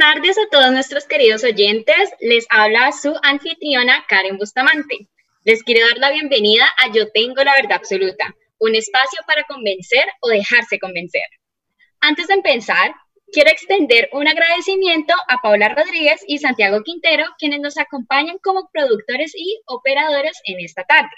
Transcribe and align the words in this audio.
tardes 0.00 0.38
a 0.38 0.48
todos 0.50 0.72
nuestros 0.72 1.04
queridos 1.04 1.44
oyentes. 1.44 2.10
Les 2.20 2.46
habla 2.48 2.90
su 2.90 3.14
anfitriona 3.22 4.06
Karen 4.08 4.38
Bustamante. 4.38 5.10
Les 5.44 5.62
quiero 5.62 5.86
dar 5.86 5.98
la 5.98 6.10
bienvenida 6.10 6.66
a 6.78 6.90
Yo 6.90 7.10
Tengo 7.12 7.44
la 7.44 7.52
Verdad 7.52 7.74
Absoluta, 7.74 8.34
un 8.60 8.74
espacio 8.74 9.20
para 9.26 9.44
convencer 9.44 10.06
o 10.22 10.30
dejarse 10.30 10.78
convencer. 10.78 11.24
Antes 12.00 12.28
de 12.28 12.34
empezar, 12.34 12.94
quiero 13.30 13.50
extender 13.50 14.08
un 14.14 14.26
agradecimiento 14.26 15.12
a 15.28 15.36
Paula 15.42 15.68
Rodríguez 15.68 16.24
y 16.26 16.38
Santiago 16.38 16.82
Quintero, 16.82 17.26
quienes 17.38 17.60
nos 17.60 17.76
acompañan 17.76 18.38
como 18.42 18.70
productores 18.72 19.34
y 19.36 19.60
operadores 19.66 20.40
en 20.44 20.60
esta 20.60 20.82
tarde. 20.84 21.12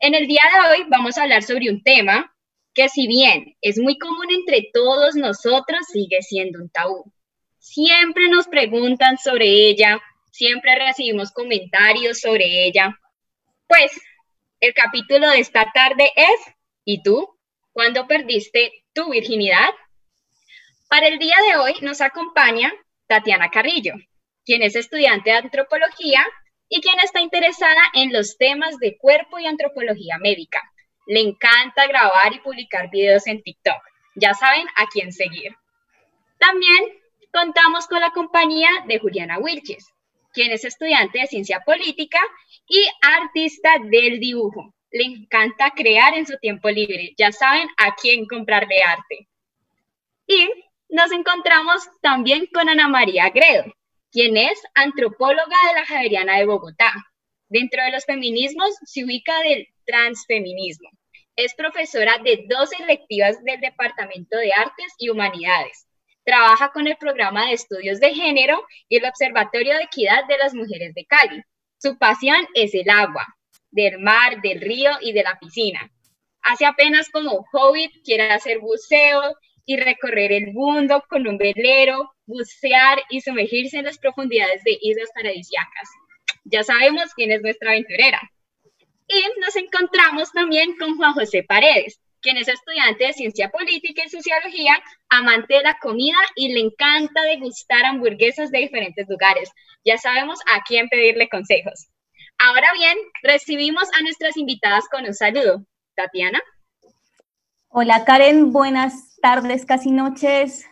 En 0.00 0.16
el 0.16 0.26
día 0.26 0.42
de 0.52 0.68
hoy 0.68 0.86
vamos 0.88 1.16
a 1.16 1.22
hablar 1.22 1.44
sobre 1.44 1.70
un 1.70 1.80
tema 1.84 2.34
que 2.74 2.88
si 2.88 3.06
bien 3.06 3.54
es 3.60 3.78
muy 3.78 3.98
común 3.98 4.26
entre 4.32 4.68
todos 4.72 5.14
nosotros, 5.14 5.86
sigue 5.92 6.22
siendo 6.22 6.58
un 6.58 6.70
tabú. 6.70 7.13
Siempre 7.64 8.28
nos 8.28 8.46
preguntan 8.46 9.16
sobre 9.16 9.46
ella, 9.46 9.98
siempre 10.30 10.76
recibimos 10.76 11.32
comentarios 11.32 12.20
sobre 12.20 12.66
ella. 12.66 13.00
Pues 13.66 13.90
el 14.60 14.74
capítulo 14.74 15.30
de 15.30 15.38
esta 15.38 15.72
tarde 15.72 16.12
es, 16.14 16.54
¿y 16.84 17.02
tú? 17.02 17.26
¿Cuándo 17.72 18.06
perdiste 18.06 18.70
tu 18.92 19.10
virginidad? 19.10 19.70
Para 20.90 21.08
el 21.08 21.18
día 21.18 21.36
de 21.48 21.56
hoy 21.56 21.74
nos 21.80 22.02
acompaña 22.02 22.70
Tatiana 23.06 23.50
Carrillo, 23.50 23.94
quien 24.44 24.62
es 24.62 24.76
estudiante 24.76 25.30
de 25.30 25.38
antropología 25.38 26.22
y 26.68 26.82
quien 26.82 27.00
está 27.00 27.20
interesada 27.20 27.82
en 27.94 28.12
los 28.12 28.36
temas 28.36 28.76
de 28.76 28.98
cuerpo 28.98 29.38
y 29.38 29.46
antropología 29.46 30.18
médica. 30.18 30.60
Le 31.06 31.20
encanta 31.20 31.86
grabar 31.86 32.34
y 32.34 32.40
publicar 32.40 32.90
videos 32.90 33.26
en 33.26 33.42
TikTok. 33.42 33.82
Ya 34.16 34.34
saben 34.34 34.66
a 34.76 34.86
quién 34.92 35.14
seguir. 35.14 35.56
También 36.38 37.03
contamos 37.34 37.88
con 37.88 38.00
la 38.00 38.12
compañía 38.12 38.68
de 38.86 39.00
Juliana 39.00 39.38
Wilches, 39.38 39.92
quien 40.32 40.52
es 40.52 40.64
estudiante 40.64 41.18
de 41.18 41.26
ciencia 41.26 41.60
política 41.66 42.20
y 42.68 42.86
artista 43.02 43.70
del 43.82 44.20
dibujo. 44.20 44.72
Le 44.92 45.02
encanta 45.02 45.72
crear 45.74 46.14
en 46.14 46.26
su 46.26 46.38
tiempo 46.38 46.70
libre. 46.70 47.12
Ya 47.18 47.32
saben 47.32 47.68
a 47.76 47.96
quién 47.96 48.26
comprarle 48.26 48.80
arte. 48.86 49.28
Y 50.28 50.48
nos 50.88 51.10
encontramos 51.10 51.82
también 52.00 52.46
con 52.54 52.68
Ana 52.68 52.86
María 52.86 53.30
Gredo, 53.30 53.64
quien 54.12 54.36
es 54.36 54.62
antropóloga 54.76 55.56
de 55.68 55.80
la 55.80 55.86
Javeriana 55.86 56.38
de 56.38 56.46
Bogotá. 56.46 56.92
Dentro 57.48 57.82
de 57.82 57.90
los 57.90 58.04
feminismos 58.04 58.70
se 58.84 59.04
ubica 59.04 59.36
del 59.40 59.66
transfeminismo. 59.84 60.88
Es 61.34 61.52
profesora 61.54 62.18
de 62.18 62.46
dos 62.48 62.70
electivas 62.78 63.42
del 63.42 63.60
Departamento 63.60 64.38
de 64.38 64.52
Artes 64.56 64.94
y 64.98 65.08
Humanidades. 65.08 65.88
Trabaja 66.24 66.70
con 66.72 66.86
el 66.86 66.96
programa 66.96 67.46
de 67.46 67.52
estudios 67.52 68.00
de 68.00 68.14
género 68.14 68.64
y 68.88 68.96
el 68.96 69.04
Observatorio 69.04 69.74
de 69.74 69.84
Equidad 69.84 70.26
de 70.26 70.38
las 70.38 70.54
Mujeres 70.54 70.94
de 70.94 71.04
Cali. 71.04 71.42
Su 71.78 71.98
pasión 71.98 72.46
es 72.54 72.74
el 72.74 72.88
agua, 72.88 73.26
del 73.70 73.98
mar, 73.98 74.40
del 74.40 74.60
río 74.60 74.90
y 75.02 75.12
de 75.12 75.22
la 75.22 75.38
piscina. 75.38 75.90
Hace 76.42 76.64
apenas 76.64 77.10
como 77.10 77.44
hobbit 77.52 77.92
quiere 78.04 78.30
hacer 78.30 78.60
buceo 78.60 79.36
y 79.66 79.76
recorrer 79.76 80.32
el 80.32 80.52
mundo 80.52 81.02
con 81.08 81.26
un 81.26 81.36
velero, 81.36 82.14
bucear 82.26 83.02
y 83.10 83.20
sumergirse 83.20 83.78
en 83.78 83.84
las 83.84 83.98
profundidades 83.98 84.62
de 84.64 84.78
islas 84.80 85.10
paradisiacas. 85.14 85.88
Ya 86.44 86.62
sabemos 86.62 87.12
quién 87.14 87.32
es 87.32 87.42
nuestra 87.42 87.70
aventurera. 87.70 88.20
Y 89.08 89.40
nos 89.40 89.56
encontramos 89.56 90.32
también 90.32 90.76
con 90.78 90.96
Juan 90.96 91.12
José 91.12 91.42
Paredes, 91.42 92.00
quien 92.24 92.38
es 92.38 92.48
estudiante 92.48 93.04
de 93.04 93.12
Ciencia 93.12 93.50
Política 93.50 94.02
y 94.04 94.08
Sociología, 94.08 94.72
amante 95.10 95.54
de 95.54 95.62
la 95.62 95.78
comida 95.78 96.16
y 96.34 96.52
le 96.54 96.60
encanta 96.60 97.22
degustar 97.22 97.84
hamburguesas 97.84 98.50
de 98.50 98.60
diferentes 98.60 99.06
lugares. 99.08 99.50
Ya 99.84 99.98
sabemos 99.98 100.40
a 100.50 100.62
quién 100.66 100.88
pedirle 100.88 101.28
consejos. 101.28 101.88
Ahora 102.38 102.68
bien, 102.72 102.96
recibimos 103.22 103.84
a 103.96 104.02
nuestras 104.02 104.38
invitadas 104.38 104.88
con 104.90 105.04
un 105.04 105.12
saludo. 105.14 105.64
Tatiana. 105.94 106.40
Hola 107.68 108.04
Karen, 108.04 108.52
buenas 108.52 109.16
tardes, 109.20 109.66
casi 109.66 109.90
noches. 109.90 110.64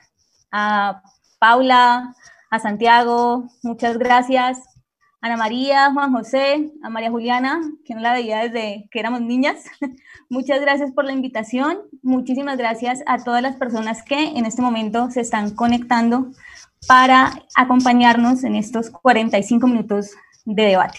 A 0.50 1.02
Paula, 1.38 2.14
a 2.50 2.58
Santiago, 2.58 3.44
muchas 3.62 3.98
gracias. 3.98 4.58
Ana 5.22 5.36
María, 5.36 5.92
Juan 5.92 6.12
José, 6.12 6.72
a 6.82 6.90
María 6.90 7.08
Juliana, 7.08 7.60
que 7.84 7.94
no 7.94 8.00
la 8.00 8.12
veía 8.12 8.40
desde 8.40 8.88
que 8.90 8.98
éramos 8.98 9.20
niñas. 9.20 9.64
Muchas 10.28 10.60
gracias 10.60 10.90
por 10.90 11.04
la 11.04 11.12
invitación. 11.12 11.78
Muchísimas 12.02 12.58
gracias 12.58 13.04
a 13.06 13.22
todas 13.22 13.40
las 13.40 13.54
personas 13.54 14.02
que 14.02 14.20
en 14.20 14.46
este 14.46 14.62
momento 14.62 15.12
se 15.12 15.20
están 15.20 15.54
conectando 15.54 16.32
para 16.88 17.32
acompañarnos 17.54 18.42
en 18.42 18.56
estos 18.56 18.90
45 18.90 19.64
minutos 19.68 20.10
de 20.44 20.64
debate. 20.64 20.98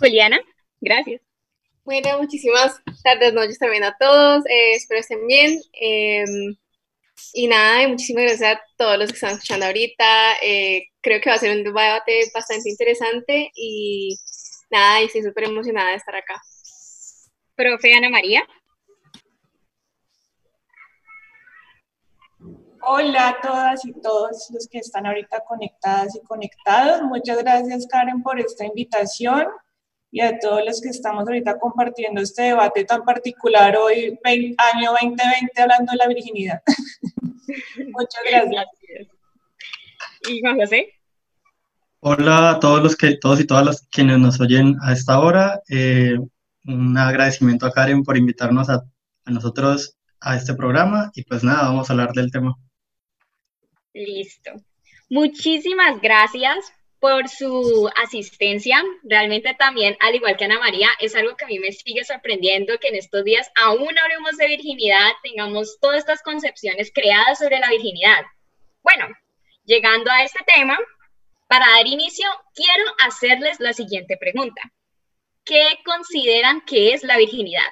Juliana, 0.00 0.40
gracias. 0.80 1.22
Bueno, 1.84 2.18
muchísimas 2.20 2.82
tardes, 3.04 3.32
noches 3.32 3.60
también 3.60 3.84
a 3.84 3.96
todos. 3.96 4.44
Eh, 4.46 4.72
espero 4.74 4.98
estén 4.98 5.24
bien. 5.28 5.60
Em, 5.72 6.56
y 7.32 7.48
nada, 7.48 7.88
muchísimas 7.88 8.24
gracias 8.24 8.56
a 8.56 8.60
todos 8.76 8.98
los 8.98 9.08
que 9.08 9.14
están 9.14 9.32
escuchando 9.32 9.66
ahorita. 9.66 10.34
Eh, 10.42 10.88
creo 11.00 11.20
que 11.20 11.30
va 11.30 11.36
a 11.36 11.38
ser 11.38 11.56
un 11.56 11.64
debate 11.64 12.30
bastante 12.34 12.68
interesante 12.68 13.50
y 13.54 14.16
nada, 14.70 15.02
y 15.02 15.06
estoy 15.06 15.22
súper 15.22 15.44
emocionada 15.44 15.90
de 15.90 15.96
estar 15.96 16.14
acá. 16.14 16.40
Profe 17.56 17.94
Ana 17.94 18.08
María. 18.10 18.46
Hola 22.86 23.28
a 23.28 23.40
todas 23.40 23.84
y 23.86 23.92
todos 24.00 24.50
los 24.52 24.68
que 24.68 24.78
están 24.78 25.06
ahorita 25.06 25.40
conectadas 25.48 26.14
y 26.16 26.20
conectados. 26.26 27.02
Muchas 27.02 27.38
gracias, 27.38 27.86
Karen, 27.86 28.22
por 28.22 28.38
esta 28.38 28.66
invitación 28.66 29.46
y 30.14 30.20
a 30.20 30.38
todos 30.38 30.64
los 30.64 30.80
que 30.80 30.90
estamos 30.90 31.26
ahorita 31.26 31.58
compartiendo 31.58 32.20
este 32.20 32.42
debate 32.42 32.84
tan 32.84 33.04
particular 33.04 33.76
hoy, 33.76 34.16
año 34.22 34.92
2020, 34.92 35.60
hablando 35.60 35.90
de 35.90 35.98
la 35.98 36.06
virginidad. 36.06 36.62
Muchas 37.88 38.22
gracias. 38.24 38.66
¿Y 40.28 40.40
Juan 40.40 40.56
José? 40.56 40.88
Hola 41.98 42.50
a 42.50 42.60
todos 42.60 42.80
los 42.80 42.94
que, 42.94 43.16
todos 43.16 43.40
y 43.40 43.44
todas 43.44 43.66
las 43.66 43.88
quienes 43.90 44.20
nos 44.20 44.40
oyen 44.40 44.76
a 44.82 44.92
esta 44.92 45.18
hora. 45.18 45.60
Eh, 45.68 46.16
un 46.64 46.96
agradecimiento 46.96 47.66
a 47.66 47.72
Karen 47.72 48.04
por 48.04 48.16
invitarnos 48.16 48.70
a, 48.70 48.84
a 49.24 49.30
nosotros 49.32 49.96
a 50.20 50.36
este 50.36 50.54
programa 50.54 51.10
y 51.16 51.24
pues 51.24 51.42
nada, 51.42 51.62
vamos 51.64 51.90
a 51.90 51.92
hablar 51.92 52.12
del 52.12 52.30
tema. 52.30 52.54
Listo. 53.92 54.52
Muchísimas 55.10 56.00
gracias 56.00 56.72
por 57.04 57.28
su 57.28 57.90
asistencia. 58.02 58.82
Realmente 59.02 59.54
también, 59.58 59.94
al 60.00 60.14
igual 60.14 60.38
que 60.38 60.46
Ana 60.46 60.58
María, 60.58 60.88
es 61.00 61.14
algo 61.14 61.36
que 61.36 61.44
a 61.44 61.48
mí 61.48 61.58
me 61.58 61.70
sigue 61.70 62.02
sorprendiendo 62.02 62.78
que 62.78 62.88
en 62.88 62.94
estos 62.94 63.22
días 63.24 63.46
aún 63.56 63.90
hablemos 63.98 64.38
de 64.38 64.48
virginidad, 64.48 65.12
tengamos 65.22 65.76
todas 65.82 65.98
estas 65.98 66.22
concepciones 66.22 66.90
creadas 66.94 67.40
sobre 67.40 67.58
la 67.58 67.68
virginidad. 67.68 68.24
Bueno, 68.82 69.14
llegando 69.64 70.10
a 70.10 70.22
este 70.24 70.38
tema, 70.46 70.78
para 71.46 71.66
dar 71.72 71.86
inicio, 71.86 72.26
quiero 72.54 72.84
hacerles 73.06 73.60
la 73.60 73.74
siguiente 73.74 74.16
pregunta. 74.16 74.62
¿Qué 75.44 75.80
consideran 75.84 76.62
que 76.62 76.94
es 76.94 77.02
la 77.04 77.18
virginidad? 77.18 77.70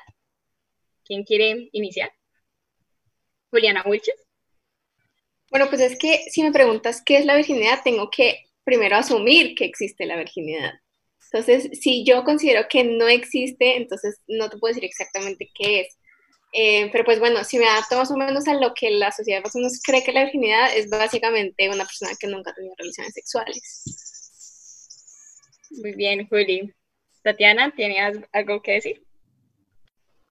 ¿Quién 1.06 1.24
quiere 1.24 1.70
iniciar? 1.72 2.12
Juliana 3.50 3.82
Wilches. 3.86 4.26
Bueno, 5.48 5.70
pues 5.70 5.80
es 5.80 5.98
que 5.98 6.18
si 6.30 6.42
me 6.42 6.52
preguntas 6.52 7.00
qué 7.02 7.16
es 7.16 7.24
la 7.24 7.34
virginidad, 7.34 7.80
tengo 7.82 8.10
que 8.10 8.51
primero 8.64 8.96
asumir 8.96 9.54
que 9.54 9.64
existe 9.64 10.06
la 10.06 10.16
virginidad. 10.16 10.72
Entonces, 11.32 11.78
si 11.80 12.04
yo 12.04 12.24
considero 12.24 12.66
que 12.68 12.84
no 12.84 13.08
existe, 13.08 13.76
entonces 13.76 14.20
no 14.28 14.50
te 14.50 14.58
puedo 14.58 14.74
decir 14.74 14.84
exactamente 14.84 15.50
qué 15.54 15.80
es. 15.80 15.98
Eh, 16.52 16.90
pero 16.92 17.04
pues 17.04 17.18
bueno, 17.18 17.42
si 17.44 17.58
me 17.58 17.66
adapto 17.66 17.96
más 17.96 18.10
o 18.10 18.16
menos 18.16 18.46
a 18.46 18.54
lo 18.54 18.74
que 18.74 18.90
la 18.90 19.10
sociedad 19.10 19.42
más 19.42 19.54
o 19.56 19.58
menos 19.58 19.80
cree 19.82 20.04
que 20.04 20.12
la 20.12 20.24
virginidad 20.24 20.76
es 20.76 20.90
básicamente 20.90 21.70
una 21.70 21.84
persona 21.84 22.12
que 22.20 22.26
nunca 22.26 22.50
ha 22.50 22.54
tenido 22.54 22.74
relaciones 22.76 23.14
sexuales. 23.14 23.62
Muy 25.70 25.94
bien, 25.94 26.28
Juli. 26.28 26.74
Tatiana, 27.22 27.72
¿tienes 27.74 28.22
algo 28.32 28.60
que 28.60 28.72
decir? 28.72 29.02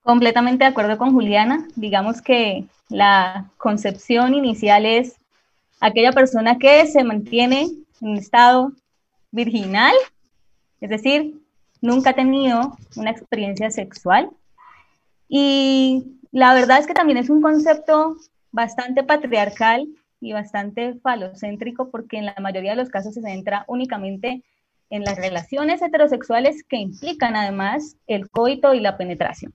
Completamente 0.03 0.65
de 0.65 0.69
acuerdo 0.69 0.99
con 0.99 1.13
Juliana. 1.13 1.67
Digamos 1.75 2.21
que 2.21 2.65
la 2.89 3.51
concepción 3.57 4.35
inicial 4.35 4.85
es 4.85 5.15
aquella 5.79 6.11
persona 6.11 6.59
que 6.59 6.85
se 6.85 7.03
mantiene 7.03 7.69
en 8.01 8.17
estado 8.17 8.73
virginal, 9.31 9.95
es 10.81 10.89
decir, 10.89 11.41
nunca 11.81 12.11
ha 12.11 12.13
tenido 12.13 12.77
una 12.95 13.11
experiencia 13.11 13.71
sexual. 13.71 14.29
Y 15.27 16.19
la 16.31 16.53
verdad 16.53 16.79
es 16.79 16.87
que 16.87 16.93
también 16.93 17.17
es 17.17 17.29
un 17.29 17.41
concepto 17.41 18.17
bastante 18.51 19.03
patriarcal 19.03 19.87
y 20.19 20.33
bastante 20.33 20.95
falocéntrico 20.95 21.89
porque 21.89 22.17
en 22.17 22.25
la 22.25 22.35
mayoría 22.39 22.71
de 22.71 22.77
los 22.77 22.89
casos 22.89 23.13
se 23.13 23.21
centra 23.21 23.65
únicamente 23.67 24.43
en 24.89 25.03
las 25.03 25.17
relaciones 25.17 25.81
heterosexuales 25.81 26.63
que 26.63 26.77
implican 26.77 27.35
además 27.35 27.95
el 28.07 28.29
coito 28.29 28.73
y 28.73 28.81
la 28.81 28.97
penetración. 28.97 29.53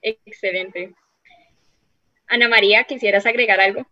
Excelente. 0.00 0.94
Ana 2.26 2.48
María, 2.48 2.84
¿quisieras 2.84 3.26
agregar 3.26 3.60
algo? 3.60 3.86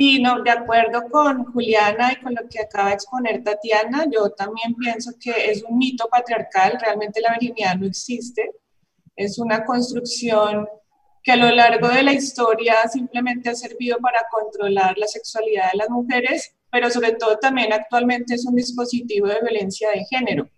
Sí, 0.00 0.18
no, 0.18 0.42
de 0.42 0.50
acuerdo 0.50 1.02
con 1.10 1.44
Juliana 1.52 2.14
y 2.14 2.22
con 2.22 2.34
lo 2.34 2.48
que 2.48 2.58
acaba 2.58 2.88
de 2.88 2.94
exponer 2.94 3.44
Tatiana, 3.44 4.06
yo 4.10 4.30
también 4.30 4.74
pienso 4.74 5.10
que 5.20 5.50
es 5.50 5.62
un 5.62 5.76
mito 5.76 6.08
patriarcal, 6.08 6.78
realmente 6.80 7.20
la 7.20 7.32
virginidad 7.32 7.76
no 7.76 7.86
existe, 7.86 8.50
es 9.14 9.38
una 9.38 9.62
construcción 9.62 10.66
que 11.22 11.32
a 11.32 11.36
lo 11.36 11.50
largo 11.54 11.88
de 11.88 12.02
la 12.02 12.14
historia 12.14 12.76
simplemente 12.90 13.50
ha 13.50 13.54
servido 13.54 13.98
para 13.98 14.20
controlar 14.30 14.96
la 14.96 15.06
sexualidad 15.06 15.70
de 15.72 15.76
las 15.76 15.90
mujeres, 15.90 16.56
pero 16.70 16.90
sobre 16.90 17.12
todo 17.12 17.36
también 17.36 17.70
actualmente 17.70 18.36
es 18.36 18.46
un 18.46 18.56
dispositivo 18.56 19.26
de 19.26 19.42
violencia 19.42 19.90
de 19.90 20.06
género, 20.06 20.48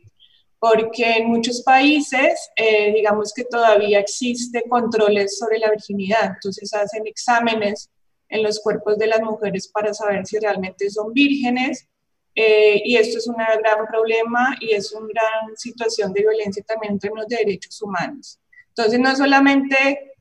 porque 0.61 1.15
en 1.15 1.27
muchos 1.27 1.63
países, 1.65 2.49
eh, 2.55 2.93
digamos 2.95 3.33
que 3.35 3.43
todavía 3.43 3.99
existe 3.99 4.63
controles 4.69 5.37
sobre 5.37 5.59
la 5.59 5.69
virginidad, 5.69 6.35
entonces 6.37 6.73
hacen 6.73 7.09
exámenes 7.09 7.91
en 8.33 8.43
los 8.43 8.61
cuerpos 8.61 8.99
de 8.99 9.07
las 9.07 9.21
mujeres 9.21 9.69
para 9.69 9.93
saber 9.93 10.27
si 10.27 10.39
realmente 10.39 10.89
son 10.91 11.13
vírgenes. 11.13 11.87
Eh, 12.35 12.81
y 12.85 12.97
esto 12.97 13.19
es 13.19 13.27
un 13.27 13.37
gran 13.37 13.87
problema 13.87 14.57
y 14.59 14.73
es 14.73 14.91
una 14.93 15.07
gran 15.13 15.55
situación 15.55 16.15
de 16.15 16.23
violencia 16.23 16.65
también 16.67 16.95
en 16.95 16.99
términos 16.99 17.29
de 17.29 17.37
derechos 17.37 17.81
humanos. 17.83 18.41
Entonces, 18.69 18.99
no 18.99 19.15
solamente 19.15 20.15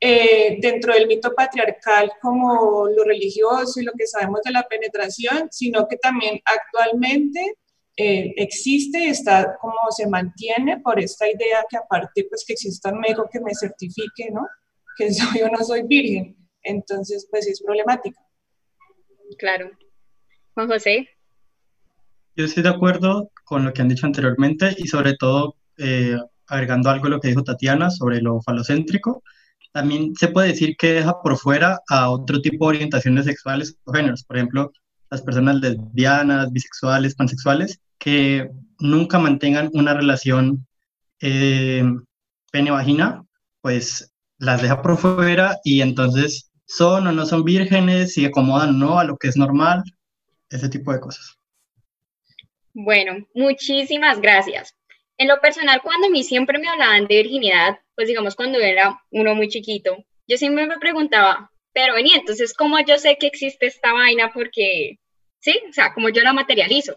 eh, 0.00 0.58
dentro 0.60 0.92
del 0.92 1.06
mito 1.06 1.32
patriarcal 1.32 2.10
como 2.20 2.88
lo 2.88 3.04
religioso 3.04 3.80
y 3.80 3.84
lo 3.84 3.92
que 3.92 4.08
sabemos 4.08 4.40
de 4.44 4.50
la 4.50 4.64
penetración, 4.64 5.48
sino 5.52 5.86
que 5.86 5.96
también 5.98 6.40
actualmente 6.44 7.58
eh, 7.96 8.34
existe 8.38 8.98
y 8.98 9.08
está 9.10 9.56
como 9.60 9.78
se 9.90 10.08
mantiene 10.08 10.80
por 10.80 10.98
esta 10.98 11.28
idea 11.28 11.64
que 11.70 11.76
aparte 11.76 12.26
pues 12.28 12.44
que 12.44 12.54
exista 12.54 12.90
un 12.90 12.98
médico 12.98 13.28
que 13.32 13.38
me 13.38 13.54
certifique, 13.54 14.32
¿no? 14.32 14.48
Que 14.96 15.10
yo 15.12 15.48
no 15.48 15.62
soy 15.64 15.84
virgen. 15.84 16.41
Entonces, 16.62 17.26
pues 17.30 17.46
es 17.46 17.62
problemático. 17.62 18.20
Claro. 19.38 19.70
Juan 20.54 20.68
José. 20.68 21.08
Yo 22.36 22.44
estoy 22.44 22.62
de 22.62 22.68
acuerdo 22.70 23.30
con 23.44 23.64
lo 23.64 23.72
que 23.72 23.82
han 23.82 23.88
dicho 23.88 24.06
anteriormente 24.06 24.74
y 24.78 24.86
sobre 24.86 25.14
todo 25.16 25.56
eh, 25.76 26.16
agregando 26.46 26.90
algo 26.90 27.06
a 27.06 27.10
lo 27.10 27.20
que 27.20 27.28
dijo 27.28 27.44
Tatiana 27.44 27.90
sobre 27.90 28.20
lo 28.20 28.40
falocéntrico, 28.42 29.22
también 29.72 30.14
se 30.14 30.28
puede 30.28 30.48
decir 30.48 30.76
que 30.76 30.92
deja 30.92 31.20
por 31.22 31.36
fuera 31.38 31.80
a 31.88 32.10
otro 32.10 32.40
tipo 32.40 32.66
de 32.66 32.76
orientaciones 32.76 33.24
sexuales 33.24 33.76
o 33.84 33.92
géneros, 33.92 34.22
por 34.24 34.36
ejemplo, 34.36 34.72
las 35.10 35.22
personas 35.22 35.56
lesbianas, 35.56 36.52
bisexuales, 36.52 37.14
pansexuales, 37.14 37.80
que 37.98 38.50
nunca 38.78 39.18
mantengan 39.18 39.70
una 39.72 39.94
relación 39.94 40.66
eh, 41.20 41.84
pene-vagina, 42.50 43.24
pues 43.60 44.12
las 44.38 44.60
deja 44.60 44.82
por 44.82 44.96
fuera 44.98 45.58
y 45.64 45.80
entonces 45.80 46.50
son 46.76 47.06
o 47.06 47.12
no 47.12 47.26
son 47.26 47.44
vírgenes, 47.44 48.14
si 48.14 48.24
acomodan 48.24 48.70
o 48.70 48.72
no 48.72 48.98
a 48.98 49.04
lo 49.04 49.16
que 49.16 49.28
es 49.28 49.36
normal, 49.36 49.82
ese 50.48 50.68
tipo 50.68 50.92
de 50.92 51.00
cosas. 51.00 51.38
Bueno, 52.72 53.26
muchísimas 53.34 54.20
gracias. 54.20 54.74
En 55.18 55.28
lo 55.28 55.40
personal, 55.40 55.82
cuando 55.82 56.06
a 56.06 56.10
mí 56.10 56.24
siempre 56.24 56.58
me 56.58 56.68
hablaban 56.68 57.06
de 57.06 57.16
virginidad, 57.16 57.78
pues 57.94 58.08
digamos 58.08 58.34
cuando 58.34 58.58
era 58.58 58.98
uno 59.10 59.34
muy 59.34 59.48
chiquito, 59.48 60.02
yo 60.26 60.38
siempre 60.38 60.66
me 60.66 60.78
preguntaba, 60.78 61.50
pero 61.74 61.94
vení, 61.94 62.12
entonces, 62.14 62.54
¿cómo 62.54 62.78
yo 62.80 62.96
sé 62.98 63.18
que 63.20 63.26
existe 63.26 63.66
esta 63.66 63.92
vaina? 63.92 64.30
Porque, 64.32 64.98
sí, 65.40 65.58
o 65.68 65.72
sea, 65.72 65.92
como 65.92 66.08
yo 66.08 66.22
la 66.22 66.32
materializo. 66.32 66.96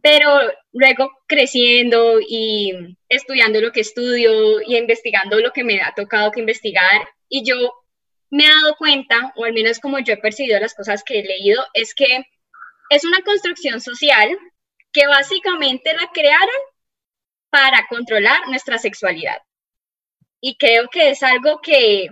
Pero 0.00 0.28
luego 0.72 1.10
creciendo 1.26 2.18
y 2.20 2.96
estudiando 3.08 3.60
lo 3.60 3.72
que 3.72 3.80
estudio 3.80 4.62
y 4.62 4.76
investigando 4.76 5.38
lo 5.40 5.52
que 5.52 5.64
me 5.64 5.80
ha 5.82 5.92
tocado 5.94 6.30
que 6.30 6.40
investigar, 6.40 7.06
y 7.28 7.44
yo 7.44 7.83
me 8.30 8.44
he 8.44 8.48
dado 8.48 8.76
cuenta, 8.76 9.32
o 9.36 9.44
al 9.44 9.52
menos 9.52 9.78
como 9.78 9.98
yo 9.98 10.14
he 10.14 10.18
percibido 10.18 10.58
las 10.60 10.74
cosas 10.74 11.02
que 11.04 11.20
he 11.20 11.24
leído, 11.24 11.64
es 11.74 11.94
que 11.94 12.24
es 12.90 13.04
una 13.04 13.20
construcción 13.22 13.80
social 13.80 14.36
que 14.92 15.06
básicamente 15.06 15.92
la 15.94 16.08
crearon 16.12 16.48
para 17.50 17.86
controlar 17.88 18.48
nuestra 18.48 18.78
sexualidad. 18.78 19.38
Y 20.40 20.56
creo 20.56 20.88
que 20.88 21.10
es 21.10 21.22
algo 21.22 21.60
que 21.62 22.08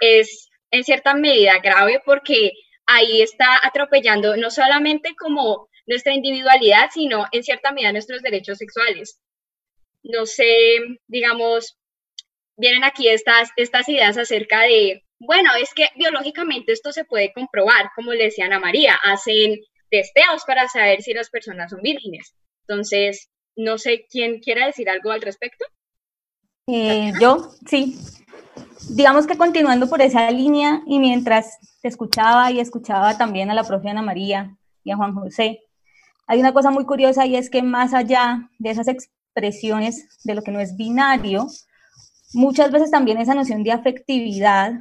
es 0.00 0.48
en 0.70 0.84
cierta 0.84 1.14
medida 1.14 1.58
grave 1.58 2.00
porque 2.04 2.52
ahí 2.86 3.22
está 3.22 3.60
atropellando 3.62 4.36
no 4.36 4.50
solamente 4.50 5.14
como 5.18 5.68
nuestra 5.86 6.14
individualidad, 6.14 6.90
sino 6.92 7.26
en 7.32 7.42
cierta 7.42 7.72
medida 7.72 7.92
nuestros 7.92 8.22
derechos 8.22 8.58
sexuales. 8.58 9.20
No 10.02 10.26
sé, 10.26 10.78
digamos, 11.06 11.76
vienen 12.56 12.84
aquí 12.84 13.08
estas, 13.08 13.50
estas 13.56 13.88
ideas 13.88 14.16
acerca 14.18 14.62
de, 14.62 15.04
bueno, 15.24 15.50
es 15.60 15.72
que 15.72 15.88
biológicamente 15.96 16.72
esto 16.72 16.92
se 16.92 17.04
puede 17.04 17.32
comprobar, 17.32 17.90
como 17.94 18.12
le 18.12 18.24
decía 18.24 18.46
Ana 18.46 18.58
María, 18.58 18.98
hacen 19.04 19.60
testeos 19.88 20.44
para 20.46 20.66
saber 20.68 21.00
si 21.02 21.14
las 21.14 21.30
personas 21.30 21.70
son 21.70 21.80
vírgenes. 21.80 22.34
Entonces, 22.66 23.28
no 23.54 23.78
sé 23.78 24.06
quién 24.10 24.40
quiera 24.40 24.66
decir 24.66 24.88
algo 24.88 25.12
al 25.12 25.22
respecto. 25.22 25.64
Eh, 26.66 27.12
yo, 27.20 27.50
sí. 27.66 27.96
Digamos 28.90 29.26
que 29.26 29.38
continuando 29.38 29.88
por 29.88 30.02
esa 30.02 30.28
línea 30.30 30.82
y 30.86 30.98
mientras 30.98 31.56
te 31.80 31.88
escuchaba 31.88 32.50
y 32.50 32.58
escuchaba 32.58 33.16
también 33.16 33.50
a 33.50 33.54
la 33.54 33.64
profe 33.64 33.90
Ana 33.90 34.02
María 34.02 34.56
y 34.82 34.90
a 34.90 34.96
Juan 34.96 35.14
José, 35.14 35.60
hay 36.26 36.40
una 36.40 36.52
cosa 36.52 36.70
muy 36.70 36.84
curiosa 36.84 37.26
y 37.26 37.36
es 37.36 37.48
que 37.48 37.62
más 37.62 37.94
allá 37.94 38.50
de 38.58 38.70
esas 38.70 38.88
expresiones 38.88 40.18
de 40.24 40.34
lo 40.34 40.42
que 40.42 40.50
no 40.50 40.58
es 40.58 40.76
binario, 40.76 41.46
muchas 42.32 42.72
veces 42.72 42.90
también 42.90 43.18
esa 43.18 43.34
noción 43.34 43.62
de 43.62 43.72
afectividad 43.72 44.72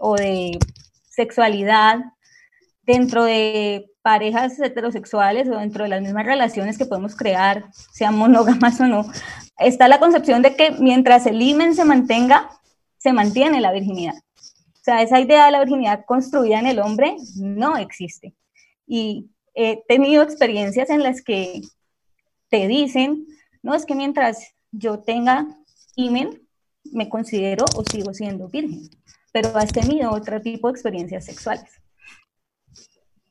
o 0.00 0.16
de 0.16 0.58
sexualidad 1.08 2.00
dentro 2.82 3.24
de 3.24 3.86
parejas 4.02 4.58
heterosexuales 4.58 5.48
o 5.48 5.58
dentro 5.58 5.84
de 5.84 5.90
las 5.90 6.02
mismas 6.02 6.24
relaciones 6.24 6.78
que 6.78 6.86
podemos 6.86 7.14
crear, 7.14 7.70
sean 7.92 8.16
monógamas 8.16 8.80
o 8.80 8.86
no, 8.86 9.04
está 9.58 9.88
la 9.88 10.00
concepción 10.00 10.42
de 10.42 10.56
que 10.56 10.72
mientras 10.72 11.26
el 11.26 11.40
imen 11.40 11.74
se 11.74 11.84
mantenga, 11.84 12.50
se 12.98 13.12
mantiene 13.12 13.60
la 13.60 13.72
virginidad. 13.72 14.14
O 14.16 14.82
sea, 14.82 15.02
esa 15.02 15.20
idea 15.20 15.46
de 15.46 15.52
la 15.52 15.60
virginidad 15.60 16.04
construida 16.06 16.58
en 16.58 16.66
el 16.66 16.78
hombre 16.78 17.16
no 17.36 17.76
existe. 17.76 18.34
Y 18.86 19.30
he 19.54 19.82
tenido 19.86 20.22
experiencias 20.22 20.88
en 20.88 21.02
las 21.02 21.22
que 21.22 21.60
te 22.48 22.66
dicen, 22.66 23.26
no, 23.62 23.74
es 23.74 23.84
que 23.84 23.94
mientras 23.94 24.54
yo 24.72 25.00
tenga 25.00 25.46
imen, 25.96 26.42
me 26.84 27.08
considero 27.10 27.66
o 27.76 27.84
sigo 27.84 28.14
siendo 28.14 28.48
virgen, 28.48 28.88
pero 29.32 29.56
has 29.56 29.72
tenido 29.72 30.10
otro 30.10 30.40
tipo 30.40 30.68
de 30.68 30.72
experiencias 30.72 31.24
sexuales. 31.24 31.80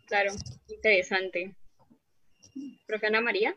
Claro, 0.07 0.31
interesante. 0.67 1.55
Profe 2.87 3.07
Ana 3.07 3.21
María. 3.21 3.55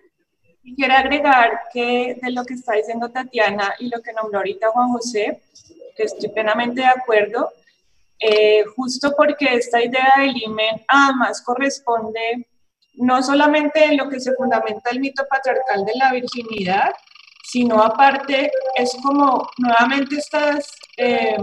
Quiero 0.77 0.95
agregar 0.95 1.63
que 1.73 2.19
de 2.21 2.31
lo 2.31 2.45
que 2.45 2.55
está 2.55 2.75
diciendo 2.75 3.11
Tatiana 3.11 3.75
y 3.79 3.89
lo 3.89 4.01
que 4.01 4.13
nombró 4.13 4.39
ahorita 4.39 4.71
Juan 4.71 4.93
José, 4.93 5.43
que 5.97 6.05
estoy 6.05 6.29
plenamente 6.29 6.83
de 6.83 6.87
acuerdo, 6.87 7.51
eh, 8.21 8.63
justo 8.77 9.13
porque 9.17 9.47
esta 9.55 9.83
idea 9.83 10.13
del 10.19 10.37
IMEN 10.37 10.85
además 10.87 11.43
corresponde 11.43 12.47
no 12.95 13.23
solamente 13.23 13.85
en 13.85 13.97
lo 13.97 14.09
que 14.09 14.21
se 14.21 14.35
fundamenta 14.35 14.91
el 14.91 15.01
mito 15.01 15.25
patriarcal 15.29 15.85
de 15.85 15.93
la 15.97 16.13
virginidad, 16.13 16.93
sino 17.43 17.83
aparte 17.83 18.51
es 18.77 18.97
como 19.03 19.49
nuevamente 19.59 20.17
estas 20.17 20.77
eh, 20.97 21.37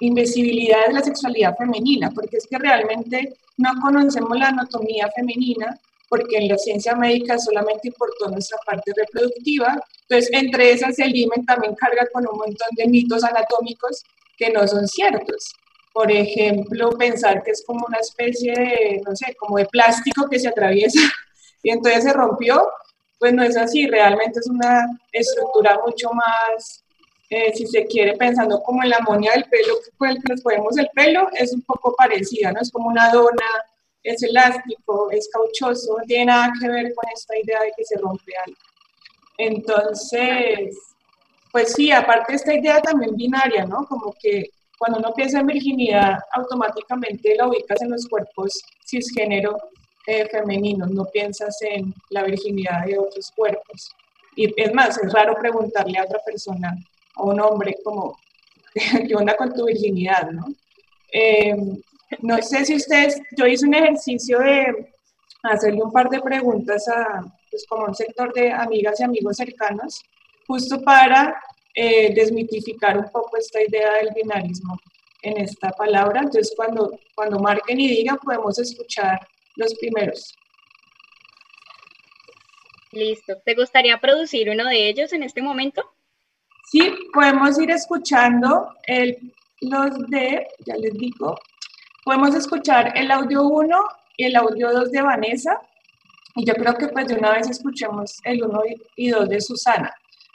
invisibilidad 0.00 0.86
de 0.86 0.94
la 0.94 1.02
sexualidad 1.02 1.56
femenina, 1.56 2.10
porque 2.10 2.38
es 2.38 2.46
que 2.46 2.58
realmente 2.58 3.34
no 3.56 3.70
conocemos 3.82 4.36
la 4.38 4.48
anatomía 4.48 5.08
femenina, 5.14 5.78
porque 6.08 6.38
en 6.38 6.48
la 6.48 6.58
ciencia 6.58 6.94
médica 6.96 7.38
solamente 7.38 7.88
importó 7.88 8.28
nuestra 8.28 8.58
parte 8.66 8.92
reproductiva. 8.96 9.80
Entonces, 10.08 10.30
entre 10.32 10.72
esas, 10.72 10.98
el 10.98 11.14
IMEN 11.14 11.46
también 11.46 11.74
carga 11.76 12.08
con 12.12 12.26
un 12.26 12.36
montón 12.36 12.68
de 12.72 12.88
mitos 12.88 13.22
anatómicos 13.22 14.02
que 14.36 14.50
no 14.50 14.66
son 14.66 14.88
ciertos. 14.88 15.54
Por 15.92 16.10
ejemplo, 16.10 16.90
pensar 16.98 17.42
que 17.42 17.52
es 17.52 17.62
como 17.64 17.86
una 17.86 17.98
especie 17.98 18.52
de, 18.52 19.02
no 19.06 19.14
sé, 19.14 19.36
como 19.38 19.58
de 19.58 19.66
plástico 19.66 20.28
que 20.28 20.40
se 20.40 20.48
atraviesa 20.48 21.00
y 21.62 21.70
entonces 21.70 22.04
se 22.04 22.12
rompió, 22.12 22.68
pues 23.18 23.34
no 23.34 23.42
es 23.44 23.56
así, 23.56 23.86
realmente 23.86 24.40
es 24.40 24.48
una 24.48 24.86
estructura 25.12 25.78
mucho 25.84 26.10
más 26.12 26.79
eh, 27.30 27.52
si 27.54 27.64
se 27.66 27.86
quiere, 27.86 28.16
pensando 28.16 28.60
como 28.62 28.82
en 28.82 28.90
la 28.90 28.96
amonia 28.96 29.30
del 29.32 29.44
pelo, 29.44 29.74
con 29.96 30.08
el 30.10 30.16
que 30.16 30.32
nos 30.32 30.42
ponemos 30.42 30.76
el 30.76 30.88
pelo, 30.92 31.28
es 31.32 31.52
un 31.52 31.62
poco 31.62 31.94
parecida, 31.96 32.50
¿no? 32.50 32.60
Es 32.60 32.72
como 32.72 32.88
una 32.88 33.10
dona, 33.12 33.46
es 34.02 34.20
elástico, 34.24 35.10
es 35.12 35.28
cauchoso, 35.32 35.96
no 35.98 36.04
tiene 36.04 36.26
nada 36.26 36.52
que 36.60 36.68
ver 36.68 36.92
con 36.92 37.08
esta 37.14 37.38
idea 37.38 37.60
de 37.60 37.72
que 37.76 37.84
se 37.84 37.98
rompe 37.98 38.32
algo. 38.44 38.58
Entonces, 39.38 40.76
pues 41.52 41.72
sí, 41.72 41.92
aparte 41.92 42.34
esta 42.34 42.52
idea 42.52 42.80
también 42.80 43.14
binaria, 43.14 43.64
¿no? 43.64 43.86
Como 43.86 44.12
que 44.20 44.50
cuando 44.76 44.98
uno 44.98 45.14
piensa 45.14 45.38
en 45.38 45.46
virginidad, 45.46 46.18
automáticamente 46.32 47.36
la 47.36 47.46
ubicas 47.46 47.80
en 47.82 47.92
los 47.92 48.08
cuerpos 48.08 48.60
cisgénero 48.84 49.56
eh, 50.06 50.26
femeninos, 50.28 50.90
no 50.90 51.04
piensas 51.04 51.56
en 51.62 51.94
la 52.08 52.24
virginidad 52.24 52.86
de 52.86 52.98
otros 52.98 53.30
cuerpos. 53.36 53.94
Y 54.34 54.52
es 54.60 54.74
más, 54.74 54.98
es 54.98 55.12
raro 55.12 55.36
preguntarle 55.38 55.98
a 55.98 56.04
otra 56.04 56.18
persona 56.24 56.74
a 57.14 57.22
un 57.22 57.40
hombre 57.40 57.76
como, 57.84 58.18
¿qué 58.74 59.14
onda 59.14 59.36
con 59.36 59.52
tu 59.54 59.66
virginidad? 59.66 60.30
¿no? 60.30 60.46
Eh, 61.12 61.54
No 62.20 62.36
sé 62.42 62.64
si 62.64 62.74
ustedes, 62.76 63.20
yo 63.36 63.46
hice 63.46 63.66
un 63.66 63.74
ejercicio 63.74 64.40
de 64.40 64.92
hacerle 65.42 65.82
un 65.82 65.92
par 65.92 66.08
de 66.08 66.20
preguntas 66.20 66.86
a, 66.88 67.22
pues 67.50 67.64
como 67.68 67.84
un 67.86 67.94
sector 67.94 68.32
de 68.34 68.52
amigas 68.52 68.98
y 69.00 69.04
amigos 69.04 69.36
cercanos, 69.36 70.02
justo 70.46 70.82
para 70.82 71.40
eh, 71.74 72.12
desmitificar 72.14 72.98
un 72.98 73.08
poco 73.10 73.36
esta 73.36 73.62
idea 73.62 73.94
del 73.94 74.10
binarismo 74.14 74.76
en 75.22 75.38
esta 75.38 75.70
palabra. 75.70 76.20
Entonces, 76.20 76.52
cuando, 76.56 76.98
cuando 77.14 77.38
marquen 77.38 77.78
y 77.78 77.88
digan, 77.88 78.18
podemos 78.18 78.58
escuchar 78.58 79.20
los 79.56 79.74
primeros. 79.74 80.34
Listo. 82.92 83.36
¿Te 83.44 83.54
gustaría 83.54 83.98
producir 83.98 84.50
uno 84.50 84.64
de 84.66 84.88
ellos 84.88 85.12
en 85.12 85.22
este 85.22 85.42
momento? 85.42 85.82
Sí, 86.70 86.88
podemos 87.12 87.58
ir 87.60 87.68
escuchando 87.72 88.72
el, 88.84 89.32
los 89.60 89.90
de, 90.08 90.46
ya 90.64 90.76
les 90.76 90.92
digo, 90.94 91.36
podemos 92.04 92.32
escuchar 92.36 92.96
el 92.96 93.10
audio 93.10 93.42
1 93.42 93.76
y 94.16 94.26
el 94.26 94.36
audio 94.36 94.70
2 94.70 94.92
de 94.92 95.02
Vanessa. 95.02 95.60
Y 96.36 96.46
yo 96.46 96.54
creo 96.54 96.74
que 96.74 96.86
pues 96.86 97.08
de 97.08 97.16
una 97.16 97.32
vez 97.32 97.50
escuchemos 97.50 98.20
el 98.22 98.44
1 98.44 98.60
y 98.94 99.10
2 99.10 99.28
de 99.28 99.40
Susana. 99.40 99.92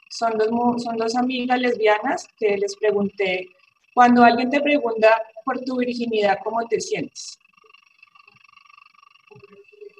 Son 0.09 0.37
dos, 0.37 0.83
son 0.83 0.97
dos 0.97 1.15
amigas 1.15 1.57
lesbianas 1.57 2.27
que 2.37 2.57
les 2.57 2.75
pregunté, 2.75 3.47
cuando 3.93 4.21
alguien 4.25 4.49
te 4.49 4.59
pregunta 4.59 5.21
por 5.45 5.61
tu 5.61 5.77
virginidad, 5.77 6.39
¿cómo 6.43 6.67
te 6.67 6.81
sientes? 6.81 7.39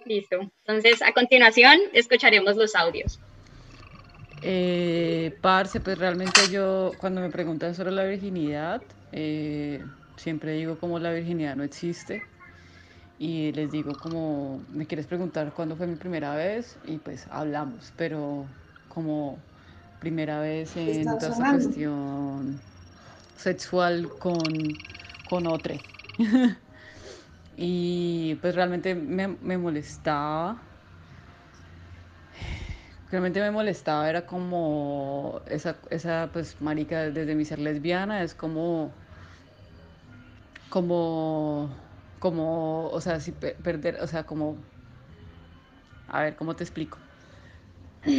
Listo. 0.04 0.42
Entonces, 0.66 1.02
a 1.02 1.14
continuación, 1.14 1.80
escucharemos 1.94 2.58
los 2.58 2.76
audios. 2.76 3.22
Eh, 4.42 5.38
parce, 5.42 5.80
pues 5.82 5.98
realmente 5.98 6.50
yo, 6.50 6.98
cuando 7.00 7.22
me 7.22 7.30
preguntan 7.30 7.76
sobre 7.76 7.92
la 7.92 8.04
virginidad, 8.06 8.84
eh, 9.12 9.88
siempre 10.18 10.54
digo 10.54 10.78
como 10.80 11.00
la 11.00 11.12
virginidad 11.12 11.56
no 11.56 11.64
existe. 11.64 12.28
Y 13.18 13.52
les 13.54 13.72
digo 13.72 13.98
como, 14.00 14.66
me 14.70 14.88
quieres 14.88 15.08
preguntar 15.08 15.54
cuándo 15.54 15.78
fue 15.78 15.88
mi 15.88 15.96
primera 15.96 16.36
vez, 16.36 16.80
y 16.84 17.00
pues 17.00 17.28
hablamos, 17.32 17.94
pero 17.96 18.50
como 18.90 19.40
primera 20.00 20.40
vez 20.42 20.76
en 20.78 21.18
toda 21.18 21.32
esta 21.32 21.46
cuestión 21.46 22.62
sexual 23.36 24.18
con, 24.20 24.84
con 25.24 25.48
otro. 25.48 25.82
y 27.58 28.36
pues 28.42 28.56
realmente 28.56 28.96
me, 28.96 29.28
me, 29.30 29.58
molestaba. 29.58 30.65
Realmente 33.16 33.40
me 33.40 33.50
molestaba, 33.50 34.10
era 34.10 34.26
como 34.26 35.40
esa, 35.48 35.78
esa 35.90 36.30
pues 36.34 36.58
marica 36.60 37.12
desde 37.12 37.34
mi 37.34 37.46
ser 37.46 37.60
lesbiana, 37.60 38.22
es 38.24 38.36
como, 38.36 38.92
como, 40.70 41.70
como, 42.20 42.90
o 42.90 43.00
sea, 43.00 43.22
si 43.22 43.32
perder, 43.32 44.00
o 44.02 44.08
sea, 44.08 44.26
como, 44.26 44.58
a 46.10 46.24
ver, 46.24 46.36
¿cómo 46.36 46.58
te 46.58 46.66
explico? 46.66 46.98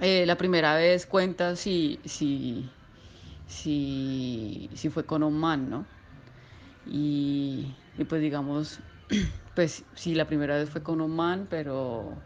Eh, 0.00 0.26
la 0.26 0.34
primera 0.34 0.74
vez 0.74 1.06
cuenta 1.06 1.54
si, 1.54 2.00
si, 2.04 2.68
si, 3.46 4.68
si 4.74 4.88
fue 4.90 5.04
con 5.04 5.22
un 5.22 5.38
man, 5.38 5.70
¿no? 5.70 5.84
Y, 6.84 7.72
pues 8.08 8.20
digamos, 8.20 8.80
pues 9.54 9.84
sí, 9.94 10.16
la 10.16 10.24
primera 10.26 10.56
vez 10.56 10.68
fue 10.70 10.82
con 10.82 11.00
un 11.00 11.14
man, 11.14 11.46
pero, 11.48 12.20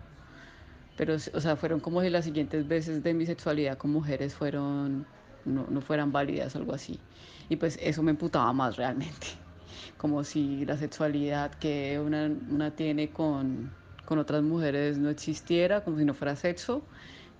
pero, 0.97 1.15
o 1.15 1.41
sea, 1.41 1.57
fueron 1.57 1.81
como 1.81 2.03
si 2.03 2.11
las 2.11 2.25
siguientes 2.25 2.67
veces 2.67 3.03
de 3.03 3.15
mi 3.15 3.27
sexualidad 3.27 3.79
con 3.79 3.91
mujeres 3.93 4.35
fueron, 4.35 5.07
no, 5.45 5.67
no 5.69 5.81
fueran 5.81 6.13
válidas 6.13 6.57
algo 6.57 6.75
así. 6.75 6.99
Y 7.49 7.57
pues 7.57 7.79
eso 7.83 8.03
me 8.03 8.11
emputaba 8.13 8.53
más 8.53 8.77
realmente, 8.77 9.27
como 9.99 10.25
si 10.25 10.65
la 10.65 10.77
sexualidad 10.77 11.53
que 11.55 12.01
una, 12.01 12.31
una 12.51 12.71
tiene 12.75 13.11
con, 13.11 13.71
con 14.05 14.19
otras 14.19 14.43
mujeres 14.43 14.99
no 14.99 15.11
existiera, 15.11 15.83
como 15.85 15.99
si 15.99 16.05
no 16.05 16.15
fuera 16.15 16.35
sexo 16.37 16.83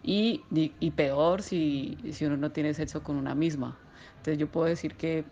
y, 0.03 0.45
y, 0.51 0.91
peor 0.93 1.43
si, 1.43 1.99
si, 2.13 2.25
uno 2.27 2.37
no 2.37 2.53
tiene 2.53 2.75
sexo 2.75 3.03
con 3.03 3.17
una 3.17 3.35
misma. 3.35 3.77
Entonces 4.19 4.39
yo 4.39 4.51
puedo 4.51 4.67
decir 4.67 4.95
que 4.97 5.25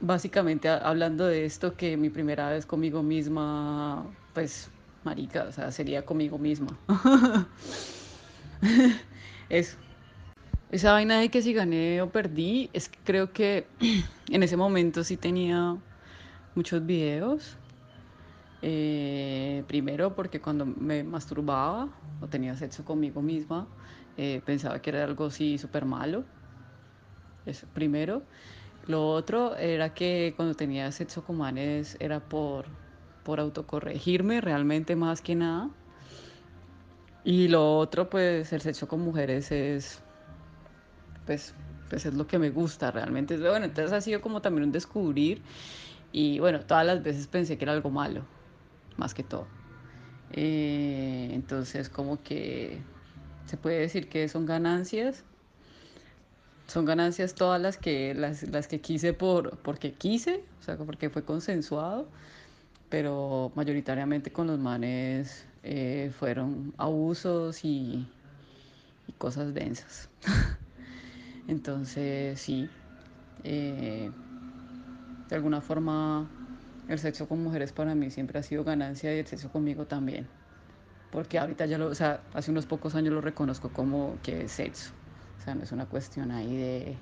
básicamente 0.00 0.68
hablando 0.68 1.26
de 1.26 1.44
esto, 1.44 1.76
que 1.76 1.96
mi 1.96 2.10
primera 2.10 2.50
vez 2.50 2.66
conmigo 2.66 3.02
misma, 3.02 4.06
pues, 4.34 4.70
marica, 5.06 5.44
o 5.48 5.52
sea, 5.52 5.70
sería 5.70 6.04
conmigo 6.04 6.36
misma. 6.36 6.76
Eso. 9.48 9.76
Esa 10.70 10.92
vaina 10.92 11.20
de 11.20 11.28
que 11.28 11.42
si 11.42 11.52
gané 11.52 12.02
o 12.02 12.10
perdí, 12.10 12.68
es 12.72 12.88
que 12.88 12.98
creo 13.04 13.32
que 13.32 13.66
en 14.28 14.42
ese 14.42 14.56
momento 14.56 15.04
sí 15.04 15.16
tenía 15.16 15.76
muchos 16.56 16.84
videos. 16.84 17.56
Eh, 18.62 19.62
primero 19.68 20.16
porque 20.16 20.40
cuando 20.40 20.66
me 20.66 21.04
masturbaba 21.04 21.88
o 22.20 22.26
tenía 22.26 22.56
sexo 22.56 22.84
conmigo 22.84 23.22
misma, 23.22 23.68
eh, 24.16 24.40
pensaba 24.44 24.80
que 24.80 24.90
era 24.90 25.04
algo 25.04 25.26
así 25.26 25.56
súper 25.56 25.84
malo. 25.84 26.24
Eso, 27.46 27.66
primero. 27.72 28.22
Lo 28.86 29.08
otro 29.10 29.56
era 29.56 29.94
que 29.94 30.32
cuando 30.36 30.54
tenía 30.54 30.90
sexo 30.90 31.24
con 31.24 31.38
manes 31.38 31.96
era 32.00 32.20
por, 32.20 32.66
por 33.26 33.40
autocorregirme 33.40 34.40
realmente 34.40 34.94
más 34.94 35.20
que 35.20 35.34
nada. 35.34 35.68
Y 37.24 37.48
lo 37.48 37.76
otro, 37.76 38.08
pues 38.08 38.52
el 38.52 38.60
sexo 38.60 38.86
con 38.86 39.00
mujeres 39.00 39.50
es, 39.50 40.00
pues, 41.26 41.52
pues 41.90 42.06
es 42.06 42.14
lo 42.14 42.28
que 42.28 42.38
me 42.38 42.50
gusta 42.50 42.92
realmente. 42.92 43.36
Bueno, 43.36 43.64
entonces 43.64 43.92
ha 43.92 44.00
sido 44.00 44.20
como 44.20 44.42
también 44.42 44.62
un 44.62 44.70
descubrir. 44.70 45.42
Y 46.12 46.38
bueno, 46.38 46.60
todas 46.60 46.86
las 46.86 47.02
veces 47.02 47.26
pensé 47.26 47.58
que 47.58 47.64
era 47.64 47.72
algo 47.72 47.90
malo, 47.90 48.24
más 48.96 49.12
que 49.12 49.24
todo. 49.24 49.48
Eh, 50.32 51.30
entonces 51.32 51.88
como 51.88 52.22
que 52.22 52.80
se 53.46 53.56
puede 53.56 53.80
decir 53.80 54.08
que 54.08 54.28
son 54.28 54.46
ganancias. 54.46 55.24
Son 56.68 56.84
ganancias 56.84 57.34
todas 57.34 57.60
las 57.60 57.76
que, 57.76 58.14
las, 58.14 58.44
las 58.44 58.68
que 58.68 58.80
quise 58.80 59.14
por, 59.14 59.58
porque 59.58 59.94
quise, 59.94 60.44
o 60.60 60.62
sea, 60.62 60.76
porque 60.76 61.10
fue 61.10 61.24
consensuado, 61.24 62.08
pero 62.88 63.52
mayoritariamente 63.54 64.32
con 64.32 64.46
los 64.46 64.58
manes 64.58 65.46
eh, 65.62 66.10
fueron 66.18 66.74
abusos 66.78 67.64
y, 67.64 68.06
y, 69.06 69.12
cosas 69.18 69.54
densas. 69.54 70.08
Entonces, 71.48 72.40
sí, 72.40 72.68
eh, 73.44 74.10
de 75.28 75.36
alguna 75.36 75.60
forma 75.60 76.28
el 76.88 76.98
sexo 76.98 77.28
con 77.28 77.42
mujeres 77.42 77.72
para 77.72 77.94
mí 77.94 78.10
siempre 78.10 78.38
ha 78.38 78.42
sido 78.42 78.64
ganancia 78.64 79.14
y 79.14 79.18
el 79.18 79.26
sexo 79.26 79.50
conmigo 79.50 79.86
también 79.86 80.26
porque 81.10 81.38
ahorita 81.38 81.64
ya 81.64 81.78
lo, 81.78 81.88
o 81.88 81.94
sea, 81.94 82.20
hace 82.34 82.50
unos 82.50 82.66
pocos 82.66 82.94
años 82.94 83.14
lo 83.14 83.22
reconozco 83.22 83.70
como 83.70 84.18
que 84.22 84.44
es 84.44 84.52
sexo, 84.52 84.92
o 85.40 85.44
sea, 85.44 85.54
no 85.54 85.62
es 85.62 85.72
una 85.72 85.86
cuestión 85.86 86.30
ahí 86.30 86.56
de 86.56 86.96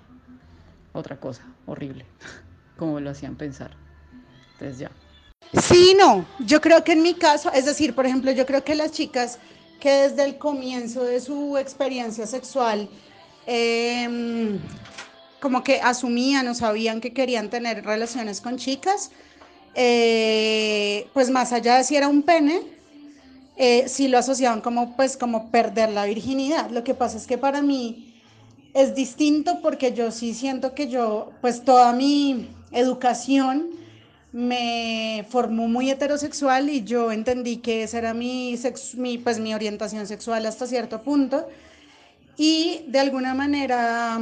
otra 0.92 1.18
cosa 1.18 1.42
horrible, 1.66 2.06
como 2.78 3.00
lo 3.00 3.10
hacían 3.10 3.34
pensar. 3.34 3.72
Entonces 4.52 4.78
ya. 4.78 4.90
Sí, 5.62 5.94
no, 5.98 6.26
yo 6.40 6.60
creo 6.60 6.82
que 6.82 6.92
en 6.92 7.02
mi 7.02 7.14
caso, 7.14 7.50
es 7.52 7.64
decir, 7.64 7.94
por 7.94 8.06
ejemplo, 8.06 8.30
yo 8.32 8.44
creo 8.44 8.64
que 8.64 8.74
las 8.74 8.90
chicas 8.92 9.38
que 9.80 9.90
desde 9.90 10.24
el 10.24 10.38
comienzo 10.38 11.04
de 11.04 11.20
su 11.20 11.56
experiencia 11.58 12.26
sexual, 12.26 12.88
em, 13.46 14.58
como 15.40 15.62
que 15.62 15.80
asumían 15.80 16.48
o 16.48 16.54
sabían 16.54 17.00
que 17.00 17.12
querían 17.12 17.50
tener 17.50 17.84
relaciones 17.84 18.40
con 18.40 18.56
chicas, 18.56 19.10
eh, 19.74 21.06
pues 21.12 21.30
más 21.30 21.52
allá 21.52 21.76
de 21.76 21.84
si 21.84 21.96
era 21.96 22.08
un 22.08 22.22
pene, 22.22 22.62
eh, 23.56 23.84
sí 23.88 24.08
lo 24.08 24.18
asociaban 24.18 24.60
como, 24.60 24.96
pues, 24.96 25.16
como 25.16 25.50
perder 25.50 25.90
la 25.90 26.06
virginidad. 26.06 26.70
Lo 26.70 26.82
que 26.82 26.94
pasa 26.94 27.16
es 27.16 27.26
que 27.26 27.38
para 27.38 27.62
mí 27.62 28.14
es 28.74 28.94
distinto 28.94 29.60
porque 29.62 29.92
yo 29.92 30.10
sí 30.10 30.34
siento 30.34 30.74
que 30.74 30.88
yo, 30.88 31.30
pues 31.40 31.64
toda 31.64 31.92
mi 31.92 32.48
educación 32.72 33.83
me 34.34 35.24
formó 35.30 35.68
muy 35.68 35.92
heterosexual 35.92 36.68
y 36.68 36.82
yo 36.82 37.12
entendí 37.12 37.58
que 37.58 37.84
esa 37.84 37.98
era 37.98 38.14
mi, 38.14 38.58
mi, 38.96 39.16
pues, 39.18 39.38
mi 39.38 39.54
orientación 39.54 40.08
sexual 40.08 40.44
hasta 40.44 40.66
cierto 40.66 41.02
punto. 41.02 41.46
Y 42.36 42.84
de 42.88 42.98
alguna 42.98 43.32
manera, 43.32 44.18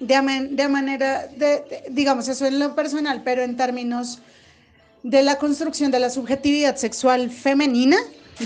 de, 0.00 0.48
de 0.52 0.68
manera, 0.68 1.26
de, 1.26 1.84
digamos, 1.90 2.28
eso 2.28 2.46
en 2.46 2.58
lo 2.58 2.74
personal, 2.74 3.20
pero 3.22 3.42
en 3.42 3.58
términos 3.58 4.20
de 5.02 5.22
la 5.22 5.36
construcción 5.36 5.90
de 5.90 5.98
la 5.98 6.08
subjetividad 6.08 6.76
sexual 6.76 7.28
femenina, 7.28 7.98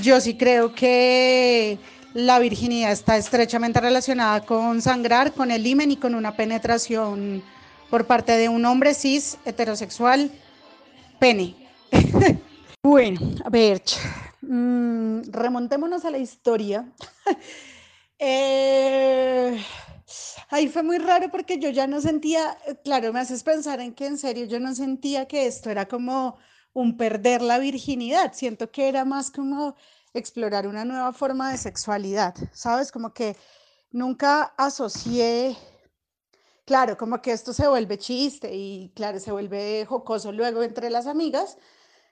yo 0.03 0.21
sí 0.21 0.37
creo 0.37 0.75
que 0.75 1.79
la 2.15 2.41
virginidad 2.41 2.91
está 2.91 3.17
estrechamente 3.17 3.81
relacionada 3.81 4.41
con 4.41 4.83
sangrar, 4.83 5.33
con 5.35 5.53
el 5.53 5.65
himen 5.65 5.93
y 5.93 5.97
con 5.99 6.17
una 6.17 6.35
penetración 6.35 7.45
por 7.91 8.09
parte 8.09 8.33
de 8.33 8.49
un 8.49 8.65
hombre 8.65 8.93
cis 8.93 9.37
heterosexual 9.45 10.33
pene. 11.19 11.69
bueno, 12.83 13.21
a 13.45 13.51
ver, 13.51 13.83
mm, 14.43 15.31
remontémonos 15.31 16.05
a 16.05 16.11
la 16.11 16.19
historia. 16.19 16.91
Eh, 18.21 19.65
ahí 20.51 20.67
fue 20.67 20.83
muy 20.83 20.99
raro 20.99 21.31
porque 21.31 21.61
yo 21.61 21.71
ya 21.71 21.87
no 21.87 22.01
sentía, 22.01 22.59
claro, 22.83 23.13
me 23.13 23.21
haces 23.21 23.45
pensar 23.45 23.79
en 23.79 23.95
que 23.95 24.07
en 24.07 24.19
serio 24.19 24.47
yo 24.47 24.59
no 24.59 24.75
sentía 24.75 25.29
que 25.29 25.47
esto 25.47 25.71
era 25.71 25.87
como 25.87 26.37
un 26.73 26.97
perder 26.97 27.43
la 27.43 27.61
virginidad, 27.61 28.33
siento 28.33 28.73
que 28.73 28.89
era 28.89 29.05
más 29.05 29.31
como 29.31 29.77
explorar 30.15 30.67
una 30.67 30.85
nueva 30.85 31.13
forma 31.13 31.53
de 31.53 31.59
sexualidad, 31.59 32.35
¿sabes? 32.53 32.91
Como 32.91 33.13
que 33.13 33.37
nunca 33.91 34.53
asocié, 34.57 35.57
claro, 36.69 36.99
como 36.99 37.23
que 37.23 37.33
esto 37.33 37.55
se 37.55 37.67
vuelve 37.67 37.97
chiste 37.97 38.55
y 38.55 38.93
claro, 38.95 39.19
se 39.19 39.33
vuelve 39.33 39.87
jocoso 39.87 40.33
luego 40.33 40.63
entre 40.63 40.91
las 40.91 41.07
amigas, 41.07 41.57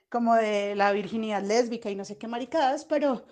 como 0.09 0.33
de 0.35 0.75
la 0.75 0.91
virginidad 0.93 1.43
lésbica 1.43 1.91
y 1.91 1.95
no 1.95 2.03
sé 2.05 2.17
qué 2.17 2.27
maricadas, 2.27 2.83
pero 2.85 3.23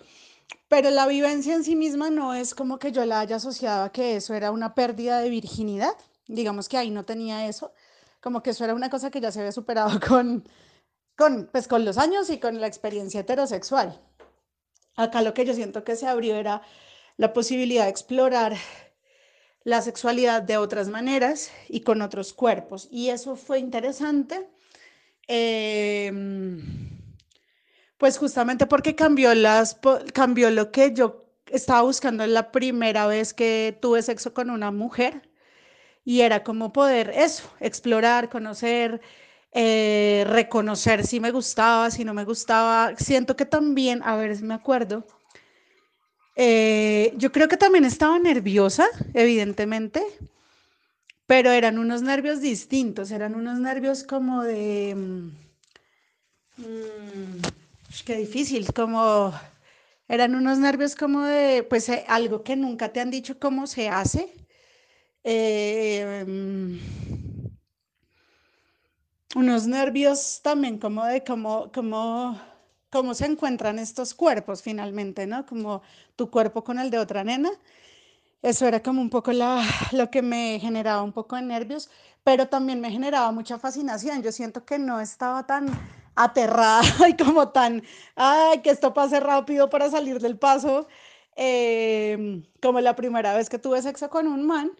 pero 0.68 0.90
la 0.90 1.08
vivencia 1.08 1.54
en 1.56 1.64
sí 1.64 1.74
misma 1.74 2.10
no 2.10 2.32
es 2.34 2.54
como 2.54 2.78
que 2.78 2.92
yo 2.92 3.04
la 3.04 3.18
haya 3.20 3.36
asociado 3.36 3.84
a 3.84 3.92
que 3.92 4.16
eso 4.16 4.34
era 4.34 4.52
una 4.52 4.74
pérdida 4.76 5.18
de 5.18 5.28
virginidad. 5.28 5.94
Digamos 6.28 6.68
que 6.68 6.78
ahí 6.78 6.90
no 6.90 7.04
tenía 7.04 7.48
eso, 7.48 7.72
como 8.20 8.42
que 8.42 8.50
eso 8.50 8.64
era 8.64 8.74
una 8.74 8.88
cosa 8.88 9.10
que 9.10 9.20
ya 9.20 9.32
se 9.32 9.40
había 9.40 9.52
superado 9.52 9.98
con, 10.08 10.44
con, 11.16 11.48
pues, 11.52 11.66
con 11.66 11.84
los 11.84 11.98
años 11.98 12.30
y 12.30 12.38
con 12.38 12.60
la 12.60 12.68
experiencia 12.68 13.20
heterosexual. 13.20 14.00
Acá 14.96 15.22
lo 15.22 15.34
que 15.34 15.44
yo 15.44 15.54
siento 15.54 15.82
que 15.82 15.96
se 15.96 16.06
abrió 16.06 16.36
era 16.36 16.62
la 17.16 17.32
posibilidad 17.32 17.84
de 17.84 17.90
explorar 17.90 18.54
la 19.66 19.82
sexualidad 19.82 20.42
de 20.42 20.58
otras 20.58 20.86
maneras 20.86 21.50
y 21.68 21.80
con 21.80 22.00
otros 22.00 22.32
cuerpos. 22.32 22.86
Y 22.88 23.08
eso 23.08 23.34
fue 23.34 23.58
interesante. 23.58 24.48
Eh, 25.26 26.12
pues 27.98 28.16
justamente 28.16 28.66
porque 28.66 28.94
cambió, 28.94 29.34
las, 29.34 29.76
cambió 30.12 30.52
lo 30.52 30.70
que 30.70 30.94
yo 30.94 31.26
estaba 31.46 31.82
buscando 31.82 32.24
la 32.28 32.52
primera 32.52 33.08
vez 33.08 33.34
que 33.34 33.76
tuve 33.82 34.02
sexo 34.02 34.32
con 34.32 34.50
una 34.50 34.70
mujer 34.70 35.28
y 36.04 36.20
era 36.20 36.44
como 36.44 36.72
poder 36.72 37.10
eso, 37.16 37.50
explorar, 37.58 38.28
conocer, 38.28 39.00
eh, 39.50 40.24
reconocer 40.28 41.04
si 41.04 41.18
me 41.18 41.32
gustaba, 41.32 41.90
si 41.90 42.04
no 42.04 42.14
me 42.14 42.24
gustaba. 42.24 42.94
Siento 42.98 43.34
que 43.34 43.46
también, 43.46 44.00
a 44.04 44.14
ver 44.14 44.36
si 44.36 44.44
me 44.44 44.54
acuerdo, 44.54 45.04
eh, 46.36 47.14
yo 47.16 47.32
creo 47.32 47.48
que 47.48 47.56
también 47.56 47.84
estaba 47.84 48.18
nerviosa, 48.18 48.86
evidentemente, 49.14 50.04
pero 51.26 51.50
eran 51.50 51.78
unos 51.78 52.02
nervios 52.02 52.40
distintos, 52.40 53.10
eran 53.10 53.34
unos 53.34 53.58
nervios 53.58 54.04
como 54.04 54.42
de... 54.42 54.94
Mm, 54.96 55.30
mm, 56.58 57.42
qué 58.04 58.16
difícil, 58.16 58.72
como 58.72 59.32
eran 60.08 60.34
unos 60.34 60.58
nervios 60.58 60.94
como 60.94 61.22
de, 61.24 61.64
pues 61.64 61.88
eh, 61.88 62.04
algo 62.08 62.42
que 62.44 62.56
nunca 62.56 62.92
te 62.92 63.00
han 63.00 63.10
dicho 63.10 63.38
cómo 63.38 63.66
se 63.66 63.88
hace. 63.88 64.32
Em, 65.24 66.78
unos 69.34 69.66
nervios 69.66 70.40
también 70.42 70.78
como 70.78 71.04
de 71.04 71.24
cómo, 71.24 71.70
cómo, 71.72 72.40
cómo 72.96 73.12
se 73.12 73.26
encuentran 73.26 73.78
estos 73.78 74.14
cuerpos 74.14 74.62
finalmente, 74.62 75.26
¿no? 75.26 75.44
Como 75.44 75.82
tu 76.16 76.30
cuerpo 76.30 76.64
con 76.64 76.78
el 76.78 76.90
de 76.90 76.98
otra 76.98 77.24
nena. 77.24 77.50
Eso 78.40 78.66
era 78.66 78.82
como 78.82 79.02
un 79.02 79.10
poco 79.10 79.32
lo 79.92 80.10
que 80.10 80.22
me 80.22 80.58
generaba 80.58 81.02
un 81.02 81.12
poco 81.12 81.36
de 81.36 81.42
nervios, 81.42 81.90
pero 82.24 82.48
también 82.48 82.80
me 82.80 82.90
generaba 82.90 83.30
mucha 83.32 83.58
fascinación. 83.58 84.22
Yo 84.22 84.32
siento 84.32 84.64
que 84.64 84.78
no 84.78 84.98
estaba 84.98 85.46
tan 85.46 85.66
aterrada 86.14 86.82
y 87.10 87.16
como 87.22 87.50
tan, 87.50 87.82
ay, 88.14 88.62
que 88.62 88.70
esto 88.70 88.94
pase 88.94 89.20
rápido 89.20 89.68
para 89.68 89.90
salir 89.90 90.18
del 90.18 90.38
paso, 90.38 90.88
em, 91.36 92.44
como 92.62 92.80
la 92.80 92.96
primera 92.96 93.34
vez 93.34 93.50
que 93.50 93.58
tuve 93.58 93.82
sexo 93.82 94.08
con 94.08 94.26
un 94.26 94.46
man, 94.46 94.70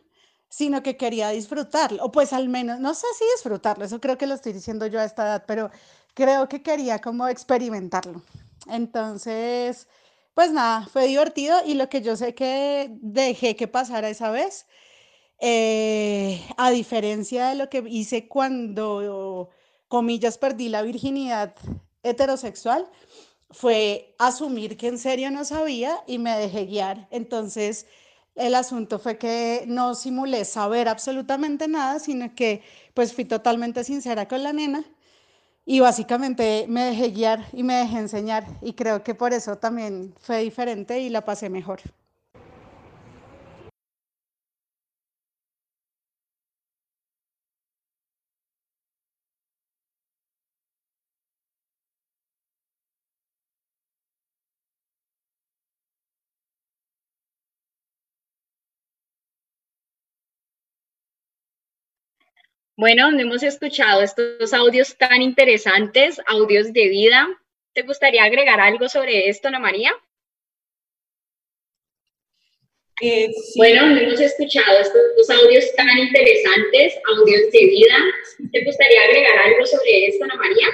sino 0.49 0.83
que 0.83 0.97
quería 0.97 1.29
disfrutarlo, 1.31 2.03
o 2.03 2.11
pues 2.13 2.33
al 2.33 2.49
menos, 2.49 2.81
no 2.81 2.95
sé 2.95 3.07
si 3.19 3.25
disfrutarlo, 3.37 3.85
eso 3.85 4.01
creo 4.01 4.17
que 4.17 4.27
lo 4.27 4.35
estoy 4.35 4.55
diciendo 4.55 4.87
yo 4.87 5.01
a 5.01 5.05
esta 5.05 5.25
edad, 5.25 5.45
pero 5.47 5.71
creo 6.17 6.49
que 6.49 6.63
quería 6.63 7.01
como 7.01 7.29
experimentarlo. 7.29 8.23
Entonces, 8.69 9.87
pues 10.35 10.51
nada, 10.51 10.89
fue 10.93 11.07
divertido 11.07 11.59
y 11.65 11.75
lo 11.75 11.89
que 11.91 12.03
yo 12.03 12.17
sé 12.17 12.35
que 12.35 12.89
dejé 13.03 13.55
que 13.55 13.69
pasara 13.69 14.09
esa 14.09 14.31
vez, 14.31 14.67
eh, 15.41 16.43
a 16.57 16.71
diferencia 16.71 17.49
de 17.49 17.57
lo 17.57 17.69
que 17.69 17.85
hice 17.87 18.29
cuando 18.29 19.51
comillas, 19.89 20.39
perdí 20.39 20.71
la 20.71 20.83
virginidad 20.83 21.55
heterosexual, 22.03 22.91
fue 23.51 24.15
asumir 24.19 24.77
que 24.79 24.89
en 24.89 24.99
serio 24.99 25.31
no 25.31 25.45
sabía 25.45 26.03
y 26.07 26.19
me 26.19 26.37
dejé 26.39 26.65
guiar. 26.67 27.09
Entonces, 27.11 27.87
el 28.37 28.55
asunto 28.55 28.99
fue 28.99 29.19
que 29.19 29.65
no 29.69 29.95
simulé 29.95 30.45
saber 30.47 30.89
absolutamente 30.89 31.69
nada, 31.69 31.99
sino 32.01 32.35
que 32.35 32.63
pues 32.95 33.15
fui 33.15 33.27
totalmente 33.27 33.85
sincera 33.85 34.29
con 34.29 34.43
la 34.43 34.53
nena 34.55 34.85
y 35.67 35.81
básicamente 35.81 36.67
me 36.69 36.85
dejé 36.85 37.11
guiar 37.11 37.47
y 37.53 37.63
me 37.63 37.75
dejé 37.75 37.99
enseñar 37.99 38.47
y 38.63 38.73
creo 38.75 39.03
que 39.03 39.15
por 39.15 39.35
eso 39.35 39.59
también 39.59 40.15
fue 40.21 40.39
diferente 40.43 41.01
y 41.01 41.11
la 41.11 41.25
pasé 41.27 41.51
mejor. 41.51 41.81
Bueno, 62.79 63.09
hemos 63.19 63.43
escuchado 63.43 64.03
estos 64.03 64.53
audios 64.53 64.99
tan 64.99 65.23
interesantes, 65.23 66.21
audios 66.27 66.75
de 66.75 66.89
vida. 66.89 67.27
¿Te 67.73 67.81
gustaría 67.81 68.23
agregar 68.23 68.61
algo 68.61 68.87
sobre 68.87 69.31
esto, 69.31 69.49
Ana 69.49 69.59
María? 69.59 69.93
Eh, 73.01 73.31
bueno, 73.57 73.99
hemos 73.99 74.21
escuchado 74.21 74.79
estos 74.79 75.31
audios 75.31 75.75
tan 75.75 75.99
interesantes, 75.99 76.99
audios 77.17 77.51
de 77.51 77.61
vida. 77.61 77.97
¿Te 78.53 78.63
gustaría 78.63 79.03
agregar 79.05 79.39
algo 79.39 79.65
sobre 79.65 80.09
esto, 80.09 80.25
Ana 80.25 80.35
María? 80.35 80.69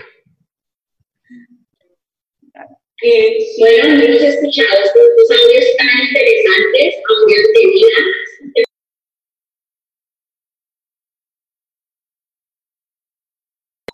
Eh, 3.04 3.46
bueno, 3.58 4.02
hemos 4.02 4.22
escuchado 4.22 4.84
estos 4.84 5.38
audios 5.40 5.76
tan 5.76 6.06
interesantes, 6.08 6.94
audios 7.08 7.46
de 7.54 7.66
vida. 7.66 8.62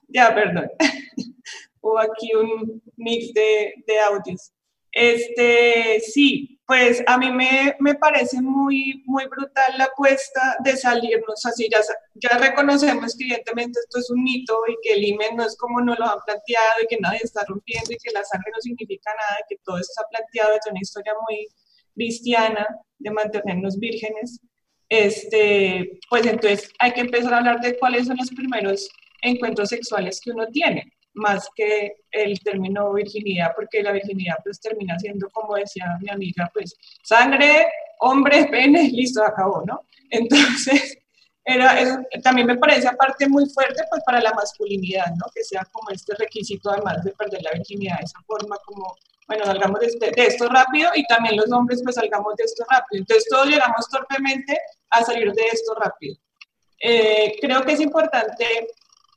Ya, 0.09 0.35
perdón. 0.35 0.71
Hubo 1.81 1.99
aquí 1.99 2.35
un 2.35 2.83
mix 2.97 3.33
de, 3.33 3.75
de, 3.87 4.01
audios. 4.01 4.53
Este, 4.91 6.01
sí, 6.01 6.61
pues 6.67 7.03
a 7.07 7.19
mí 7.19 7.31
me, 7.31 7.77
me, 7.79 7.95
parece 7.95 8.41
muy, 8.41 9.03
muy 9.07 9.27
brutal 9.27 9.75
la 9.77 9.85
apuesta 9.85 10.57
de 10.65 10.77
salirnos 10.77 11.45
así. 11.47 11.69
Ya, 11.71 11.81
ya 12.15 12.39
reconocemos 12.39 13.17
que 13.17 13.25
evidentemente 13.25 13.79
esto 13.81 14.01
es 14.01 14.11
un 14.11 14.23
mito 14.23 14.59
y 14.67 14.77
que 14.83 14.95
el 14.95 15.05
IME 15.05 15.35
no 15.35 15.45
es 15.45 15.57
como 15.57 15.81
nos 15.81 15.99
lo 15.99 16.07
han 16.07 16.19
planteado 16.25 16.83
y 16.83 16.87
que 16.87 16.99
nadie 17.01 17.21
está 17.23 17.45
rompiendo 17.47 17.91
y 17.93 17.97
que 17.97 18.13
la 18.13 18.25
sangre 18.25 18.51
no 18.55 18.61
significa 18.61 19.13
nada, 19.15 19.45
que 19.49 19.57
todo 19.63 19.79
esto 19.79 19.93
está 19.93 20.05
planteado 20.11 20.55
desde 20.55 20.71
una 20.71 20.81
historia 20.81 21.13
muy 21.29 21.47
cristiana 21.95 22.67
de 22.99 23.11
mantenernos 23.11 23.79
vírgenes. 23.79 24.41
Este, 24.89 26.01
pues 26.09 26.27
entonces 26.27 26.71
hay 26.79 26.93
que 26.93 27.03
empezar 27.03 27.35
a 27.35 27.39
hablar 27.39 27.61
de 27.61 27.79
cuáles 27.79 28.07
son 28.07 28.17
los 28.17 28.31
primeros 28.31 28.89
encuentros 29.23 29.69
sexuales 29.71 30.21
que 30.21 30.31
uno 30.31 30.47
tiene, 30.49 30.93
más 31.15 31.49
que 31.55 31.97
el 32.11 32.39
término 32.41 32.93
virginidad, 32.93 33.53
porque 33.55 33.83
la 33.83 33.93
virginidad 33.93 34.37
pues 34.43 34.61
termina 34.61 34.99
siendo, 34.99 35.29
como 35.31 35.57
decía 35.57 35.99
mi 36.01 36.11
amiga, 36.11 36.51
pues 36.53 36.75
sangre, 37.03 37.67
hombre, 38.01 38.47
pene, 38.47 38.91
listo, 38.91 39.25
acabó, 39.25 39.63
¿no? 39.67 39.83
Entonces, 40.11 40.99
era, 41.45 42.03
también 42.23 42.47
me 42.47 42.57
parece 42.57 42.89
aparte 42.89 43.29
muy 43.29 43.49
fuerte 43.51 43.83
pues 43.91 44.03
para 44.05 44.21
la 44.21 44.33
masculinidad, 44.33 45.07
¿no? 45.17 45.27
Que 45.35 45.43
sea 45.45 45.67
como 45.73 45.91
este 45.91 46.15
requisito 46.17 46.71
además 46.71 47.03
de 47.05 47.13
perder 47.13 47.43
la 47.43 47.53
virginidad 47.53 47.99
de 47.99 48.05
esa 48.05 48.21
forma 48.27 48.57
como, 48.65 48.97
bueno, 49.27 49.45
salgamos 49.45 49.81
de, 49.81 49.87
este, 49.87 50.11
de, 50.11 50.27
esto 50.27 50.49
rápido 50.49 50.91
y 50.95 51.05
también 51.07 51.37
los 51.37 51.51
hombres 51.53 51.83
pues 51.83 51.97
salgamos 51.97 52.35
de 52.37 52.45
esto 52.45 52.65
rápido. 52.71 53.01
Entonces 53.01 53.27
todos 53.29 53.47
llegamos 53.47 53.89
torpemente 53.91 54.59
a 54.91 55.03
salir 55.03 55.33
de 55.33 55.47
esto 55.53 55.75
rápido. 55.75 56.17
Eh, 56.81 57.37
creo 57.41 57.63
que 57.63 57.73
es 57.73 57.81
importante 57.81 58.69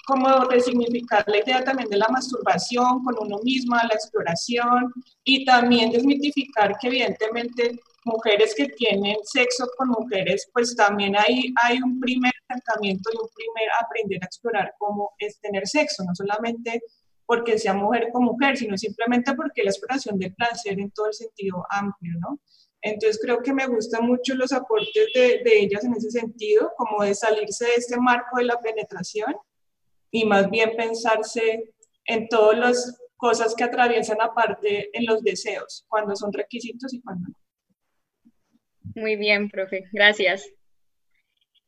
como 0.05 0.45
resignificar 0.45 1.23
la 1.27 1.37
idea 1.37 1.63
también 1.63 1.89
de 1.89 1.97
la 1.97 2.07
masturbación 2.09 3.03
con 3.03 3.15
uno 3.19 3.39
misma, 3.43 3.83
la 3.83 3.95
exploración 3.95 4.93
y 5.23 5.45
también 5.45 5.91
desmitificar 5.91 6.77
que 6.79 6.87
evidentemente 6.87 7.79
mujeres 8.05 8.55
que 8.55 8.67
tienen 8.67 9.17
sexo 9.23 9.67
con 9.77 9.89
mujeres, 9.89 10.49
pues 10.53 10.75
también 10.75 11.15
hay, 11.15 11.53
hay 11.63 11.77
un 11.81 11.99
primer 11.99 12.31
acercamiento 12.47 13.09
y 13.13 13.17
un 13.17 13.29
primer 13.33 13.69
aprender 13.79 14.19
a 14.23 14.25
explorar 14.25 14.73
cómo 14.79 15.11
es 15.19 15.39
tener 15.39 15.67
sexo, 15.67 16.03
no 16.03 16.15
solamente 16.15 16.81
porque 17.25 17.57
sea 17.57 17.73
mujer 17.73 18.09
con 18.11 18.23
mujer, 18.23 18.57
sino 18.57 18.75
simplemente 18.77 19.33
porque 19.35 19.63
la 19.63 19.69
exploración 19.69 20.17
del 20.17 20.33
placer 20.33 20.79
en 20.79 20.91
todo 20.91 21.07
el 21.07 21.13
sentido 21.13 21.65
amplio, 21.69 22.13
¿no? 22.19 22.39
Entonces 22.81 23.19
creo 23.21 23.41
que 23.43 23.53
me 23.53 23.67
gustan 23.67 24.07
mucho 24.07 24.33
los 24.33 24.51
aportes 24.51 25.05
de, 25.13 25.41
de 25.43 25.59
ellas 25.59 25.83
en 25.85 25.93
ese 25.93 26.09
sentido, 26.09 26.71
como 26.75 27.03
de 27.03 27.13
salirse 27.13 27.65
de 27.65 27.75
este 27.75 27.97
marco 27.97 28.37
de 28.37 28.45
la 28.45 28.59
penetración 28.59 29.35
y 30.11 30.25
más 30.25 30.49
bien 30.49 30.75
pensarse 30.75 31.73
en 32.05 32.27
todas 32.27 32.57
las 32.57 33.01
cosas 33.15 33.55
que 33.55 33.63
atraviesan 33.63 34.21
aparte 34.21 34.89
en 34.97 35.05
los 35.05 35.23
deseos, 35.23 35.85
cuando 35.87 36.15
son 36.15 36.33
requisitos 36.33 36.93
y 36.93 37.01
cuando 37.01 37.29
no. 37.29 37.35
Muy 38.95 39.15
bien, 39.15 39.49
profe, 39.49 39.85
gracias. 39.93 40.45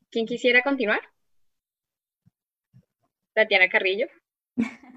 ¿Quién 0.10 0.25
quisiera 0.25 0.62
continuar? 0.62 0.99
Tatiana 3.34 3.69
Carrillo. 3.69 4.08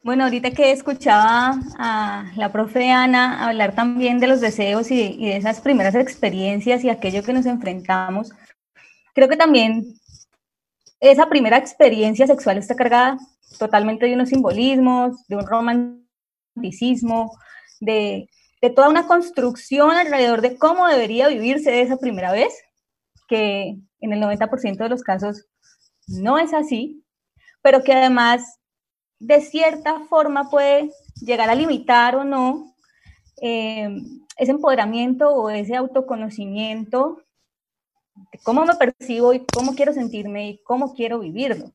Bueno, 0.00 0.24
ahorita 0.24 0.52
que 0.52 0.70
escuchaba 0.70 1.58
a 1.76 2.32
la 2.36 2.50
profe 2.50 2.88
Ana 2.88 3.44
hablar 3.44 3.74
también 3.74 4.20
de 4.20 4.28
los 4.28 4.40
deseos 4.40 4.90
y, 4.90 5.02
y, 5.02 5.26
de 5.26 5.36
esas 5.36 5.60
primeras 5.60 5.96
experiencias 5.96 6.82
y 6.82 6.88
aquello 6.88 7.22
que 7.24 7.32
nos 7.32 7.44
enfrentamos, 7.44 8.30
creo 9.12 9.28
que 9.28 9.36
también 9.36 9.97
esa 11.00 11.28
primera 11.28 11.56
experiencia 11.56 12.26
sexual 12.26 12.58
está 12.58 12.74
cargada 12.74 13.18
totalmente 13.58 14.06
de 14.06 14.14
unos 14.14 14.30
simbolismos, 14.30 15.26
de 15.28 15.36
un 15.36 15.46
romanticismo, 15.46 17.30
de, 17.80 18.28
toda 18.74 18.88
una 18.88 19.06
construcción 19.06 19.92
alrededor 19.92 20.40
de 20.40 20.56
cómo 20.58 20.88
debería 20.88 21.28
vivirse 21.28 21.80
esa 21.80 21.96
primera 21.96 22.32
vez, 22.32 22.52
que 23.28 23.76
en 24.00 24.12
el 24.12 24.20
90% 24.20 24.76
de 24.78 24.88
los 24.88 25.02
casos 25.02 25.46
no 26.08 26.38
es 26.38 26.52
así, 26.52 27.04
pero 27.62 27.82
que 27.82 27.92
además 27.92 28.58
de 29.20 29.40
cierta 29.40 30.00
forma 30.08 30.50
puede 30.50 30.90
llegar 31.20 31.50
a 31.50 31.54
limitar 31.54 32.16
o 32.16 32.24
no 32.24 32.74
eh, 33.40 33.88
ese 34.36 34.52
empoderamiento 34.52 35.30
o 35.30 35.50
ese 35.50 35.76
autoconocimiento 35.76 37.22
cómo 38.42 38.64
me 38.64 38.74
percibo 38.74 39.32
y 39.32 39.44
cómo 39.44 39.74
quiero 39.74 39.92
sentirme 39.92 40.50
y 40.50 40.62
cómo 40.62 40.94
quiero 40.94 41.18
vivirlo. 41.18 41.72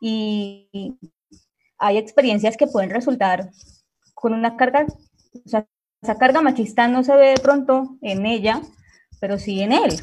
Y 0.00 0.68
hay 1.78 1.96
experiencias 1.96 2.56
que 2.56 2.66
pueden 2.66 2.90
resultar 2.90 3.50
con 4.14 4.32
una 4.32 4.56
carga, 4.56 4.86
o 4.86 5.48
sea, 5.48 5.66
esa 6.02 6.16
carga 6.16 6.40
machista 6.40 6.86
no 6.88 7.02
se 7.02 7.16
ve 7.16 7.28
de 7.30 7.40
pronto 7.40 7.96
en 8.02 8.26
ella, 8.26 8.60
pero 9.20 9.38
sí 9.38 9.60
en 9.60 9.72
él. 9.72 10.00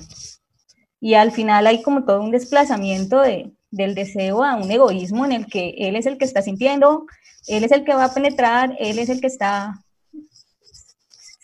Y 0.99 1.13
al 1.13 1.31
final 1.31 1.67
hay 1.67 1.81
como 1.81 2.03
todo 2.05 2.21
un 2.21 2.31
desplazamiento 2.31 3.21
de, 3.21 3.53
del 3.71 3.95
deseo 3.95 4.43
a 4.43 4.55
un 4.55 4.71
egoísmo 4.71 5.25
en 5.25 5.31
el 5.31 5.45
que 5.47 5.75
él 5.77 5.95
es 5.95 6.05
el 6.05 6.17
que 6.17 6.25
está 6.25 6.41
sintiendo, 6.41 7.05
él 7.47 7.63
es 7.63 7.71
el 7.71 7.83
que 7.83 7.93
va 7.93 8.05
a 8.05 8.13
penetrar, 8.13 8.75
él 8.79 8.99
es 8.99 9.09
el 9.09 9.21
que 9.21 9.27
está 9.27 9.81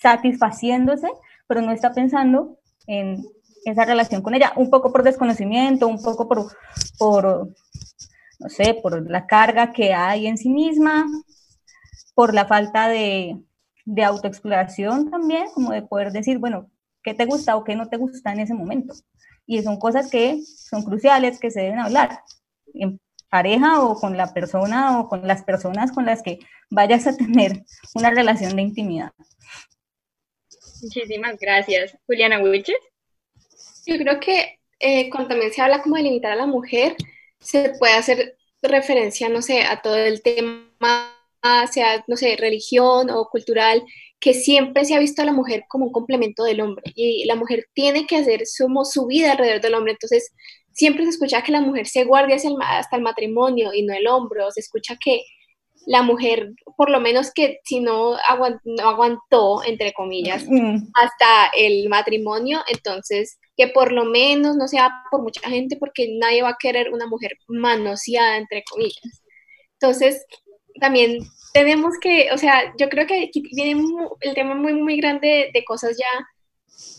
satisfaciéndose, 0.02 1.08
pero 1.48 1.62
no 1.62 1.72
está 1.72 1.94
pensando 1.94 2.58
en 2.88 3.24
esa 3.66 3.86
relación 3.86 4.22
con 4.22 4.34
ella, 4.34 4.54
un 4.56 4.70
poco 4.70 4.92
por 4.92 5.04
desconocimiento, 5.04 5.88
un 5.88 6.02
poco 6.02 6.28
por, 6.28 6.52
por 6.98 7.50
no 8.40 8.50
sé, 8.50 8.80
por 8.82 9.10
la 9.10 9.28
carga 9.28 9.72
que 9.72 9.94
hay 9.94 10.28
en 10.28 10.38
sí 10.38 10.50
misma, 10.50 11.06
por 12.16 12.34
la 12.34 12.46
falta 12.46 12.90
de, 12.90 13.38
de 13.86 14.04
autoexploración 14.04 15.12
también, 15.12 15.46
como 15.54 15.72
de 15.72 15.84
poder 15.84 16.12
decir, 16.12 16.40
bueno, 16.40 16.70
qué 17.04 17.14
te 17.14 17.26
gusta 17.26 17.56
o 17.56 17.64
qué 17.64 17.76
no 17.76 17.88
te 17.88 17.98
gusta 17.98 18.32
en 18.32 18.40
ese 18.40 18.54
momento. 18.54 18.94
Y 19.46 19.62
son 19.62 19.78
cosas 19.78 20.10
que 20.10 20.42
son 20.42 20.84
cruciales, 20.84 21.40
que 21.40 21.52
se 21.52 21.62
deben 21.62 21.80
hablar 21.80 22.22
en 22.74 23.00
pareja 23.30 23.82
o 23.82 23.96
con 23.96 24.18
la 24.18 24.34
persona 24.34 25.00
o 25.00 25.08
con 25.08 25.28
las 25.28 25.44
personas 25.44 25.92
con 25.92 26.06
las 26.06 26.22
que 26.22 26.40
vayas 26.70 27.08
a 27.08 27.16
tener 27.16 27.64
una 27.96 28.10
relación 28.12 28.56
de 28.56 28.62
intimidad. 28.62 29.12
Muchísimas 30.82 31.38
gracias. 31.40 31.98
Juliana 32.08 32.40
Wilches. 32.40 32.91
Yo 33.86 33.98
creo 33.98 34.20
que 34.20 34.60
eh, 34.80 35.10
cuando 35.10 35.30
también 35.30 35.54
se 35.54 35.62
habla 35.62 35.82
como 35.82 35.96
de 35.96 36.04
limitar 36.04 36.32
a 36.32 36.36
la 36.36 36.48
mujer, 36.48 36.96
se 37.40 37.74
puede 37.80 37.94
hacer 37.94 38.38
referencia, 38.62 39.30
no 39.30 39.42
sé, 39.42 39.64
a 39.64 39.82
todo 39.82 39.98
el 39.98 40.22
tema, 40.22 40.68
sea, 41.72 42.04
no 42.08 42.16
sé, 42.16 42.36
religión 42.36 43.10
o 43.10 43.28
cultural, 43.30 43.84
que 44.20 44.34
siempre 44.34 44.86
se 44.86 44.96
ha 44.96 45.00
visto 45.00 45.22
a 45.22 45.26
la 45.26 45.34
mujer 45.34 45.66
como 45.68 45.86
un 45.86 45.92
complemento 45.92 46.44
del 46.44 46.62
hombre. 46.62 46.92
Y 46.96 47.26
la 47.26 47.36
mujer 47.36 47.68
tiene 47.74 48.06
que 48.06 48.18
hacer 48.18 48.46
su, 48.46 48.68
su 48.86 49.08
vida 49.08 49.32
alrededor 49.32 49.62
del 49.62 49.74
hombre. 49.74 49.94
Entonces, 49.94 50.32
siempre 50.72 51.04
se 51.04 51.10
escucha 51.12 51.44
que 51.44 51.52
la 51.52 51.62
mujer 51.62 51.88
se 51.88 52.04
guardia 52.04 52.36
hasta 52.36 52.96
el 52.96 53.02
matrimonio 53.02 53.74
y 53.74 53.84
no 53.84 53.94
el 53.94 54.08
hombre, 54.08 54.44
o 54.44 54.52
se 54.52 54.60
escucha 54.60 54.98
que 55.04 55.24
la 55.88 56.04
mujer, 56.04 56.54
por 56.78 56.90
lo 56.90 57.00
menos 57.00 57.32
que 57.34 57.60
si 57.64 57.80
no, 57.80 58.12
no 58.14 58.90
aguantó, 58.90 59.64
entre 59.64 59.94
comillas, 59.94 60.46
hasta 60.94 61.52
el 61.58 61.90
matrimonio, 61.90 62.62
entonces 62.68 63.40
que 63.62 63.68
por 63.68 63.92
lo 63.92 64.06
menos 64.06 64.56
no 64.56 64.68
sea 64.68 64.90
por 65.12 65.22
mucha 65.22 65.48
gente, 65.48 65.78
porque 65.78 66.18
nadie 66.20 66.42
va 66.42 66.50
a 66.50 66.58
querer 66.60 66.92
una 66.92 67.06
mujer 67.06 67.38
manoseada, 67.48 68.38
entre 68.38 68.64
comillas. 68.64 69.22
Entonces, 69.80 70.26
también 70.80 71.20
tenemos 71.54 71.94
que, 72.02 72.32
o 72.34 72.40
sea, 72.40 72.74
yo 72.80 72.90
creo 72.90 73.06
que 73.06 73.26
aquí 73.26 73.44
viene 73.54 73.84
el 74.22 74.34
tema 74.34 74.56
muy, 74.56 74.74
muy 74.74 74.98
grande 74.98 75.52
de, 75.54 75.64
cosas 75.64 75.96
ya 75.96 76.28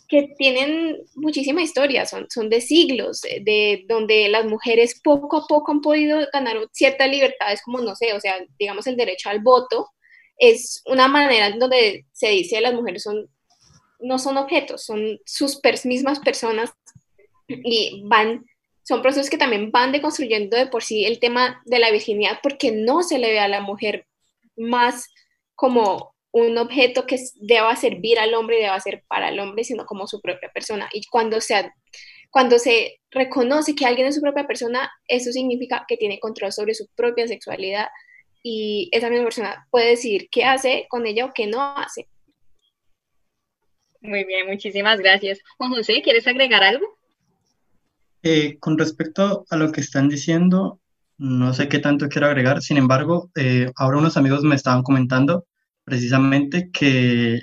que 0.08 0.34
tienen 0.38 0.98
muchísima 1.16 1.62
historia, 1.62 2.06
son, 2.06 2.26
son 2.30 2.48
de 2.48 2.60
siglos, 2.60 3.22
de 3.22 3.84
donde 3.88 4.28
las 4.28 4.44
mujeres 4.44 5.00
poco 5.02 5.38
a 5.38 5.46
poco 5.48 5.72
han 5.72 5.80
podido 5.80 6.20
ganar 6.32 6.58
ciertas 6.70 7.10
libertades, 7.10 7.60
como 7.62 7.80
no 7.80 7.96
sé, 7.96 8.12
o 8.12 8.20
sea, 8.20 8.36
digamos 8.56 8.86
el 8.86 8.96
derecho 8.96 9.30
al 9.30 9.40
voto, 9.40 9.88
es 10.38 10.82
una 10.86 11.08
manera 11.08 11.50
donde 11.58 12.06
se 12.12 12.28
dice 12.28 12.56
que 12.56 12.62
las 12.62 12.74
mujeres 12.74 13.02
son 13.02 13.28
no 14.02 14.18
son 14.18 14.36
objetos, 14.36 14.84
son 14.84 15.20
sus 15.24 15.60
mismas 15.84 16.18
personas 16.20 16.72
y 17.48 18.02
van, 18.06 18.44
son 18.82 19.02
procesos 19.02 19.30
que 19.30 19.38
también 19.38 19.70
van 19.70 19.92
deconstruyendo 19.92 20.56
de 20.56 20.66
por 20.66 20.82
sí 20.82 21.04
el 21.04 21.18
tema 21.18 21.62
de 21.64 21.78
la 21.78 21.90
virginidad 21.90 22.38
porque 22.42 22.72
no 22.72 23.02
se 23.02 23.18
le 23.18 23.30
ve 23.30 23.38
a 23.40 23.48
la 23.48 23.60
mujer 23.60 24.06
más 24.56 25.08
como 25.54 26.14
un 26.32 26.56
objeto 26.58 27.06
que 27.06 27.18
deba 27.36 27.76
servir 27.76 28.18
al 28.18 28.34
hombre 28.34 28.58
y 28.58 28.62
deba 28.62 28.80
ser 28.80 29.04
para 29.06 29.28
el 29.28 29.38
hombre, 29.38 29.64
sino 29.64 29.84
como 29.84 30.06
su 30.06 30.20
propia 30.20 30.50
persona. 30.52 30.88
Y 30.92 31.04
cuando 31.06 31.40
se, 31.40 31.70
cuando 32.30 32.58
se 32.58 33.00
reconoce 33.10 33.74
que 33.74 33.84
alguien 33.84 34.06
es 34.06 34.14
su 34.14 34.22
propia 34.22 34.46
persona, 34.46 34.90
eso 35.06 35.30
significa 35.30 35.84
que 35.86 35.98
tiene 35.98 36.18
control 36.18 36.50
sobre 36.52 36.74
su 36.74 36.88
propia 36.96 37.28
sexualidad 37.28 37.88
y 38.42 38.88
esa 38.92 39.08
misma 39.08 39.24
persona 39.24 39.66
puede 39.70 39.90
decidir 39.90 40.28
qué 40.30 40.44
hace 40.44 40.86
con 40.88 41.06
ella 41.06 41.26
o 41.26 41.32
qué 41.34 41.46
no 41.46 41.60
hace. 41.76 42.08
Muy 44.02 44.24
bien, 44.24 44.48
muchísimas 44.48 44.98
gracias. 44.98 45.38
Juan 45.56 45.70
José, 45.70 46.02
¿quieres 46.02 46.26
agregar 46.26 46.64
algo? 46.64 46.98
Eh, 48.24 48.58
con 48.58 48.76
respecto 48.76 49.44
a 49.48 49.56
lo 49.56 49.70
que 49.70 49.80
están 49.80 50.08
diciendo, 50.08 50.80
no 51.18 51.54
sé 51.54 51.68
qué 51.68 51.78
tanto 51.78 52.08
quiero 52.08 52.26
agregar, 52.26 52.62
sin 52.62 52.78
embargo, 52.78 53.30
eh, 53.36 53.70
ahora 53.76 53.98
unos 53.98 54.16
amigos 54.16 54.42
me 54.42 54.56
estaban 54.56 54.82
comentando 54.82 55.46
precisamente 55.84 56.70
que 56.72 57.42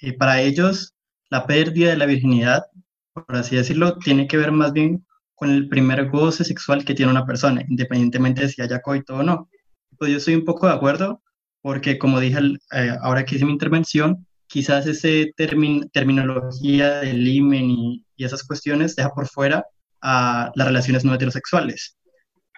eh, 0.00 0.12
para 0.18 0.40
ellos 0.40 0.94
la 1.30 1.46
pérdida 1.46 1.90
de 1.90 1.96
la 1.96 2.06
virginidad, 2.06 2.64
por 3.12 3.36
así 3.36 3.54
decirlo, 3.54 3.98
tiene 3.98 4.26
que 4.26 4.36
ver 4.36 4.50
más 4.50 4.72
bien 4.72 5.06
con 5.36 5.50
el 5.50 5.68
primer 5.68 6.10
goce 6.10 6.44
sexual 6.44 6.84
que 6.84 6.94
tiene 6.94 7.12
una 7.12 7.26
persona, 7.26 7.64
independientemente 7.68 8.42
de 8.42 8.48
si 8.48 8.62
haya 8.62 8.82
coito 8.82 9.14
o 9.14 9.22
no. 9.22 9.48
Pues 9.96 10.10
yo 10.10 10.18
estoy 10.18 10.34
un 10.34 10.44
poco 10.44 10.66
de 10.66 10.74
acuerdo, 10.74 11.22
porque 11.60 11.98
como 11.98 12.18
dije 12.18 12.38
ahora 13.00 13.24
que 13.24 13.36
hice 13.36 13.44
mi 13.44 13.52
intervención, 13.52 14.26
quizás 14.50 14.84
ese 14.86 15.32
terminología 15.36 17.00
del 17.00 17.26
imen 17.26 17.70
y, 17.70 18.04
esas 18.18 18.42
cuestiones 18.42 18.96
deja 18.96 19.08
por 19.14 19.26
fuera 19.26 19.64
a 20.02 20.50
las 20.54 20.66
relaciones 20.66 21.06
no 21.06 21.14
heterosexuales. 21.14 21.96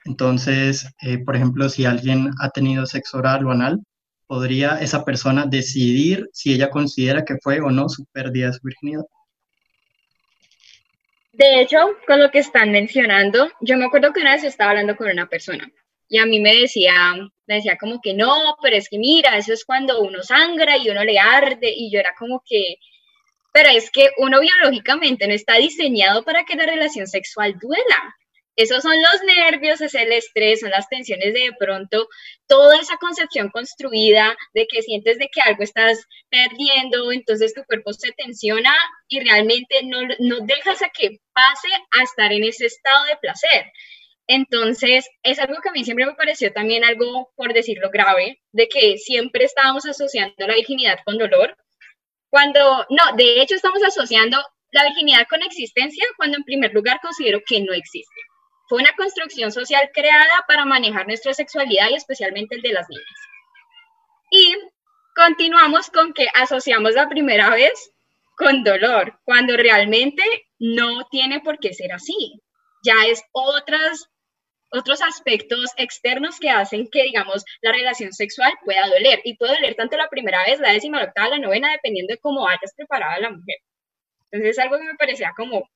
Entonces, 0.05 0.89
eh, 1.03 1.19
por 1.19 1.37
ejemplo, 1.37 1.69
si 1.69 1.85
alguien 1.85 2.31
ha 2.41 2.51
tenido 2.51 2.85
sexo 2.85 3.19
oral 3.19 3.47
o 3.47 3.53
anal, 3.53 3.79
podría 4.27 4.81
esa 4.81 5.05
persona 5.05 5.47
decidir 5.47 6.29
si 6.33 6.53
ella 6.53 6.69
considera 6.69 7.25
que 7.25 7.37
fue 7.41 7.61
o 7.61 7.71
no 7.71 7.89
su 7.89 8.05
pérdida 8.07 8.49
de 8.49 8.55
su 8.55 8.61
virginidad. 8.65 9.05
De 11.33 11.61
hecho, 11.61 11.79
con 12.09 12.19
lo 12.19 12.31
que 12.33 12.41
están 12.41 12.73
mencionando, 12.73 13.49
yo 13.61 13.77
me 13.77 13.85
acuerdo 13.85 14.13
que 14.13 14.21
una 14.21 14.33
vez 14.33 14.43
estaba 14.43 14.71
hablando 14.71 14.97
con 14.97 15.09
una 15.09 15.29
persona 15.29 15.71
y 16.13 16.19
a 16.19 16.27
mí 16.27 16.41
me 16.41 16.55
decía, 16.55 17.15
me 17.47 17.55
decía 17.55 17.79
como 17.81 17.99
que 18.03 18.13
no, 18.13 18.55
pero 18.63 18.77
es 18.77 18.91
que 18.91 18.99
mira, 18.99 19.39
eso 19.39 19.55
es 19.55 19.65
cuando 19.65 20.03
uno 20.03 20.23
sangra 20.23 20.77
y 20.77 20.91
uno 20.91 21.03
le 21.05 21.19
arde 21.19 21.73
y 21.75 21.91
yo 21.91 22.01
era 22.01 22.15
como 22.19 22.43
que, 22.45 22.77
pero 23.51 23.71
es 23.71 23.91
que 23.91 24.11
uno 24.19 24.41
biológicamente 24.41 25.27
no 25.27 25.33
está 25.33 25.57
diseñado 25.57 26.23
para 26.23 26.45
que 26.45 26.55
la 26.55 26.67
relación 26.67 27.07
sexual 27.07 27.59
duela. 27.59 28.15
Esos 28.57 28.83
son 28.83 28.93
los 29.01 29.23
nervios, 29.25 29.81
es 29.81 29.95
el 29.95 30.13
estrés, 30.13 30.61
son 30.61 30.69
las 30.69 30.87
tensiones 30.91 31.33
de, 31.33 31.41
de 31.41 31.53
pronto, 31.59 32.07
toda 32.47 32.79
esa 32.79 32.99
concepción 32.99 33.49
construida 33.49 34.37
de 34.53 34.67
que 34.67 34.83
sientes 34.83 35.17
de 35.17 35.31
que 35.33 35.41
algo 35.41 35.63
estás 35.63 36.07
perdiendo, 36.29 37.11
entonces 37.11 37.55
tu 37.55 37.65
cuerpo 37.65 37.95
se 37.95 38.13
tensiona 38.13 38.75
y 39.09 39.21
realmente 39.21 39.83
no, 39.85 40.03
no 40.19 40.41
dejas 40.41 40.83
a 40.83 40.91
que 40.91 41.21
pase 41.33 41.69
a 41.99 42.03
estar 42.03 42.31
en 42.35 42.45
ese 42.45 42.67
estado 42.67 43.07
de 43.07 43.17
placer. 43.17 43.73
Entonces, 44.27 45.09
es 45.23 45.39
algo 45.39 45.61
que 45.63 45.69
a 45.69 45.73
mí 45.73 45.85
siempre 45.85 46.07
me 46.07 46.15
pareció 46.15 46.53
también 46.53 46.85
algo, 46.85 47.31
por 47.37 47.53
decirlo 47.53 47.91
grave, 47.91 48.41
de 48.53 48.69
que 48.69 48.99
siempre 48.99 49.45
estábamos 49.45 49.87
asociando 49.87 50.47
la 50.47 50.55
virginidad 50.55 50.99
con 51.05 51.19
dolor. 51.19 51.57
Cuando, 52.31 52.87
no, 52.89 53.17
de 53.17 53.43
hecho 53.43 53.55
estamos 53.55 53.83
asociando 53.83 54.39
la 54.71 54.85
virginidad 54.85 55.27
con 55.29 55.43
existencia 55.43 56.05
cuando 56.17 56.39
en 56.39 56.45
primer 56.45 56.73
lugar 56.73 56.99
considero 57.03 57.41
que 57.47 57.61
no 57.61 57.73
existe. 57.73 58.15
Fue 58.69 58.81
una 58.81 58.95
construcción 58.97 59.53
social 59.53 59.91
creada 59.93 60.45
para 60.49 60.65
manejar 60.65 61.07
nuestra 61.07 61.35
sexualidad 61.35 61.91
y 61.91 61.95
especialmente 61.95 62.57
el 62.57 62.63
de 62.63 62.73
las 62.73 62.89
niñas. 62.89 63.05
Y 64.31 64.57
continuamos 65.15 65.91
con 65.91 66.15
que 66.15 66.27
asociamos 66.35 66.95
la 66.95 67.09
primera 67.09 67.51
vez 67.51 67.93
con 68.35 68.65
dolor, 68.65 69.21
cuando 69.25 69.57
realmente 69.59 70.23
no 70.59 71.07
tiene 71.11 71.41
por 71.41 71.59
qué 71.59 71.75
ser 71.75 71.93
así. 71.93 72.41
Ya 72.83 72.95
es 73.09 73.23
otras, 73.33 74.07
otros 74.71 75.01
aspectos 75.03 75.71
externos 75.77 76.39
que 76.39 76.51
hacen 76.51 76.89
que, 76.91 77.05
digamos, 77.05 77.45
la 77.61 77.73
relación 77.73 78.13
sexual 78.13 78.53
pueda 78.65 78.89
doler. 78.89 79.21
Y 79.25 79.37
puede 79.37 79.55
doler 79.55 79.75
tanto 79.75 79.97
la 79.97 80.09
primera 80.09 80.45
vez, 80.45 80.61
la 80.61 80.73
décima, 80.73 80.99
la 80.99 81.09
octava, 81.09 81.29
la 81.29 81.39
novena, 81.39 81.73
dependiendo 81.73 82.13
de 82.13 82.19
cómo 82.19 82.47
hayas 82.49 82.73
preparado 82.77 83.13
a 83.13 83.21
la 83.21 83.31
mujer. 83.31 83.57
Entonces 84.31 84.57
es 84.57 84.59
algo 84.59 84.79
que 84.79 84.85
me 84.85 84.95
parecía 84.95 85.33
como 85.37 85.69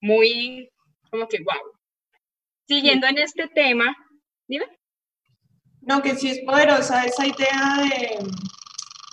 muy, 0.00 0.70
como 1.10 1.26
que, 1.28 1.38
wow. 1.38 1.72
Siguiendo 2.66 3.06
en 3.06 3.18
este 3.18 3.48
tema, 3.48 3.94
dime. 4.46 4.66
No, 5.82 6.00
que 6.00 6.14
sí 6.14 6.30
es 6.30 6.40
poderosa 6.40 7.04
esa 7.04 7.26
idea 7.26 7.76
de, 7.78 8.18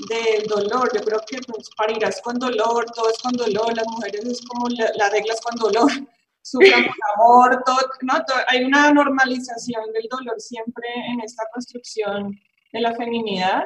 del 0.07 0.47
dolor. 0.47 0.89
Yo 0.93 1.01
creo 1.03 1.19
que 1.27 1.39
pues, 1.41 1.69
parirás 1.75 2.21
con 2.21 2.39
dolor, 2.39 2.85
todo 2.95 3.09
es 3.09 3.17
con 3.19 3.33
dolor, 3.33 3.75
las 3.75 3.85
mujeres 3.87 4.25
es 4.25 4.41
como 4.45 4.69
la, 4.69 5.09
regla 5.09 5.33
es 5.33 5.41
con 5.41 5.55
dolor, 5.55 5.91
amor, 7.15 7.63
todo, 7.65 7.77
¿no? 8.01 8.13
hay 8.47 8.63
una 8.63 8.91
normalización 8.91 9.91
del 9.93 10.07
dolor 10.09 10.39
siempre 10.39 10.87
en 11.11 11.21
esta 11.21 11.43
construcción 11.53 12.39
de 12.71 12.81
la 12.81 12.95
feminidad. 12.95 13.63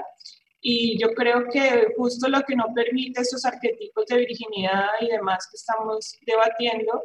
Y 0.62 1.00
yo 1.00 1.14
creo 1.14 1.48
que 1.52 1.94
justo 1.96 2.28
lo 2.28 2.42
que 2.42 2.56
no 2.56 2.66
permite 2.74 3.22
estos 3.22 3.46
arquetipos 3.46 4.06
de 4.08 4.18
virginidad 4.18 4.88
y 5.00 5.10
demás 5.10 5.48
que 5.50 5.58
estamos 5.58 6.16
debatiendo, 6.26 7.04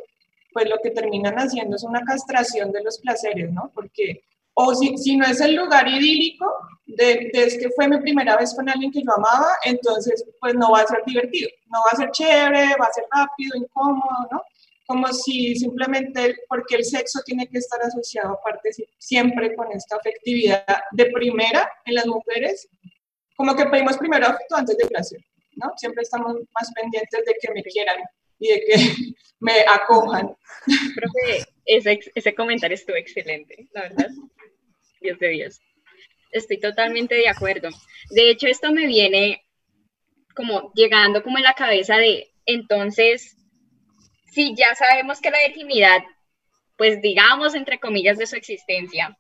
pues 0.53 0.69
lo 0.69 0.79
que 0.83 0.91
terminan 0.91 1.37
haciendo 1.37 1.77
es 1.77 1.85
una 1.85 2.03
castración 2.03 2.73
de 2.73 2.83
los 2.83 2.99
placeres, 2.99 3.53
¿no? 3.53 3.71
Porque 3.75 4.23
o 4.55 4.75
si, 4.75 4.97
si, 4.99 5.17
no 5.17 5.27
es 5.27 5.41
el 5.41 5.55
lugar 5.55 5.87
idílico 5.89 6.47
de, 6.87 7.31
de, 7.33 7.59
que 7.59 7.71
fue 7.77 7.89
mi 7.89 7.99
primera 7.99 8.37
vez 8.37 8.55
con 8.55 8.69
alguien 8.69 8.91
que 8.91 9.03
yo 9.03 9.13
amaba, 9.13 9.49
entonces 9.65 10.25
pues 10.41 10.55
no 10.55 10.73
va 10.73 10.81
a 10.81 10.87
ser 10.87 11.03
divertido, 11.07 11.49
no 11.67 11.79
va 11.87 11.91
a 11.93 11.97
ser 11.97 12.11
chévere, 12.11 12.77
va 12.81 12.87
a 12.87 12.93
ser 12.93 13.05
rápido, 13.11 13.57
incómodo, 13.57 14.29
¿no? 14.33 14.43
Como 14.91 15.07
si 15.13 15.55
simplemente, 15.55 16.35
porque 16.49 16.75
el 16.75 16.85
sexo 16.85 17.21
tiene 17.25 17.47
que 17.47 17.59
estar 17.59 17.81
asociado 17.81 18.33
aparte 18.33 18.71
siempre 18.99 19.55
con 19.55 19.71
esta 19.71 19.95
afectividad 19.95 20.65
de 20.91 21.07
primera 21.07 21.71
en 21.85 21.95
las 21.95 22.09
mujeres, 22.09 22.69
como 23.37 23.55
que 23.55 23.67
pedimos 23.67 23.97
primero 23.99 24.27
afecto 24.27 24.57
antes 24.57 24.77
de 24.77 24.89
placer, 24.89 25.21
¿no? 25.55 25.71
Siempre 25.77 26.03
estamos 26.03 26.35
más 26.35 26.73
pendientes 26.75 27.25
de 27.25 27.37
que 27.41 27.53
me 27.53 27.63
quieran 27.63 28.01
y 28.41 28.49
de 28.49 28.65
que 28.65 28.75
me 29.39 29.53
acojan. 29.61 30.37
Ese, 31.65 32.01
ese 32.13 32.35
comentario 32.35 32.75
estuvo 32.75 32.97
excelente, 32.97 33.69
la 33.73 33.83
verdad. 33.83 34.09
10 35.03 35.19
de 35.21 35.29
10. 35.29 35.61
Estoy 36.33 36.59
totalmente 36.59 37.15
de 37.15 37.29
acuerdo. 37.29 37.69
De 38.11 38.29
hecho, 38.29 38.49
esto 38.49 38.73
me 38.73 38.89
viene 38.89 39.45
como 40.35 40.73
llegando 40.75 41.23
como 41.23 41.39
en 41.39 41.45
la 41.45 41.55
cabeza 41.55 41.97
de, 41.97 42.33
entonces, 42.45 43.37
si 44.31 44.55
ya 44.55 44.75
sabemos 44.75 45.21
que 45.21 45.31
la 45.31 45.39
virginidad, 45.47 46.03
pues 46.77 47.01
digamos, 47.03 47.55
entre 47.55 47.79
comillas, 47.79 48.19
de 48.19 48.27
su 48.27 48.37
existencia, 48.37 49.17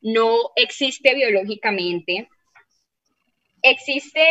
no 0.00 0.50
existe 0.56 1.14
biológicamente, 1.14 2.28
existe 3.62 4.26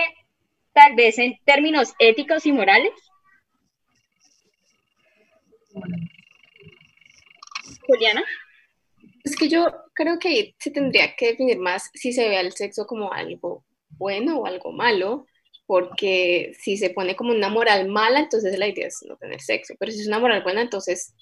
tal 0.73 0.95
vez 0.95 1.17
en 1.17 1.37
términos 1.45 1.93
éticos 1.99 2.45
y 2.45 2.51
morales. 2.51 2.91
Juliana. 7.87 8.23
Es 9.23 9.35
que 9.35 9.47
yo 9.47 9.67
creo 9.93 10.17
que 10.17 10.55
se 10.57 10.71
tendría 10.71 11.15
que 11.15 11.27
definir 11.27 11.59
más 11.59 11.89
si 11.93 12.11
se 12.11 12.27
ve 12.27 12.37
al 12.37 12.53
sexo 12.53 12.85
como 12.87 13.13
algo 13.13 13.63
bueno 13.89 14.39
o 14.39 14.45
algo 14.45 14.71
malo, 14.71 15.27
porque 15.71 16.51
si 16.60 16.75
se 16.75 16.89
pone 16.89 17.15
como 17.15 17.31
una 17.31 17.47
moral 17.47 17.88
mala, 17.88 18.19
entonces 18.19 18.60
la 18.60 18.67
idea 18.67 18.88
es 18.88 19.05
no 19.07 19.15
tener 19.15 19.39
sexo, 19.39 19.73
pero 19.79 19.89
si 19.89 20.01
es 20.01 20.07
una 20.07 20.19
moral 20.19 20.43
buena, 20.43 20.62
entonces, 20.62 21.13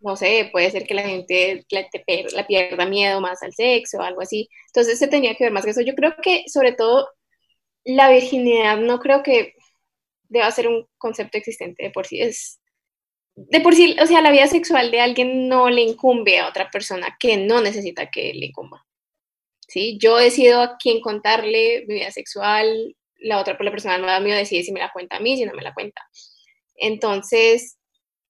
no 0.00 0.14
sé, 0.14 0.50
puede 0.52 0.70
ser 0.70 0.84
que 0.84 0.94
la 0.94 1.02
gente 1.02 1.66
la, 1.68 2.46
pierda 2.46 2.86
miedo 2.86 3.20
más 3.20 3.42
al 3.42 3.52
sexo 3.52 3.98
o 3.98 4.02
algo 4.02 4.20
así. 4.20 4.48
Entonces 4.68 5.00
se 5.00 5.08
tendría 5.08 5.34
que 5.34 5.42
ver 5.42 5.52
más 5.52 5.64
que 5.64 5.72
eso. 5.72 5.80
Yo 5.80 5.96
creo 5.96 6.14
que 6.22 6.44
sobre 6.46 6.70
todo 6.70 7.08
la 7.82 8.08
virginidad 8.08 8.76
no 8.76 9.00
creo 9.00 9.24
que 9.24 9.54
deba 10.28 10.48
ser 10.52 10.68
un 10.68 10.86
concepto 10.96 11.36
existente 11.36 11.82
de 11.82 11.90
por 11.90 12.06
sí, 12.06 12.20
es 12.20 12.60
de 13.34 13.60
por 13.62 13.74
sí, 13.74 13.96
o 14.00 14.06
sea, 14.06 14.22
la 14.22 14.30
vida 14.30 14.46
sexual 14.46 14.92
de 14.92 15.00
alguien 15.00 15.48
no 15.48 15.70
le 15.70 15.82
incumbe 15.82 16.38
a 16.38 16.48
otra 16.48 16.70
persona 16.70 17.16
que 17.18 17.36
no 17.36 17.60
necesita 17.60 18.08
que 18.12 18.32
le 18.32 18.46
incumba. 18.46 18.86
¿Sí? 19.66 19.98
Yo 20.00 20.18
decido 20.18 20.60
a 20.60 20.76
quién 20.78 21.00
contarle 21.00 21.84
mi 21.88 21.94
vida 21.94 22.12
sexual, 22.12 22.94
la 23.22 23.38
otra 23.38 23.56
la 23.58 23.70
persona 23.70 23.98
no 23.98 24.06
da 24.06 24.20
miedo 24.20 24.36
decide 24.36 24.62
si 24.62 24.72
me 24.72 24.80
la 24.80 24.92
cuenta 24.92 25.16
a 25.16 25.20
mí, 25.20 25.36
si 25.36 25.44
no 25.44 25.52
me 25.54 25.62
la 25.62 25.74
cuenta. 25.74 26.02
Entonces, 26.76 27.78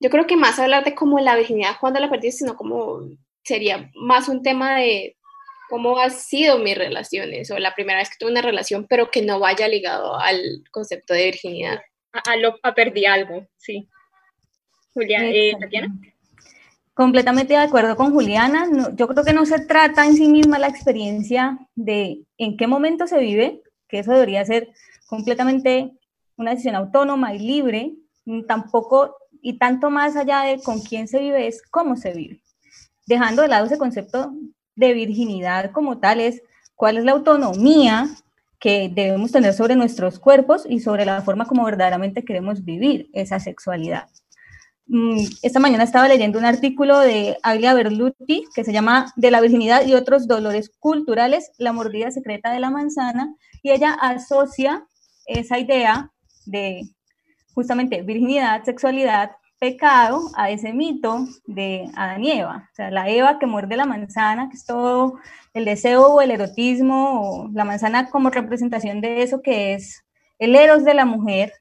yo 0.00 0.10
creo 0.10 0.26
que 0.26 0.36
más 0.36 0.58
hablar 0.58 0.84
de 0.84 0.94
cómo 0.94 1.18
la 1.20 1.36
virginidad 1.36 1.76
cuando 1.80 2.00
la 2.00 2.10
perdí, 2.10 2.32
sino 2.32 2.56
como 2.56 3.00
sería 3.44 3.90
más 3.94 4.28
un 4.28 4.42
tema 4.42 4.76
de 4.76 5.16
cómo 5.68 5.98
han 5.98 6.10
sido 6.10 6.58
mis 6.58 6.76
relaciones 6.76 7.50
o 7.50 7.58
la 7.58 7.74
primera 7.74 8.00
vez 8.00 8.10
que 8.10 8.16
tuve 8.18 8.30
una 8.30 8.42
relación, 8.42 8.86
pero 8.88 9.10
que 9.10 9.22
no 9.22 9.38
vaya 9.38 9.68
ligado 9.68 10.18
al 10.18 10.62
concepto 10.70 11.14
de 11.14 11.24
virginidad. 11.26 11.80
A, 12.12 12.36
lo, 12.36 12.56
a 12.62 12.74
perdí 12.74 13.06
algo, 13.06 13.46
sí. 13.56 13.88
Juliana, 14.92 15.30
eh, 15.30 15.56
Tatiana. 15.58 15.88
Completamente 16.94 17.54
de 17.54 17.60
acuerdo 17.60 17.96
con 17.96 18.12
Juliana. 18.12 18.68
yo 18.94 19.08
creo 19.08 19.24
que 19.24 19.32
no 19.32 19.46
se 19.46 19.64
trata 19.64 20.04
en 20.04 20.14
sí 20.14 20.28
misma 20.28 20.58
la 20.58 20.68
experiencia 20.68 21.58
de 21.74 22.18
en 22.36 22.58
qué 22.58 22.66
momento 22.66 23.06
se 23.06 23.18
vive, 23.18 23.62
que 23.92 23.98
eso 23.98 24.10
debería 24.10 24.42
ser 24.46 24.72
completamente 25.06 25.92
una 26.36 26.52
decisión 26.52 26.74
autónoma 26.76 27.34
y 27.34 27.38
libre, 27.38 27.92
tampoco 28.48 29.14
y 29.42 29.58
tanto 29.58 29.90
más 29.90 30.16
allá 30.16 30.40
de 30.40 30.62
con 30.62 30.80
quién 30.80 31.06
se 31.08 31.20
vive 31.20 31.46
es 31.46 31.62
cómo 31.70 31.96
se 31.96 32.14
vive. 32.14 32.42
Dejando 33.06 33.42
de 33.42 33.48
lado 33.48 33.66
ese 33.66 33.76
concepto 33.76 34.32
de 34.74 34.94
virginidad 34.94 35.72
como 35.72 35.98
tal 35.98 36.20
es 36.20 36.42
cuál 36.74 36.96
es 36.96 37.04
la 37.04 37.12
autonomía 37.12 38.08
que 38.58 38.90
debemos 38.90 39.30
tener 39.30 39.52
sobre 39.52 39.76
nuestros 39.76 40.18
cuerpos 40.18 40.64
y 40.66 40.80
sobre 40.80 41.04
la 41.04 41.20
forma 41.20 41.44
como 41.44 41.62
verdaderamente 41.62 42.24
queremos 42.24 42.64
vivir 42.64 43.10
esa 43.12 43.40
sexualidad. 43.40 44.08
Mm, 44.94 45.24
esta 45.40 45.58
mañana 45.58 45.84
estaba 45.84 46.06
leyendo 46.06 46.38
un 46.38 46.44
artículo 46.44 46.98
de 46.98 47.38
Aglia 47.42 47.72
Berluti 47.72 48.44
que 48.54 48.62
se 48.62 48.74
llama 48.74 49.10
De 49.16 49.30
la 49.30 49.40
virginidad 49.40 49.86
y 49.86 49.94
otros 49.94 50.28
dolores 50.28 50.70
culturales, 50.78 51.50
la 51.56 51.72
mordida 51.72 52.10
secreta 52.10 52.52
de 52.52 52.60
la 52.60 52.68
manzana, 52.68 53.34
y 53.62 53.70
ella 53.70 53.94
asocia 53.94 54.84
esa 55.24 55.58
idea 55.58 56.10
de 56.44 56.82
justamente 57.54 58.02
virginidad, 58.02 58.64
sexualidad, 58.64 59.30
pecado 59.58 60.30
a 60.36 60.50
ese 60.50 60.74
mito 60.74 61.24
de 61.46 61.90
Adán 61.96 62.22
y 62.24 62.32
Eva, 62.32 62.68
o 62.70 62.74
sea, 62.74 62.90
la 62.90 63.08
Eva 63.08 63.38
que 63.38 63.46
muerde 63.46 63.78
la 63.78 63.86
manzana, 63.86 64.50
que 64.50 64.56
es 64.56 64.66
todo 64.66 65.14
el 65.54 65.64
deseo 65.64 66.06
o 66.08 66.20
el 66.20 66.32
erotismo, 66.32 67.46
o 67.46 67.48
la 67.54 67.64
manzana 67.64 68.10
como 68.10 68.28
representación 68.28 69.00
de 69.00 69.22
eso 69.22 69.40
que 69.40 69.72
es 69.72 70.04
el 70.38 70.54
eros 70.54 70.84
de 70.84 70.92
la 70.92 71.06
mujer, 71.06 71.54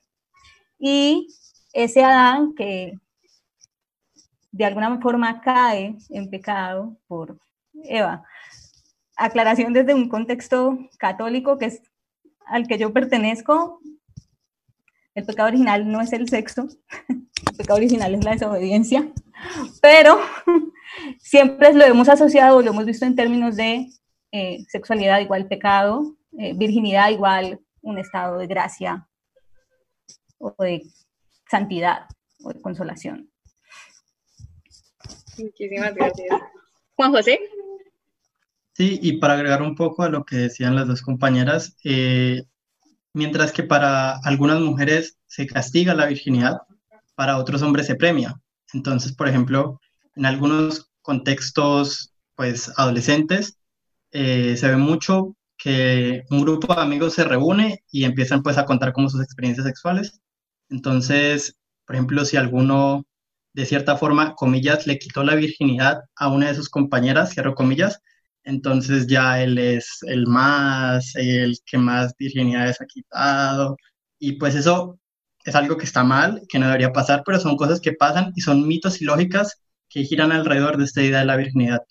y 0.78 1.30
ese 1.72 2.04
Adán 2.04 2.56
que 2.56 3.00
de 4.52 4.66
alguna 4.66 5.00
forma 5.00 5.42
cae 5.42 5.98
en 6.10 6.30
pecado 6.30 6.98
por 7.08 7.40
Eva. 7.84 8.24
Aclaración 9.16 9.74
desde 9.74 9.94
un 9.94 10.10
contexto 10.10 10.78
católico 10.98 11.58
que 11.58 11.66
es 11.66 11.82
al 12.46 12.68
que 12.68 12.78
yo 12.78 12.92
pertenezco. 12.92 13.80
El 15.14 15.26
pecado 15.26 15.50
original 15.50 15.90
no 15.92 16.02
es 16.02 16.14
el 16.14 16.30
sexo, 16.30 16.68
el 17.08 17.58
pecado 17.58 17.78
original 17.78 18.16
es 18.16 18.24
la 18.24 18.32
desobediencia, 18.32 19.12
pero 19.82 20.20
siempre 21.20 21.74
lo 21.74 21.84
hemos 21.84 22.08
asociado, 22.08 22.62
lo 22.62 22.72
hemos 22.72 22.86
visto 22.86 23.06
en 23.06 23.16
términos 23.16 23.58
de 23.58 23.88
eh, 24.32 24.60
sexualidad 24.70 25.20
igual 25.20 25.48
pecado, 25.48 26.16
eh, 26.38 26.54
virginidad 26.56 27.10
igual 27.10 27.60
un 27.82 27.98
estado 27.98 28.38
de 28.38 28.48
gracia 28.48 29.08
o 30.38 30.56
de 30.60 30.84
santidad 31.50 32.08
o 32.44 32.54
de 32.54 32.62
consolación. 32.62 33.31
Muchísimas 35.42 35.96
gracias. 35.96 36.30
Juan 36.96 37.12
José. 37.12 37.40
Sí, 38.74 39.00
y 39.02 39.18
para 39.18 39.34
agregar 39.34 39.62
un 39.62 39.76
poco 39.76 40.04
a 40.04 40.10
lo 40.10 40.24
que 40.24 40.38
decían 40.38 40.76
las 40.76 40.88
dos 40.88 41.02
compañeras, 41.02 41.76
eh, 41.84 42.44
mientras 43.14 43.52
que 43.52 43.64
para 43.64 44.18
algunas 44.24 44.60
mujeres 44.60 45.18
se 45.28 45.46
castiga 45.46 45.94
la 45.94 46.06
virginidad, 46.06 46.62
para 47.16 47.38
otros 47.38 47.62
hombres 47.62 47.88
se 47.88 47.96
premia. 47.96 48.40
Entonces, 48.74 49.14
por 49.14 49.28
ejemplo, 49.28 49.80
en 50.16 50.26
algunos 50.26 50.90
contextos 51.02 52.14
pues 52.36 52.72
adolescentes 52.78 53.58
eh, 54.12 54.56
se 54.58 54.68
ve 54.68 54.78
mucho 54.78 55.36
que 55.58 56.24
un 56.32 56.42
grupo 56.42 56.74
de 56.74 56.82
amigos 56.82 57.14
se 57.14 57.24
reúne 57.24 57.84
y 57.92 58.06
empiezan 58.06 58.42
pues 58.42 58.58
a 58.58 58.66
contar 58.66 58.94
como 58.94 59.10
sus 59.10 59.22
experiencias 59.22 59.68
sexuales. 59.68 60.22
Entonces, 60.70 61.58
por 61.86 61.96
ejemplo, 61.96 62.26
si 62.26 62.38
alguno 62.38 63.06
de 63.54 63.66
cierta 63.66 63.98
forma, 63.98 64.36
comillas, 64.36 64.88
le 64.88 64.98
quitó 65.00 65.24
la 65.24 65.36
virginidad 65.36 66.02
a 66.16 66.30
una 66.30 66.48
de 66.48 66.56
sus 66.56 66.70
compañeras, 66.70 67.34
cierro 67.34 67.56
comillas, 67.56 68.02
entonces 68.44 69.08
ya 69.08 69.42
él 69.42 69.58
es 69.58 70.00
el 70.04 70.28
más, 70.28 71.16
el 71.16 71.58
que 71.66 71.78
más 71.78 72.16
virginidades 72.18 72.82
ha 72.82 72.86
quitado. 72.86 73.78
Y 74.20 74.34
pues 74.34 74.56
eso 74.56 75.00
es 75.46 75.56
algo 75.56 75.78
que 75.78 75.86
está 75.86 76.04
mal, 76.04 76.42
que 76.50 76.60
no 76.60 76.68
debería 76.68 76.94
pasar, 76.94 77.24
pero 77.26 77.40
son 77.40 77.58
cosas 77.58 77.82
que 77.82 77.94
pasan 77.94 78.32
y 78.36 78.42
son 78.42 78.68
mitos 78.68 79.02
y 79.02 79.06
lógicas 79.06 79.62
que 79.90 80.04
giran 80.04 80.32
alrededor 80.32 80.78
de 80.78 80.86
esta 80.86 81.02
idea 81.02 81.20
de 81.20 81.26
la 81.26 81.36
virginidad. 81.36 81.82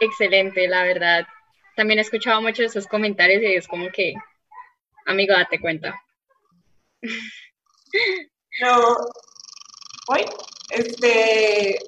Excelente, 0.00 0.68
la 0.68 0.84
verdad. 0.84 1.26
También 1.76 1.98
he 1.98 2.02
escuchado 2.02 2.40
muchos 2.40 2.58
de 2.58 2.66
esos 2.66 2.86
comentarios 2.86 3.42
y 3.42 3.54
es 3.54 3.66
como 3.66 3.88
que, 3.90 4.14
amigo, 5.06 5.34
date 5.34 5.60
cuenta. 5.60 5.94
No, 8.60 8.96
hoy, 10.08 10.24
este, 10.70 11.78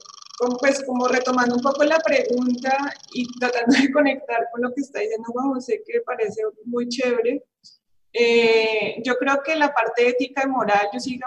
pues 0.59 0.85
como 0.85 1.09
retomando 1.09 1.55
un 1.55 1.62
poco 1.62 1.85
la 1.85 1.99
pregunta 1.99 2.77
y 3.12 3.27
tratando 3.38 3.77
de 3.79 3.92
conectar 3.92 4.49
con 4.53 4.62
lo 4.62 4.75
que 4.75 4.83
está 4.83 5.01
diciendo 5.01 5.29
Juan 5.33 5.55
José, 5.55 5.83
que 5.87 6.01
parece 6.01 6.42
muy 6.64 6.88
chévere, 6.88 7.45
eh, 8.12 9.01
yo 9.05 9.16
creo 9.16 9.42
que 9.45 9.57
la 9.57 9.73
parte 9.73 10.09
ética 10.09 10.42
y 10.45 10.49
moral, 10.49 10.88
yo 10.92 11.01
sigo, 11.01 11.27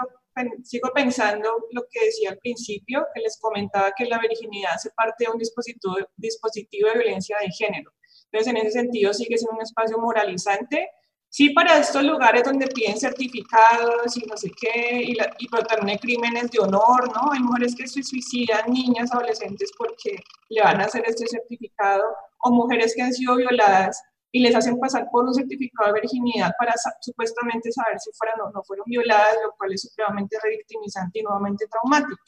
sigo 0.64 0.90
pensando 0.94 1.68
lo 1.70 1.86
que 1.90 2.06
decía 2.06 2.30
al 2.30 2.38
principio, 2.38 3.06
que 3.14 3.20
les 3.20 3.38
comentaba 3.38 3.92
que 3.96 4.06
la 4.06 4.18
virginidad 4.18 4.72
hace 4.74 4.90
parte 4.90 5.24
de 5.24 5.30
un 5.30 5.38
dispositivo, 5.38 5.96
dispositivo 6.16 6.88
de 6.88 6.98
violencia 6.98 7.36
de 7.40 7.50
género. 7.50 7.92
Entonces, 8.32 8.50
en 8.52 8.56
ese 8.58 8.70
sentido, 8.72 9.12
sigue 9.12 9.38
siendo 9.38 9.56
un 9.56 9.62
espacio 9.62 9.98
moralizante 9.98 10.90
Sí, 11.32 11.50
para 11.50 11.78
estos 11.78 12.02
lugares 12.02 12.42
donde 12.42 12.66
piden 12.66 12.98
certificados 12.98 14.16
y 14.16 14.26
no 14.26 14.36
sé 14.36 14.50
qué, 14.60 15.00
y, 15.00 15.14
la, 15.14 15.32
y 15.38 15.48
pero 15.48 15.62
también 15.62 15.90
hay 15.90 15.98
crímenes 15.98 16.50
de 16.50 16.58
honor, 16.58 17.08
¿no? 17.14 17.30
Hay 17.30 17.38
mujeres 17.38 17.76
que 17.76 17.86
se 17.86 18.02
suicidan, 18.02 18.72
niñas, 18.72 19.12
adolescentes, 19.12 19.70
porque 19.78 20.16
le 20.48 20.60
van 20.60 20.80
a 20.80 20.86
hacer 20.86 21.04
este 21.06 21.28
certificado, 21.28 22.02
o 22.40 22.50
mujeres 22.50 22.94
que 22.96 23.02
han 23.02 23.12
sido 23.12 23.36
violadas 23.36 24.02
y 24.32 24.40
les 24.40 24.56
hacen 24.56 24.78
pasar 24.80 25.08
por 25.10 25.24
un 25.24 25.32
certificado 25.32 25.92
de 25.92 26.00
virginidad 26.00 26.50
para 26.58 26.74
supuestamente 27.00 27.70
saber 27.70 28.00
si 28.00 28.10
fueron 28.14 28.48
o 28.48 28.50
no 28.50 28.62
fueron 28.64 28.84
violadas, 28.86 29.36
lo 29.44 29.52
cual 29.56 29.72
es 29.72 29.82
supremamente 29.82 30.36
revictimizante 30.42 31.20
y 31.20 31.22
nuevamente 31.22 31.66
traumático. 31.68 32.22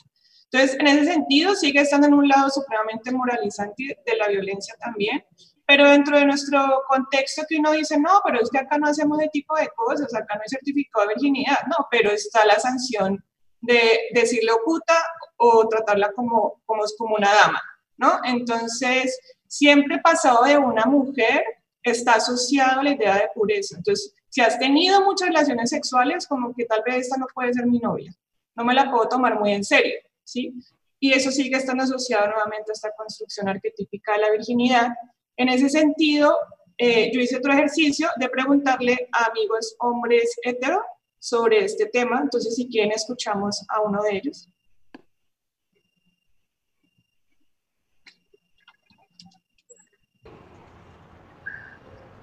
Entonces, 0.51 0.79
en 0.79 0.87
ese 0.87 1.13
sentido, 1.13 1.55
sigue 1.55 1.81
estando 1.81 2.07
en 2.07 2.15
un 2.15 2.29
lado 2.29 2.51
supremamente 2.51 3.11
moralizante 3.11 3.99
de 4.05 4.17
la 4.17 4.29
violencia 4.29 4.75
también, 4.79 5.25
pero 5.67 5.89
dentro 5.89 6.19
de 6.19 6.27
nuestro 6.27 6.83
contexto 6.89 7.43
que 7.49 7.59
uno 7.59 7.73
dice, 7.73 7.99
no, 7.99 8.21
pero 8.25 8.41
es 8.41 8.51
que 8.51 8.59
acá 8.59 8.79
no 8.79 8.89
hacemos 8.89 9.19
ese 9.21 9.31
tipo 9.31 9.57
de 9.57 9.69
cosas, 9.69 10.15
acá 10.15 10.35
no 10.35 10.43
hay 10.43 10.49
certificado 10.49 11.07
de 11.07 11.15
virginidad, 11.15 11.59
no, 11.69 11.87
pero 11.91 12.11
está 12.11 12.45
la 12.45 12.59
sanción 12.59 13.25
de 13.61 13.99
decirle 14.13 14.53
puta 14.65 14.95
o 15.37 15.69
tratarla 15.69 16.13
como, 16.13 16.61
como, 16.67 16.83
como 16.99 17.15
una 17.15 17.33
dama, 17.33 17.63
¿no? 17.97 18.19
Entonces, 18.25 19.19
siempre 19.47 19.99
pasado 19.99 20.45
de 20.45 20.59
una 20.59 20.85
mujer 20.85 21.45
está 21.83 22.15
asociado 22.15 22.81
a 22.81 22.85
la 22.85 22.91
idea 22.91 23.15
de 23.15 23.29
pureza. 23.35 23.77
Entonces, 23.77 24.15
si 24.29 24.41
has 24.41 24.59
tenido 24.59 25.05
muchas 25.05 25.29
relaciones 25.29 25.71
sexuales, 25.71 26.27
como 26.27 26.55
que 26.55 26.65
tal 26.65 26.83
vez 26.85 26.97
esta 26.97 27.17
no 27.17 27.27
puede 27.33 27.53
ser 27.53 27.67
mi 27.67 27.79
novia, 27.79 28.13
no 28.55 28.65
me 28.65 28.75
la 28.75 28.91
puedo 28.91 29.09
tomar 29.09 29.39
muy 29.39 29.53
en 29.53 29.65
serio, 29.65 29.99
¿sí? 30.25 30.55
Y 30.99 31.13
eso 31.13 31.31
sigue 31.31 31.57
estando 31.57 31.85
asociado 31.85 32.27
nuevamente 32.29 32.71
a 32.71 32.75
esta 32.75 32.93
construcción 32.97 33.49
arquetípica 33.49 34.13
de 34.13 34.19
la 34.21 34.31
virginidad, 34.31 34.89
en 35.37 35.49
ese 35.49 35.69
sentido, 35.69 36.37
eh, 36.79 37.11
yo 37.13 37.21
hice 37.21 37.37
otro 37.37 37.53
ejercicio 37.53 38.09
de 38.17 38.29
preguntarle 38.29 39.09
a 39.13 39.27
amigos 39.27 39.77
hombres 39.79 40.37
hetero 40.43 40.83
sobre 41.19 41.65
este 41.65 41.87
tema. 41.87 42.21
Entonces, 42.21 42.55
si 42.55 42.69
quieren, 42.69 42.93
escuchamos 42.93 43.65
a 43.69 43.81
uno 43.81 44.03
de 44.03 44.17
ellos. 44.17 44.49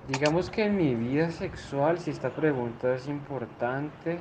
Digamos 0.10 0.50
que 0.50 0.64
en 0.64 0.76
mi 0.76 0.96
vida 0.96 1.30
sexual, 1.30 2.00
si 2.00 2.10
esta 2.10 2.34
pregunta 2.36 2.96
es 2.96 3.08
importante, 3.08 4.18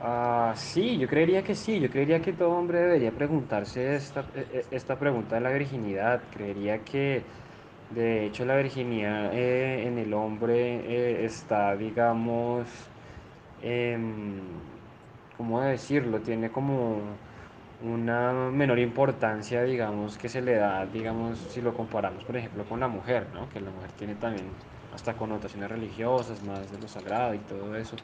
Ah, 0.00 0.52
sí, 0.56 0.96
yo 0.96 1.08
creería 1.08 1.42
que 1.42 1.54
sí, 1.56 1.80
yo 1.80 1.90
creería 1.90 2.20
que 2.22 2.32
todo 2.32 2.50
hombre 2.50 2.78
debería 2.80 3.10
preguntarse 3.10 3.96
esta, 3.96 4.20
e, 4.34 4.64
e, 4.70 4.76
esta 4.76 4.96
pregunta 4.98 5.34
de 5.34 5.40
la 5.40 5.50
virginidad. 5.50 6.22
Creería 6.32 6.84
que 6.84 7.22
de 7.90 8.26
hecho 8.26 8.44
la 8.44 8.56
virginidad 8.56 9.32
eh, 9.34 9.86
en 9.88 9.98
el 9.98 10.14
hombre 10.14 10.76
eh, 10.86 11.24
está, 11.24 11.74
digamos, 11.76 12.68
em, 13.62 14.40
¿cómo 15.36 15.60
decirlo? 15.62 16.20
Tiene 16.20 16.50
como 16.50 17.00
una 17.82 18.32
menor 18.32 18.78
importancia, 18.78 19.62
digamos, 19.64 20.16
que 20.18 20.28
se 20.28 20.42
le 20.42 20.54
da, 20.56 20.86
digamos, 20.86 21.38
si 21.38 21.60
lo 21.60 21.74
comparamos, 21.74 22.24
por 22.24 22.36
ejemplo, 22.36 22.64
con 22.64 22.80
la 22.80 22.88
mujer, 22.88 23.26
¿no? 23.34 23.48
Que 23.50 23.60
la 23.60 23.70
mujer 23.70 23.90
tiene 23.98 24.14
también 24.14 24.46
hasta 24.94 25.14
connotaciones 25.14 25.70
religiosas, 25.70 26.42
más 26.44 26.70
de 26.70 26.78
lo 26.78 26.88
sagrado 26.88 27.34
y 27.34 27.38
todo 27.38 27.74
eso 27.76 27.96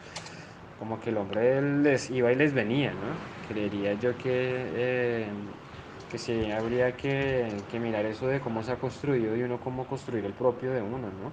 como 0.78 1.00
que 1.00 1.10
el 1.10 1.16
hombre 1.16 1.60
les 1.82 2.10
iba 2.10 2.32
y 2.32 2.36
les 2.36 2.52
venía, 2.52 2.92
¿no? 2.92 3.48
Creería 3.48 3.94
yo 3.94 4.16
que, 4.16 4.66
eh, 4.74 5.26
que 6.10 6.18
sí 6.18 6.50
habría 6.50 6.96
que, 6.96 7.52
mirar 7.74 8.06
eso 8.06 8.26
de 8.26 8.40
cómo 8.40 8.62
se 8.62 8.72
ha 8.72 8.76
construido 8.76 9.36
y 9.36 9.42
uno 9.42 9.58
cómo 9.60 9.86
construir 9.86 10.24
el 10.24 10.32
propio 10.32 10.72
de 10.72 10.82
uno, 10.82 10.98
¿no? 10.98 11.32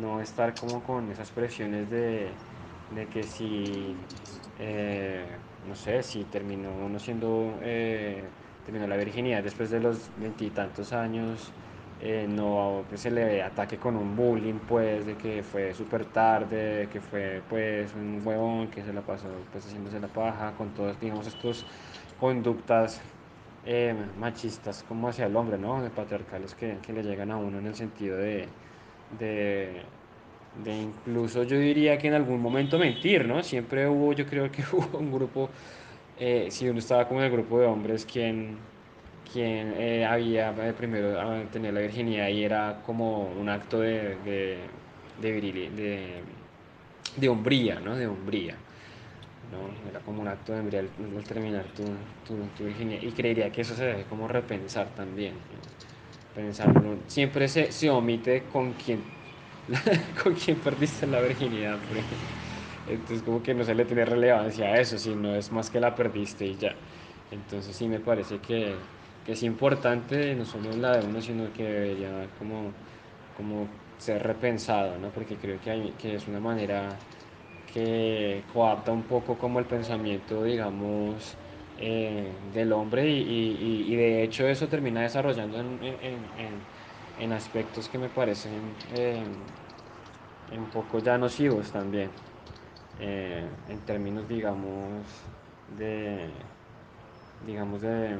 No 0.00 0.20
estar 0.20 0.54
como 0.54 0.82
con 0.82 1.10
esas 1.10 1.30
presiones 1.30 1.90
de, 1.90 2.30
que 3.12 3.22
si, 3.22 3.94
eh, 4.58 5.26
no 5.68 5.74
sé, 5.74 6.02
si 6.02 6.24
terminó 6.24 6.70
uno 6.70 6.98
siendo, 6.98 7.58
eh, 7.62 8.22
terminó 8.64 8.86
la 8.86 8.96
virginidad 8.96 9.42
después 9.42 9.70
de 9.70 9.80
los 9.80 10.10
veintitantos 10.18 10.92
años, 10.92 11.52
eh, 12.04 12.26
no 12.28 12.84
que 12.90 12.96
se 12.98 13.10
le 13.12 13.42
ataque 13.42 13.78
con 13.78 13.96
un 13.96 14.16
bullying, 14.16 14.58
pues, 14.68 15.06
de 15.06 15.16
que 15.16 15.42
fue 15.44 15.72
súper 15.72 16.04
tarde, 16.06 16.88
que 16.92 17.00
fue, 17.00 17.42
pues, 17.48 17.94
un 17.94 18.20
huevón 18.24 18.68
que 18.68 18.82
se 18.82 18.92
la 18.92 19.02
pasó, 19.02 19.28
pues, 19.52 19.66
haciéndose 19.66 20.00
la 20.00 20.08
paja, 20.08 20.52
con 20.58 20.70
todas, 20.74 20.98
digamos, 21.00 21.28
estas 21.28 21.64
conductas 22.18 23.00
eh, 23.64 23.94
machistas 24.18 24.84
como 24.88 25.08
hacia 25.08 25.26
el 25.26 25.36
hombre, 25.36 25.58
¿no? 25.58 25.80
De 25.80 25.90
patriarcales 25.90 26.54
que, 26.56 26.76
le 26.92 27.02
llegan 27.04 27.30
a 27.30 27.36
uno 27.36 27.58
en 27.60 27.66
el 27.66 27.74
sentido 27.76 28.16
de, 28.16 28.48
de, 29.18 29.82
de, 30.64 30.76
incluso 30.76 31.44
yo 31.44 31.58
diría 31.58 31.98
que 31.98 32.08
en 32.08 32.14
algún 32.14 32.40
momento 32.40 32.78
mentir, 32.78 33.26
¿no? 33.28 33.44
Siempre 33.44 33.88
hubo, 33.88 34.12
yo 34.12 34.26
creo 34.26 34.50
que 34.50 34.64
hubo 34.72 34.98
un 34.98 35.12
grupo, 35.12 35.50
eh, 36.18 36.48
si 36.50 36.68
uno 36.68 36.80
estaba 36.80 37.06
como 37.06 37.20
en 37.20 37.26
el 37.26 37.32
grupo 37.32 37.60
de 37.60 37.66
hombres, 37.66 38.04
quien 38.04 38.58
quien 39.32 39.74
eh, 39.76 40.04
había 40.04 40.50
eh, 40.50 40.72
primero 40.72 41.20
ah, 41.20 41.42
tener 41.50 41.72
la 41.74 41.80
virginidad 41.80 42.28
y 42.28 42.44
era 42.44 42.82
como 42.84 43.28
un 43.28 43.48
acto 43.48 43.80
de, 43.80 44.16
de, 44.24 44.58
de, 45.20 46.22
de, 47.16 47.28
hombría, 47.28 47.80
¿no? 47.80 47.96
De 47.96 48.06
hombría. 48.06 48.54
¿no? 49.50 49.90
Era 49.90 50.00
como 50.00 50.22
un 50.22 50.28
acto 50.28 50.52
de 50.52 50.60
hombría 50.60 50.80
al, 50.80 51.24
terminar 51.24 51.64
tu, 51.76 51.84
tu, 52.26 52.64
virginidad. 52.64 53.02
Y 53.02 53.12
creería 53.12 53.50
que 53.50 53.62
eso 53.62 53.74
se 53.74 53.84
debe 53.84 54.04
como 54.04 54.28
repensar 54.28 54.88
también. 54.94 55.34
Pensarlo. 56.34 56.96
Siempre 57.06 57.48
se, 57.48 57.72
se 57.72 57.90
omite 57.90 58.44
con 58.52 58.72
quién 58.72 59.02
con 60.22 60.34
quién 60.34 60.56
perdiste 60.58 61.06
la 61.06 61.20
virginidad. 61.20 61.78
Entonces 62.88 63.22
como 63.22 63.42
que 63.42 63.54
no 63.54 63.64
se 63.64 63.74
le 63.74 63.84
tiene 63.84 64.04
relevancia 64.04 64.66
a 64.66 64.80
eso, 64.80 64.98
sino 64.98 65.34
es 65.34 65.52
más 65.52 65.70
que 65.70 65.80
la 65.80 65.94
perdiste 65.94 66.46
y 66.46 66.56
ya. 66.56 66.74
Entonces 67.30 67.74
sí 67.74 67.86
me 67.86 68.00
parece 68.00 68.38
que, 68.38 68.74
que 69.24 69.32
es 69.32 69.42
importante, 69.42 70.34
no 70.34 70.44
solo 70.44 70.74
la 70.76 70.98
de 70.98 71.06
uno, 71.06 71.20
sino 71.20 71.52
que 71.52 71.64
debería 71.64 72.26
como, 72.38 72.72
como 73.36 73.66
ser 73.98 74.22
repensado, 74.22 74.98
¿no? 74.98 75.08
porque 75.10 75.36
creo 75.36 75.60
que, 75.60 75.70
hay, 75.70 75.90
que 75.98 76.16
es 76.16 76.26
una 76.26 76.40
manera 76.40 76.88
que 77.72 78.42
coapta 78.52 78.92
un 78.92 79.02
poco 79.02 79.38
como 79.38 79.58
el 79.58 79.64
pensamiento, 79.64 80.42
digamos, 80.44 81.36
eh, 81.78 82.30
del 82.52 82.72
hombre 82.72 83.08
y, 83.08 83.20
y, 83.20 83.92
y, 83.92 83.96
de 83.96 84.22
hecho 84.22 84.46
eso 84.46 84.68
termina 84.68 85.00
desarrollando 85.02 85.58
en, 85.58 85.78
en, 85.82 86.62
en, 87.18 87.32
aspectos 87.32 87.88
que 87.88 87.98
me 87.98 88.08
parecen 88.08 88.74
eh, 88.94 89.22
un 90.52 90.66
poco 90.66 90.98
ya 90.98 91.16
nocivos 91.16 91.72
también, 91.72 92.10
eh, 93.00 93.44
en 93.68 93.78
términos, 93.80 94.28
digamos, 94.28 95.02
de, 95.78 96.28
digamos, 97.46 97.80
de 97.80 98.16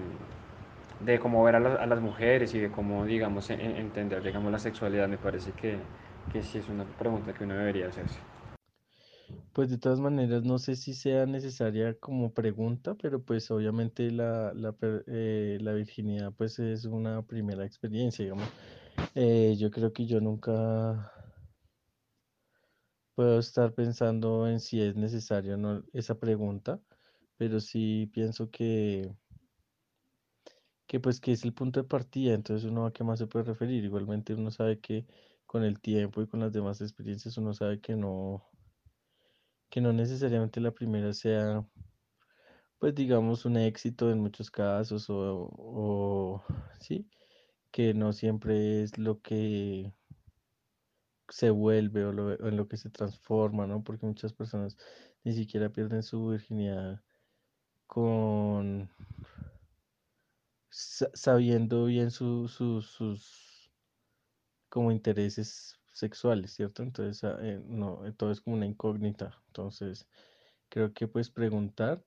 de 1.05 1.19
cómo 1.19 1.43
ver 1.45 1.57
a, 1.57 1.87
las 1.87 2.01
mujeres 2.01 2.55
y 2.55 2.61
de 2.61 2.71
cómo, 2.71 3.05
digamos, 3.05 3.51
entender, 3.51 4.23
digamos, 4.23 4.53
la 4.53 4.59
sexualidad, 4.59 5.09
me 5.09 5.19
parece 5.19 5.53
que, 5.53 5.77
que 6.33 6.43
sí 6.43 6.59
es 6.59 6.69
una 6.69 6.85
pregunta 6.85 7.33
que 7.33 7.45
uno 7.45 7.55
debería 7.55 7.89
hacerse. 7.89 8.19
Pues 9.53 9.69
de 9.69 9.79
todas 9.79 10.01
maneras, 10.01 10.45
no 10.45 10.59
sé 10.59 10.77
si 10.77 10.95
sea 10.95 11.27
necesaria 11.27 11.95
como 11.99 12.33
pregunta, 12.33 12.95
pero 12.95 13.23
pues 13.23 13.51
obviamente 13.51 14.11
la, 14.11 14.53
la, 14.55 14.75
eh, 15.07 15.59
la 15.61 15.73
virginidad 15.75 16.33
pues 16.33 16.59
es 16.59 16.87
una 16.87 17.23
primera 17.23 17.65
experiencia, 17.67 18.25
digamos. 18.25 18.49
Eh, 19.15 19.55
yo 19.59 19.71
creo 19.71 19.93
que 19.93 20.07
yo 20.07 20.21
nunca 20.21 21.13
puedo 23.15 23.39
estar 23.39 23.75
pensando 23.75 24.49
en 24.49 24.61
si 24.61 24.81
es 24.81 24.97
necesaria 24.97 25.55
o 25.55 25.59
no 25.59 25.83
esa 25.93 26.19
pregunta, 26.19 26.81
pero 27.37 27.61
sí 27.61 28.11
pienso 28.13 28.51
que, 28.51 29.15
que 30.93 31.01
pues 31.01 31.21
que 31.21 31.33
es 31.33 31.43
el 31.43 31.55
punto 31.55 31.81
de 31.81 31.89
partida, 31.89 32.35
entonces 32.35 32.71
uno 32.71 32.85
a 32.85 32.93
qué 32.93 33.03
más 33.03 33.19
se 33.19 33.27
puede 33.27 33.47
referir. 33.47 33.83
Igualmente 33.83 34.35
uno 34.35 34.51
sabe 34.51 34.79
que 34.79 35.07
con 35.47 35.65
el 35.65 35.81
tiempo 35.81 36.21
y 36.21 36.27
con 36.27 36.41
las 36.41 36.53
demás 36.53 36.83
experiencias 36.83 37.39
uno 37.39 37.55
sabe 37.55 37.81
que 37.81 37.97
no 37.97 38.47
que 39.71 39.81
no 39.81 39.95
necesariamente 39.95 40.61
la 40.61 40.73
primera 40.73 41.15
sea, 41.15 41.67
pues 42.79 42.95
digamos, 42.95 43.47
un 43.47 43.57
éxito 43.57 44.11
en 44.11 44.21
muchos 44.21 44.51
casos 44.51 45.07
o, 45.09 46.43
sí, 46.79 47.09
que 47.71 47.95
no 47.95 48.13
siempre 48.13 48.83
es 48.83 48.99
lo 48.99 49.23
que 49.23 49.95
se 51.31 51.49
vuelve 51.49 52.05
o, 52.05 52.13
lo, 52.13 52.33
en 52.47 52.59
lo 52.59 52.69
que 52.69 52.77
se 52.77 52.91
transforma, 52.91 53.67
¿no? 53.67 53.83
Porque 53.83 54.05
muchas 54.05 54.35
personas 54.35 54.77
ni 55.25 55.33
siquiera 55.33 55.71
pierden 55.71 56.03
su 56.03 56.29
virginidad 56.29 57.01
con 57.87 58.91
sabiendo 60.73 61.85
bien 61.85 62.11
sus 62.11 62.59
como 64.73 64.91
intereses 64.91 65.79
sexuales, 65.93 66.55
¿cierto? 66.55 66.83
Entonces, 66.83 67.23
ah, 67.25 67.39
eh, 67.43 67.61
no, 67.67 68.07
eh, 68.07 68.13
todo 68.13 68.33
es 68.33 68.41
como 68.41 68.57
una 68.57 68.65
incógnita. 68.67 69.39
Entonces, 69.49 70.09
creo 70.71 70.95
que 70.95 71.07
pues 71.07 71.31
preguntar 71.31 72.03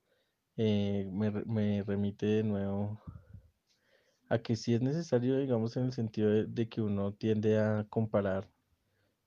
eh, 0.56 1.08
me, 1.12 1.82
remite 1.84 2.26
de 2.26 2.42
nuevo 2.42 3.00
a 4.28 4.38
que 4.38 4.56
si 4.56 4.74
es 4.74 4.82
necesario, 4.82 5.38
digamos, 5.38 5.76
en 5.76 5.84
el 5.84 5.92
sentido 5.92 6.30
de, 6.30 6.68
que 6.68 6.80
uno 6.80 7.14
tiende 7.14 7.58
a 7.60 7.86
comparar 7.88 8.50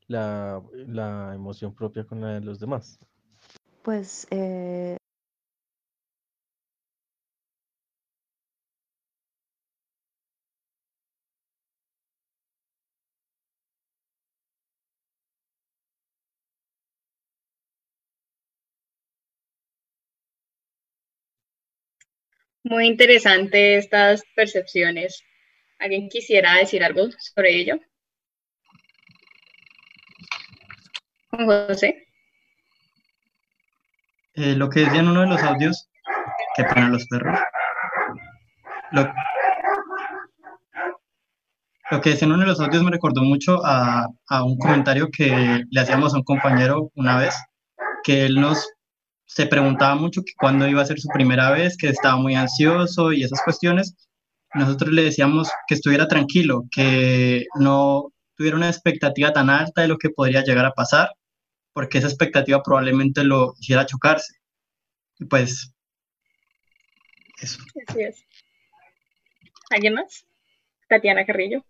la, 0.07 0.61
la, 0.73 1.33
emoción 1.33 1.73
propia 1.73 2.03
con 2.05 2.19
la 2.19 2.33
de 2.33 2.41
los 2.41 2.59
demás. 2.59 2.99
Pues 3.83 4.27
Muy 22.63 22.87
interesante 22.87 23.77
estas 23.77 24.23
percepciones. 24.35 25.23
¿Alguien 25.79 26.09
quisiera 26.09 26.55
decir 26.55 26.83
algo 26.83 27.07
sobre 27.17 27.55
ello? 27.55 27.79
José. 31.31 32.07
Eh, 34.33 34.55
lo 34.55 34.69
que 34.69 34.81
decía 34.81 34.99
en 34.99 35.07
uno 35.07 35.21
de 35.21 35.27
los 35.27 35.41
audios, 35.41 35.89
que 36.55 36.63
ponen 36.65 36.91
los 36.91 37.07
perros. 37.07 37.39
Lo, 38.91 39.11
que 42.01 42.09
decía 42.09 42.25
en 42.25 42.33
uno 42.33 42.41
de 42.41 42.49
los 42.49 42.59
audios 42.59 42.83
me 42.83 42.91
recordó 42.91 43.21
mucho 43.21 43.65
a, 43.65 44.05
a 44.27 44.43
un 44.43 44.57
comentario 44.57 45.09
que 45.11 45.63
le 45.69 45.81
hacíamos 45.81 46.13
a 46.13 46.17
un 46.17 46.23
compañero 46.23 46.91
una 46.95 47.17
vez, 47.17 47.35
que 48.03 48.25
él 48.25 48.35
nos 48.35 48.67
se 49.29 49.45
preguntaba 49.45 49.93
mucho 49.93 50.23
que 50.23 50.33
cuándo 50.35 50.67
iba 50.67 50.81
a 50.81 50.85
ser 50.85 50.99
su 50.99 51.07
primera 51.09 51.51
vez, 51.51 51.77
que 51.77 51.87
estaba 51.87 52.17
muy 52.17 52.33
ansioso 52.33 53.13
y 53.13 53.23
esas 53.23 53.41
cuestiones. 53.43 53.95
Nosotros 54.55 54.91
le 54.91 55.03
decíamos 55.03 55.49
que 55.67 55.75
estuviera 55.75 56.07
tranquilo, 56.07 56.63
que 56.71 57.45
no 57.59 58.11
tuviera 58.35 58.57
una 58.57 58.69
expectativa 58.69 59.31
tan 59.31 59.51
alta 59.51 59.83
de 59.83 59.87
lo 59.87 59.99
que 59.99 60.09
podría 60.09 60.43
llegar 60.43 60.65
a 60.65 60.73
pasar, 60.73 61.11
porque 61.73 61.99
esa 61.99 62.07
expectativa 62.07 62.63
probablemente 62.63 63.23
lo 63.23 63.53
hiciera 63.59 63.85
chocarse. 63.85 64.33
Y 65.19 65.25
pues, 65.25 65.71
eso. 67.39 67.59
Así 67.87 68.01
es. 68.01 68.25
¿Alguien 69.69 69.93
más? 69.93 70.25
Tatiana 70.87 71.23
Carrillo. 71.27 71.63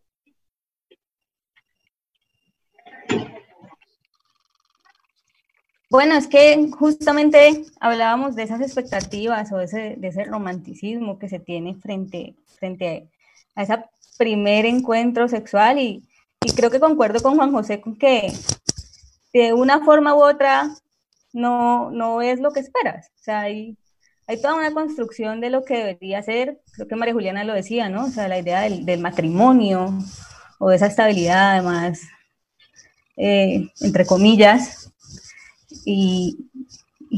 Bueno, 5.90 6.14
es 6.16 6.28
que 6.28 6.70
justamente 6.78 7.66
hablábamos 7.80 8.36
de 8.36 8.44
esas 8.44 8.62
expectativas 8.62 9.52
o 9.52 9.60
ese, 9.60 9.96
de 9.98 10.08
ese 10.10 10.24
romanticismo 10.24 11.18
que 11.18 11.30
se 11.30 11.40
tiene 11.40 11.76
frente, 11.76 12.36
frente 12.60 13.10
a 13.56 13.64
ese 13.64 13.84
primer 14.18 14.66
encuentro 14.66 15.28
sexual 15.28 15.80
y, 15.80 16.08
y, 16.46 16.52
creo 16.52 16.70
que 16.70 16.80
concuerdo 16.80 17.22
con 17.22 17.38
Juan 17.38 17.52
José 17.52 17.82
con 17.82 17.98
que 17.98 18.32
de 19.34 19.54
una 19.54 19.84
forma 19.84 20.14
u 20.16 20.24
otra 20.24 20.70
no, 21.34 21.90
no 21.90 22.22
es 22.22 22.40
lo 22.40 22.52
que 22.52 22.60
esperas. 22.60 23.08
O 23.20 23.24
sea, 23.24 23.42
hay, 23.42 23.76
hay 24.28 24.40
toda 24.40 24.56
una 24.56 24.72
construcción 24.72 25.42
de 25.42 25.50
lo 25.50 25.64
que 25.66 25.78
debería 25.78 26.22
ser, 26.22 26.62
creo 26.74 26.88
que 26.88 26.96
María 26.96 27.16
Juliana 27.16 27.44
lo 27.44 27.54
decía, 27.54 27.90
¿no? 27.90 28.06
O 28.06 28.10
sea, 28.10 28.28
la 28.28 28.38
idea 28.38 28.62
del, 28.62 28.86
del 28.86 29.00
matrimonio 29.00 29.98
o 30.60 30.70
de 30.70 30.76
esa 30.76 30.86
estabilidad 30.86 31.54
además, 31.54 32.02
eh, 33.18 33.70
entre 33.82 34.06
comillas, 34.06 34.89
y, 35.86 36.38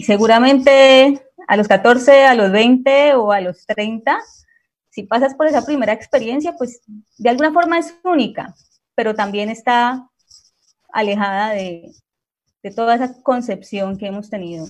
seguramente 0.06 1.22
a 1.48 1.58
los 1.58 1.68
14, 1.68 2.26
a 2.26 2.36
los 2.36 2.52
20 2.52 3.16
o 3.16 3.32
a 3.32 3.42
los 3.42 3.66
30, 3.66 4.20
si 4.90 5.04
pasas 5.04 5.36
por 5.36 5.48
esa 5.48 5.66
primera 5.66 5.94
experiencia, 5.94 6.56
pues 6.58 6.82
de 7.18 7.30
alguna 7.30 7.52
forma 7.52 7.80
es 7.80 7.96
única, 8.04 8.54
pero 8.96 9.16
también 9.16 9.50
está 9.50 10.08
alejada 10.94 11.52
de, 11.52 11.92
de 12.64 12.72
toda 12.72 12.96
esa 12.96 13.22
concepción 13.22 13.98
que 13.98 14.08
hemos 14.08 14.30
tenido, 14.30 14.68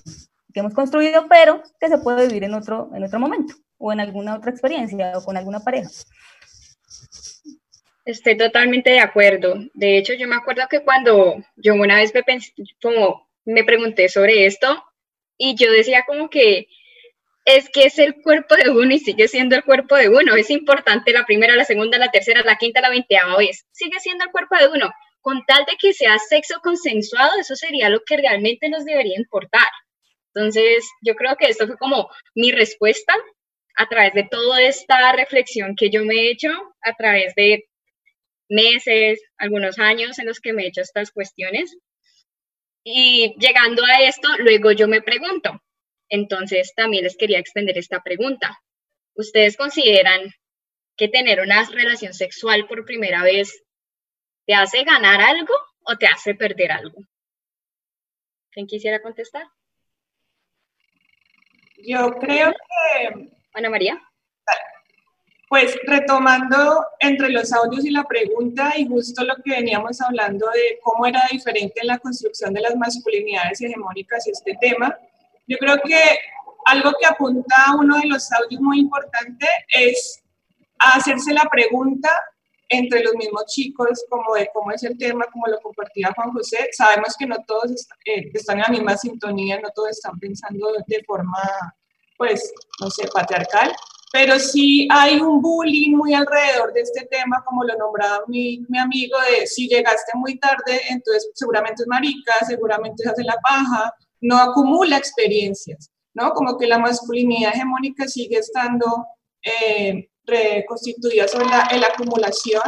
que 0.54 0.60
hemos 0.60 0.74
construido, 0.74 1.28
pero 1.28 1.62
que 1.80 1.90
se 1.90 1.98
puede 1.98 2.28
vivir 2.28 2.44
en 2.44 2.54
otro, 2.54 2.90
en 2.94 3.04
otro 3.04 3.20
momento 3.20 3.56
o 3.78 3.92
en 3.92 4.00
alguna 4.00 4.36
otra 4.36 4.52
experiencia 4.52 5.18
o 5.18 5.24
con 5.24 5.36
alguna 5.38 5.60
pareja. 5.60 5.90
Estoy 8.06 8.38
totalmente 8.38 8.92
de 8.92 9.00
acuerdo. 9.00 9.56
De 9.74 9.98
hecho, 9.98 10.14
yo 10.14 10.28
me 10.28 10.36
acuerdo 10.36 10.64
que 10.70 10.84
cuando 10.84 11.44
yo 11.56 11.74
una 11.74 11.98
vez 11.98 12.14
me 12.14 12.24
pensé, 12.24 12.54
como 12.82 13.28
me 13.46 13.64
pregunté 13.64 14.10
sobre 14.10 14.46
esto 14.46 14.84
y 15.38 15.56
yo 15.56 15.72
decía 15.72 16.04
como 16.06 16.30
que 16.30 16.68
es 17.46 17.70
que 17.70 17.86
es 17.86 17.98
el 17.98 18.22
cuerpo 18.22 18.56
de 18.56 18.70
uno 18.70 18.94
y 18.94 19.00
sigue 19.00 19.28
siendo 19.28 19.56
el 19.56 19.64
cuerpo 19.64 19.96
de 19.96 20.10
uno. 20.10 20.36
Es 20.36 20.50
importante 20.50 21.12
la 21.12 21.26
primera, 21.26 21.56
la 21.56 21.66
segunda, 21.66 21.98
la 21.98 22.12
tercera, 22.12 22.44
la 22.44 22.58
quinta, 22.58 22.82
la 22.82 22.90
veinteava 22.90 23.38
vez. 23.38 23.66
Sigue 23.72 24.00
siendo 24.00 24.26
el 24.26 24.32
cuerpo 24.32 24.56
de 24.58 24.68
uno. 24.68 24.92
Con 25.22 25.44
tal 25.46 25.66
de 25.66 25.76
que 25.80 25.94
sea 25.94 26.18
sexo 26.18 26.60
consensuado, 26.64 27.40
eso 27.40 27.56
sería 27.56 27.90
lo 27.90 28.02
que 28.06 28.18
realmente 28.18 28.70
nos 28.70 28.86
debería 28.86 29.18
importar. 29.18 29.68
Entonces, 30.34 30.88
yo 31.02 31.16
creo 31.16 31.36
que 31.36 31.48
esto 31.48 31.68
fue 31.68 31.78
como 31.78 32.10
mi 32.36 32.52
respuesta 32.52 33.14
a 33.76 33.88
través 33.88 34.14
de 34.14 34.28
toda 34.30 34.62
esta 34.62 35.12
reflexión 35.14 35.76
que 35.76 35.90
yo 35.90 36.04
me 36.06 36.16
he 36.16 36.32
hecho, 36.32 36.50
a 36.82 36.96
través 36.96 37.34
de 37.36 37.66
meses, 38.50 39.22
algunos 39.38 39.80
años 39.80 40.20
en 40.20 40.28
los 40.28 40.40
que 40.40 40.54
me 40.54 40.64
he 40.64 40.68
hecho 40.68 40.82
estas 40.82 41.12
cuestiones. 41.12 41.76
Y 42.84 43.36
llegando 43.38 43.84
a 43.86 44.02
esto, 44.02 44.28
luego 44.40 44.72
yo 44.72 44.88
me 44.88 45.02
pregunto, 45.02 45.62
entonces 46.10 46.74
también 46.76 47.04
les 47.04 47.16
quería 47.16 47.40
extender 47.40 47.78
esta 47.78 48.02
pregunta. 48.02 48.60
¿Ustedes 49.14 49.56
consideran 49.56 50.32
que 50.98 51.08
tener 51.08 51.42
una 51.42 51.64
relación 51.66 52.14
sexual 52.14 52.68
por 52.68 52.86
primera 52.86 53.24
vez 53.24 53.64
te 54.46 54.56
hace 54.56 54.84
ganar 54.84 55.22
algo 55.22 55.54
o 55.84 55.98
te 55.98 56.08
hace 56.08 56.34
perder 56.34 56.72
algo? 56.72 57.02
¿Quién 58.52 58.68
quisiera 58.68 59.02
contestar? 59.02 59.46
Yo 61.78 62.12
creo 62.20 62.52
que... 62.52 63.30
Ana 63.54 63.70
María. 63.70 64.02
Pues 65.52 65.78
retomando 65.84 66.86
entre 66.98 67.28
los 67.28 67.52
audios 67.52 67.84
y 67.84 67.90
la 67.90 68.06
pregunta 68.06 68.72
y 68.78 68.88
justo 68.88 69.22
lo 69.26 69.36
que 69.44 69.52
veníamos 69.52 70.00
hablando 70.00 70.50
de 70.50 70.80
cómo 70.82 71.06
era 71.06 71.28
diferente 71.30 71.82
en 71.82 71.88
la 71.88 72.00
construcción 72.00 72.54
de 72.54 72.62
las 72.62 72.74
masculinidades 72.78 73.60
hegemónicas 73.60 74.26
este 74.28 74.58
tema, 74.62 74.98
yo 75.46 75.58
creo 75.58 75.76
que 75.84 76.02
algo 76.68 76.94
que 76.98 77.06
apunta 77.06 77.54
a 77.68 77.76
uno 77.76 77.98
de 78.00 78.08
los 78.08 78.32
audios 78.32 78.62
muy 78.62 78.80
importante 78.80 79.46
es 79.78 80.24
hacerse 80.80 81.34
la 81.34 81.44
pregunta 81.52 82.10
entre 82.70 83.04
los 83.04 83.16
mismos 83.16 83.44
chicos, 83.48 84.06
como 84.10 84.36
de 84.36 84.50
cómo 84.54 84.72
es 84.72 84.84
el 84.84 84.98
tema, 84.98 85.26
como 85.34 85.48
lo 85.48 85.60
compartía 85.60 86.14
Juan 86.16 86.32
José. 86.32 86.70
Sabemos 86.72 87.14
que 87.20 87.26
no 87.26 87.36
todos 87.46 87.90
eh, 88.06 88.32
están 88.34 88.60
en 88.60 88.64
la 88.64 88.70
misma 88.70 88.96
sintonía, 88.96 89.60
no 89.60 89.68
todos 89.76 89.90
están 89.90 90.18
pensando 90.18 90.72
de 90.88 91.04
forma, 91.04 91.44
pues, 92.18 92.54
no 92.80 92.90
sé, 92.90 93.06
patriarcal, 93.14 93.76
pero 94.12 94.38
sí 94.40 94.88
hay 94.92 95.20
un 95.20 95.42
bullying 95.42 95.96
muy 95.96 96.14
alrededor 96.14 96.74
de 96.74 96.82
este 96.82 97.06
tema, 97.06 97.44
como 97.46 97.64
lo 97.64 97.78
nombraba 97.78 98.24
mi, 98.28 98.60
mi 98.68 98.78
amigo, 98.78 99.18
de 99.30 99.48
si 99.48 99.68
llegaste 99.70 100.12
muy 100.16 100.38
tarde, 100.38 100.82
entonces 100.90 101.30
seguramente 101.34 101.84
es 101.84 101.88
marica, 101.88 102.34
seguramente 102.46 103.04
se 103.04 103.10
hace 103.10 103.24
la 103.24 103.38
paja, 103.42 103.94
no 104.20 104.38
acumula 104.38 104.98
experiencias, 104.98 105.90
¿no? 106.14 106.34
Como 106.34 106.58
que 106.58 106.68
la 106.68 106.78
masculinidad 106.78 107.56
hegemónica 107.56 108.08
sigue 108.08 108.38
estando 108.38 109.06
eh, 109.44 110.10
reconstituida 110.26 111.28
sobre 111.28 111.46
la, 111.46 111.70
la 111.78 111.88
acumulación 111.88 112.64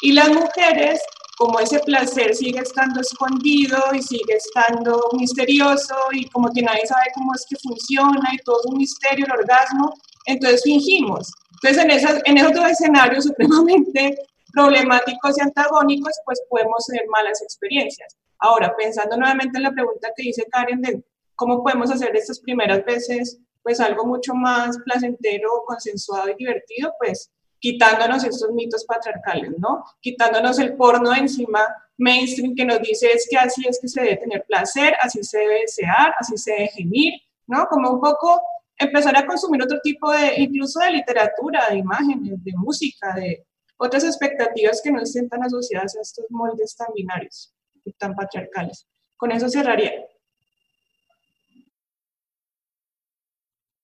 y 0.00 0.12
las 0.12 0.30
mujeres 0.30 1.00
como 1.36 1.60
ese 1.60 1.78
placer 1.80 2.34
sigue 2.34 2.60
estando 2.60 3.00
escondido 3.00 3.78
y 3.94 4.02
sigue 4.02 4.34
estando 4.34 5.08
misterioso 5.12 5.94
y 6.10 6.28
como 6.30 6.50
que 6.52 6.62
nadie 6.62 6.84
sabe 6.84 7.04
cómo 7.14 7.32
es 7.34 7.46
que 7.48 7.56
funciona 7.62 8.28
y 8.32 8.38
todo 8.38 8.58
es 8.58 8.66
un 8.66 8.78
misterio, 8.78 9.24
el 9.24 9.32
orgasmo, 9.32 9.94
entonces 10.28 10.62
fingimos. 10.62 11.32
Entonces 11.62 11.82
en, 11.82 12.20
en 12.24 12.38
esos 12.38 12.52
dos 12.52 12.70
escenarios 12.70 13.24
supremamente 13.28 14.16
problemáticos 14.52 15.38
y 15.38 15.40
antagónicos, 15.42 16.12
pues 16.24 16.40
podemos 16.48 16.84
tener 16.86 17.06
malas 17.08 17.42
experiencias. 17.42 18.16
Ahora, 18.38 18.74
pensando 18.76 19.16
nuevamente 19.16 19.58
en 19.58 19.64
la 19.64 19.72
pregunta 19.72 20.12
que 20.16 20.22
dice 20.24 20.46
Karen 20.50 20.80
de 20.80 21.02
cómo 21.34 21.62
podemos 21.62 21.90
hacer 21.90 22.14
estas 22.16 22.40
primeras 22.40 22.84
veces, 22.84 23.38
pues 23.62 23.80
algo 23.80 24.06
mucho 24.06 24.34
más 24.34 24.78
placentero, 24.84 25.64
consensuado 25.66 26.30
y 26.30 26.34
divertido, 26.34 26.92
pues 26.98 27.30
quitándonos 27.60 28.24
estos 28.24 28.52
mitos 28.52 28.84
patriarcales, 28.84 29.52
¿no? 29.58 29.84
Quitándonos 30.00 30.58
el 30.58 30.76
porno 30.76 31.14
encima 31.14 31.66
mainstream 31.96 32.54
que 32.54 32.64
nos 32.64 32.80
dice 32.80 33.10
es 33.12 33.26
que 33.28 33.36
así 33.36 33.66
es 33.68 33.80
que 33.80 33.88
se 33.88 34.00
debe 34.00 34.16
tener 34.16 34.44
placer, 34.46 34.94
así 35.00 35.22
se 35.24 35.38
debe 35.38 35.60
desear, 35.62 36.14
así 36.18 36.36
se 36.38 36.52
debe 36.52 36.68
gemir, 36.68 37.14
¿no? 37.46 37.66
Como 37.66 37.90
un 37.90 38.00
poco 38.00 38.40
empezar 38.78 39.16
a 39.16 39.26
consumir 39.26 39.62
otro 39.62 39.80
tipo 39.82 40.10
de, 40.12 40.34
incluso 40.36 40.80
de 40.80 40.92
literatura, 40.92 41.68
de 41.70 41.78
imágenes, 41.78 42.42
de 42.44 42.52
música, 42.56 43.14
de 43.14 43.44
otras 43.76 44.04
expectativas 44.04 44.80
que 44.82 44.90
no 44.90 45.00
estén 45.00 45.28
tan 45.28 45.42
asociadas 45.42 45.96
a 45.96 46.00
estos 46.00 46.26
moldes 46.30 46.76
tan 46.76 46.88
binarios 46.94 47.54
y 47.84 47.92
tan 47.92 48.14
patriarcales. 48.14 48.86
Con 49.16 49.32
eso 49.32 49.48
cerraría. 49.48 49.92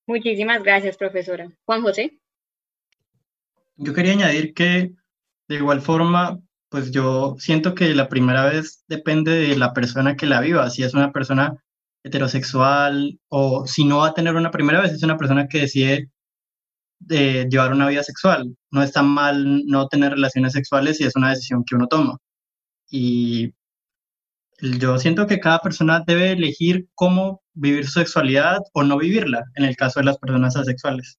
Muchísimas 0.07 0.63
gracias, 0.63 0.97
profesora. 0.97 1.51
Juan 1.65 1.83
José. 1.83 2.21
Yo 3.77 3.95
quería 3.95 4.13
añadir 4.13 4.55
que 4.55 4.93
de 5.49 5.55
igual 5.55 5.81
forma, 5.81 6.41
pues 6.69 6.91
yo 6.91 7.37
siento 7.39 7.75
que 7.75 7.95
la 7.95 8.09
primera 8.09 8.47
vez 8.47 8.85
depende 8.87 9.33
de 9.33 9.57
la 9.57 9.73
persona 9.73 10.17
que 10.17 10.27
la 10.27 10.41
viva, 10.41 10.71
si 10.71 10.83
es 10.83 10.95
una 10.95 11.13
persona 11.13 11.64
heterosexual 12.05 13.19
o 13.29 13.67
si 13.67 13.85
no 13.85 13.99
va 13.99 14.09
a 14.09 14.15
tener 14.15 14.37
una 14.37 14.51
primera 14.51 14.81
vez, 14.81 14.93
es 14.93 15.03
una 15.03 15.19
persona 15.19 15.49
que 15.49 15.61
decide 15.63 16.11
de 17.01 17.43
eh, 17.43 17.49
llevar 17.51 17.73
una 17.73 17.89
vida 17.89 18.03
sexual. 18.03 18.57
No 18.71 18.83
está 18.83 19.03
mal 19.03 19.65
no 19.67 19.89
tener 19.89 20.13
relaciones 20.13 20.53
sexuales 20.53 20.99
si 20.99 21.05
es 21.05 21.17
una 21.17 21.31
decisión 21.31 21.65
que 21.65 21.77
uno 21.77 21.89
toma. 21.89 22.19
Y 22.91 23.55
yo 24.61 24.99
siento 24.99 25.27
que 25.27 25.41
cada 25.41 25.61
persona 25.61 26.03
debe 26.07 26.33
elegir 26.33 26.89
cómo 26.95 27.43
vivir 27.55 27.87
su 27.87 28.01
sexualidad 28.01 28.61
o 28.73 28.85
no 28.85 28.99
vivirla, 28.99 29.45
en 29.57 29.65
el 29.65 29.77
caso 29.77 30.01
de 30.01 30.07
las 30.07 30.19
personas 30.19 30.57
asexuales. 30.57 31.19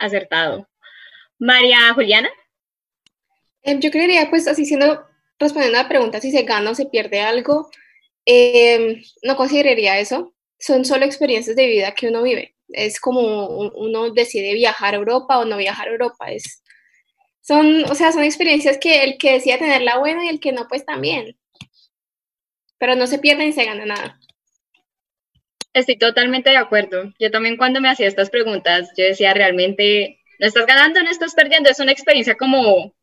acertado. 0.00 0.68
María 1.38 1.94
Juliana. 1.94 2.28
Em, 3.62 3.80
yo 3.80 3.90
creería, 3.90 4.28
pues, 4.30 4.48
así 4.48 4.64
siendo, 4.64 5.06
respondiendo 5.40 5.78
a 5.78 5.82
la 5.82 5.88
pregunta 5.88 6.20
si 6.20 6.30
se 6.30 6.42
gana 6.42 6.70
o 6.70 6.74
se 6.74 6.86
pierde 6.86 7.20
algo, 7.20 7.70
em, 8.26 9.02
no 9.22 9.36
consideraría 9.36 9.98
eso. 9.98 10.34
Son 10.58 10.84
solo 10.84 11.06
experiencias 11.06 11.56
de 11.56 11.66
vida 11.66 11.94
que 11.94 12.08
uno 12.08 12.22
vive. 12.22 12.54
Es 12.68 13.00
como 13.00 13.48
uno 13.48 14.10
decide 14.10 14.54
viajar 14.54 14.94
a 14.94 14.98
Europa 14.98 15.38
o 15.38 15.44
no 15.44 15.56
viajar 15.56 15.88
a 15.88 15.92
Europa. 15.92 16.30
Es, 16.30 16.62
son, 17.40 17.84
o 17.90 17.94
sea, 17.94 18.12
son 18.12 18.22
experiencias 18.22 18.78
que 18.78 19.02
el 19.02 19.18
que 19.18 19.32
decide 19.32 19.58
tenerla 19.58 19.98
buena 19.98 20.24
y 20.26 20.28
el 20.28 20.40
que 20.40 20.52
no, 20.52 20.68
pues 20.68 20.84
también. 20.84 21.36
Pero 22.78 22.94
no 22.94 23.06
se 23.06 23.18
pierde 23.18 23.46
ni 23.46 23.52
se 23.52 23.64
gana 23.64 23.86
nada. 23.86 24.20
Estoy 25.72 25.96
totalmente 25.98 26.50
de 26.50 26.56
acuerdo. 26.56 27.12
Yo 27.18 27.30
también 27.30 27.56
cuando 27.56 27.80
me 27.80 27.88
hacía 27.88 28.08
estas 28.08 28.30
preguntas, 28.30 28.90
yo 28.96 29.04
decía 29.04 29.32
realmente, 29.34 30.20
no 30.38 30.46
estás 30.46 30.66
ganando, 30.66 31.02
no 31.02 31.10
estás 31.10 31.34
perdiendo, 31.34 31.70
es 31.70 31.80
una 31.80 31.92
experiencia 31.92 32.36
como, 32.36 32.94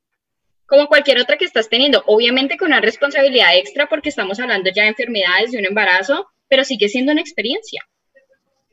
como 0.68 0.88
cualquier 0.88 1.20
otra 1.20 1.38
que 1.38 1.46
estás 1.46 1.70
teniendo, 1.70 2.04
obviamente 2.08 2.58
con 2.58 2.68
una 2.68 2.82
responsabilidad 2.82 3.58
extra 3.58 3.88
porque 3.88 4.10
estamos 4.10 4.40
hablando 4.40 4.70
ya 4.70 4.84
de 4.84 4.90
enfermedades, 4.90 5.52
de 5.52 5.60
un 5.60 5.66
embarazo, 5.66 6.28
pero 6.48 6.64
sigue 6.64 6.90
siendo 6.90 7.12
una 7.12 7.22
experiencia. 7.22 7.88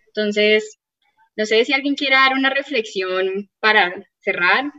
Entonces, 0.09 0.79
no 1.37 1.47
sé 1.47 1.65
si 1.65 1.73
alguien 1.73 1.95
quiere 1.95 2.17
dar 2.17 2.33
una 2.35 2.51
reflexión 2.51 3.49
para 3.61 3.95
cerrar, 4.21 4.73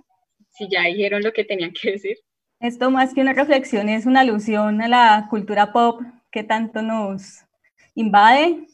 si 0.49 0.69
ya 0.69 0.83
dijeron 0.83 1.23
lo 1.23 1.33
que 1.33 1.43
tenían 1.43 1.71
que 1.73 1.91
decir. 1.91 2.17
Esto 2.59 2.89
más 2.91 3.13
que 3.13 3.21
una 3.21 3.33
reflexión 3.33 3.89
es 3.89 4.05
una 4.05 4.21
alusión 4.21 4.81
a 4.81 4.87
la 4.87 5.27
cultura 5.29 5.73
pop 5.73 6.01
que 6.31 6.43
tanto 6.43 6.81
nos 6.81 7.43
invade 7.93 8.67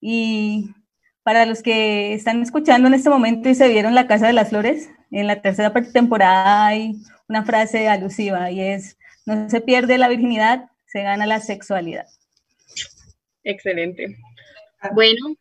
y 0.00 0.70
para 1.22 1.46
los 1.46 1.62
que 1.62 2.14
están 2.14 2.42
escuchando 2.42 2.88
en 2.88 2.94
este 2.94 3.10
momento 3.10 3.48
y 3.48 3.54
se 3.54 3.68
vieron 3.68 3.94
La 3.94 4.08
Casa 4.08 4.26
de 4.26 4.32
las 4.32 4.50
Flores, 4.50 4.90
en 5.12 5.26
la 5.26 5.40
tercera 5.40 5.72
temporada 5.92 6.66
hay 6.66 6.94
una 7.32 7.44
frase 7.44 7.88
alusiva 7.88 8.50
y 8.50 8.60
es, 8.60 8.98
no 9.24 9.48
se 9.48 9.62
pierde 9.62 9.96
la 9.96 10.08
virginidad, 10.08 10.66
se 10.86 11.02
gana 11.02 11.24
la 11.24 11.40
sexualidad. 11.40 12.06
Excelente. 13.42 14.18
Bueno, 14.92 15.34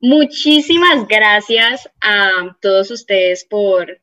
muchísimas 0.00 1.06
gracias 1.06 1.88
a 2.00 2.56
todos 2.60 2.90
ustedes 2.90 3.44
por 3.44 4.00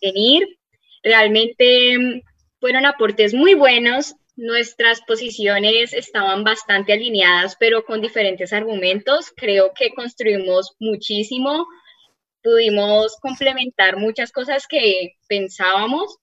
venir. 0.00 0.58
Realmente 1.02 2.24
fueron 2.58 2.86
aportes 2.86 3.34
muy 3.34 3.52
buenos 3.52 4.16
Nuestras 4.38 5.00
posiciones 5.00 5.94
estaban 5.94 6.44
bastante 6.44 6.92
alineadas, 6.92 7.56
pero 7.58 7.86
con 7.86 8.02
diferentes 8.02 8.52
argumentos. 8.52 9.32
Creo 9.34 9.72
que 9.74 9.94
construimos 9.94 10.76
muchísimo, 10.78 11.66
pudimos 12.42 13.16
complementar 13.22 13.96
muchas 13.96 14.32
cosas 14.32 14.66
que 14.66 15.14
pensábamos 15.26 16.18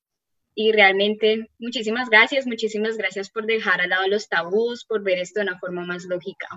y 0.55 0.71
realmente 0.71 1.49
muchísimas 1.59 2.09
gracias, 2.09 2.45
muchísimas 2.45 2.97
gracias 2.97 3.29
por 3.29 3.45
dejar 3.45 3.81
al 3.81 3.89
lado 3.89 4.07
los 4.07 4.29
tabús, 4.29 4.85
por 4.85 5.03
ver 5.03 5.19
esto 5.19 5.39
de 5.39 5.47
una 5.47 5.59
forma 5.59 5.85
más 5.85 6.05
lógica. 6.05 6.47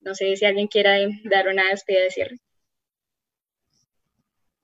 No 0.00 0.14
sé 0.14 0.36
si 0.36 0.44
alguien 0.44 0.68
quiera 0.68 0.96
dar 1.24 1.48
una 1.48 1.68
despedida 1.70 2.02
de 2.02 2.10
cierre. 2.10 2.36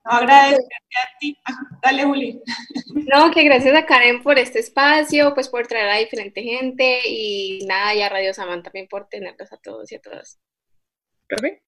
Agradecerte 0.03 0.75
a 1.03 1.17
ti. 1.19 1.37
Dale, 1.83 2.03
Juli. 2.03 2.41
No, 3.13 3.29
que 3.31 3.43
gracias 3.43 3.75
a 3.75 3.85
Karen 3.85 4.23
por 4.23 4.39
este 4.39 4.59
espacio, 4.59 5.33
pues 5.33 5.49
por 5.49 5.67
traer 5.67 5.89
a 5.89 5.97
diferente 5.97 6.41
gente 6.41 7.01
y 7.05 7.65
nada, 7.67 7.93
y 7.93 8.01
a 8.01 8.09
Radio 8.09 8.33
Samán 8.33 8.63
también 8.63 8.87
por 8.87 9.07
tenerlos 9.09 9.51
a 9.51 9.57
todos 9.57 9.91
y 9.91 9.95
a 9.95 10.01
todas. 10.01 10.39
¿Profe? 11.27 11.61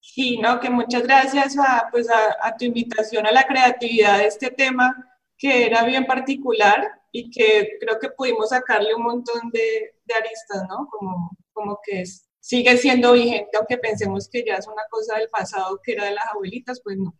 Sí, 0.00 0.38
no, 0.38 0.60
que 0.60 0.70
muchas 0.70 1.02
gracias 1.02 1.56
a, 1.58 1.88
pues 1.90 2.08
a, 2.10 2.56
tu 2.56 2.66
invitación 2.66 3.26
a 3.26 3.32
la 3.32 3.44
creatividad 3.44 4.18
de 4.18 4.26
este 4.26 4.50
tema, 4.50 5.13
que 5.36 5.66
era 5.66 5.84
bien 5.84 6.06
particular 6.06 6.88
y 7.12 7.30
que 7.30 7.76
creo 7.80 7.98
que 7.98 8.10
pudimos 8.10 8.50
sacarle 8.50 8.94
un 8.94 9.02
montón 9.02 9.50
de, 9.52 9.94
de 10.04 10.14
aristas, 10.14 10.62
¿no? 10.68 10.88
Como, 10.90 11.36
como 11.52 11.78
que 11.84 12.02
es, 12.02 12.28
sigue 12.40 12.76
siendo 12.76 13.12
vigente, 13.12 13.56
aunque 13.56 13.78
pensemos 13.78 14.28
que 14.28 14.44
ya 14.44 14.56
es 14.56 14.66
una 14.66 14.82
cosa 14.90 15.18
del 15.18 15.28
pasado 15.30 15.80
que 15.82 15.92
era 15.92 16.04
de 16.04 16.14
las 16.14 16.26
abuelitas, 16.32 16.80
pues 16.82 16.98
no. 16.98 17.14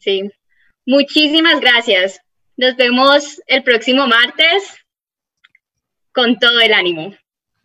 Sí. 0.00 0.28
Muchísimas 0.86 1.60
gracias. 1.60 2.20
Nos 2.56 2.76
vemos 2.76 3.40
el 3.46 3.62
próximo 3.62 4.06
martes 4.06 4.76
con 6.12 6.38
todo 6.38 6.60
el 6.60 6.74
ánimo. 6.74 7.14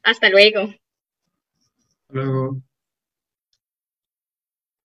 Hasta 0.03 0.29
luego. 0.29 0.73
luego. 2.09 2.61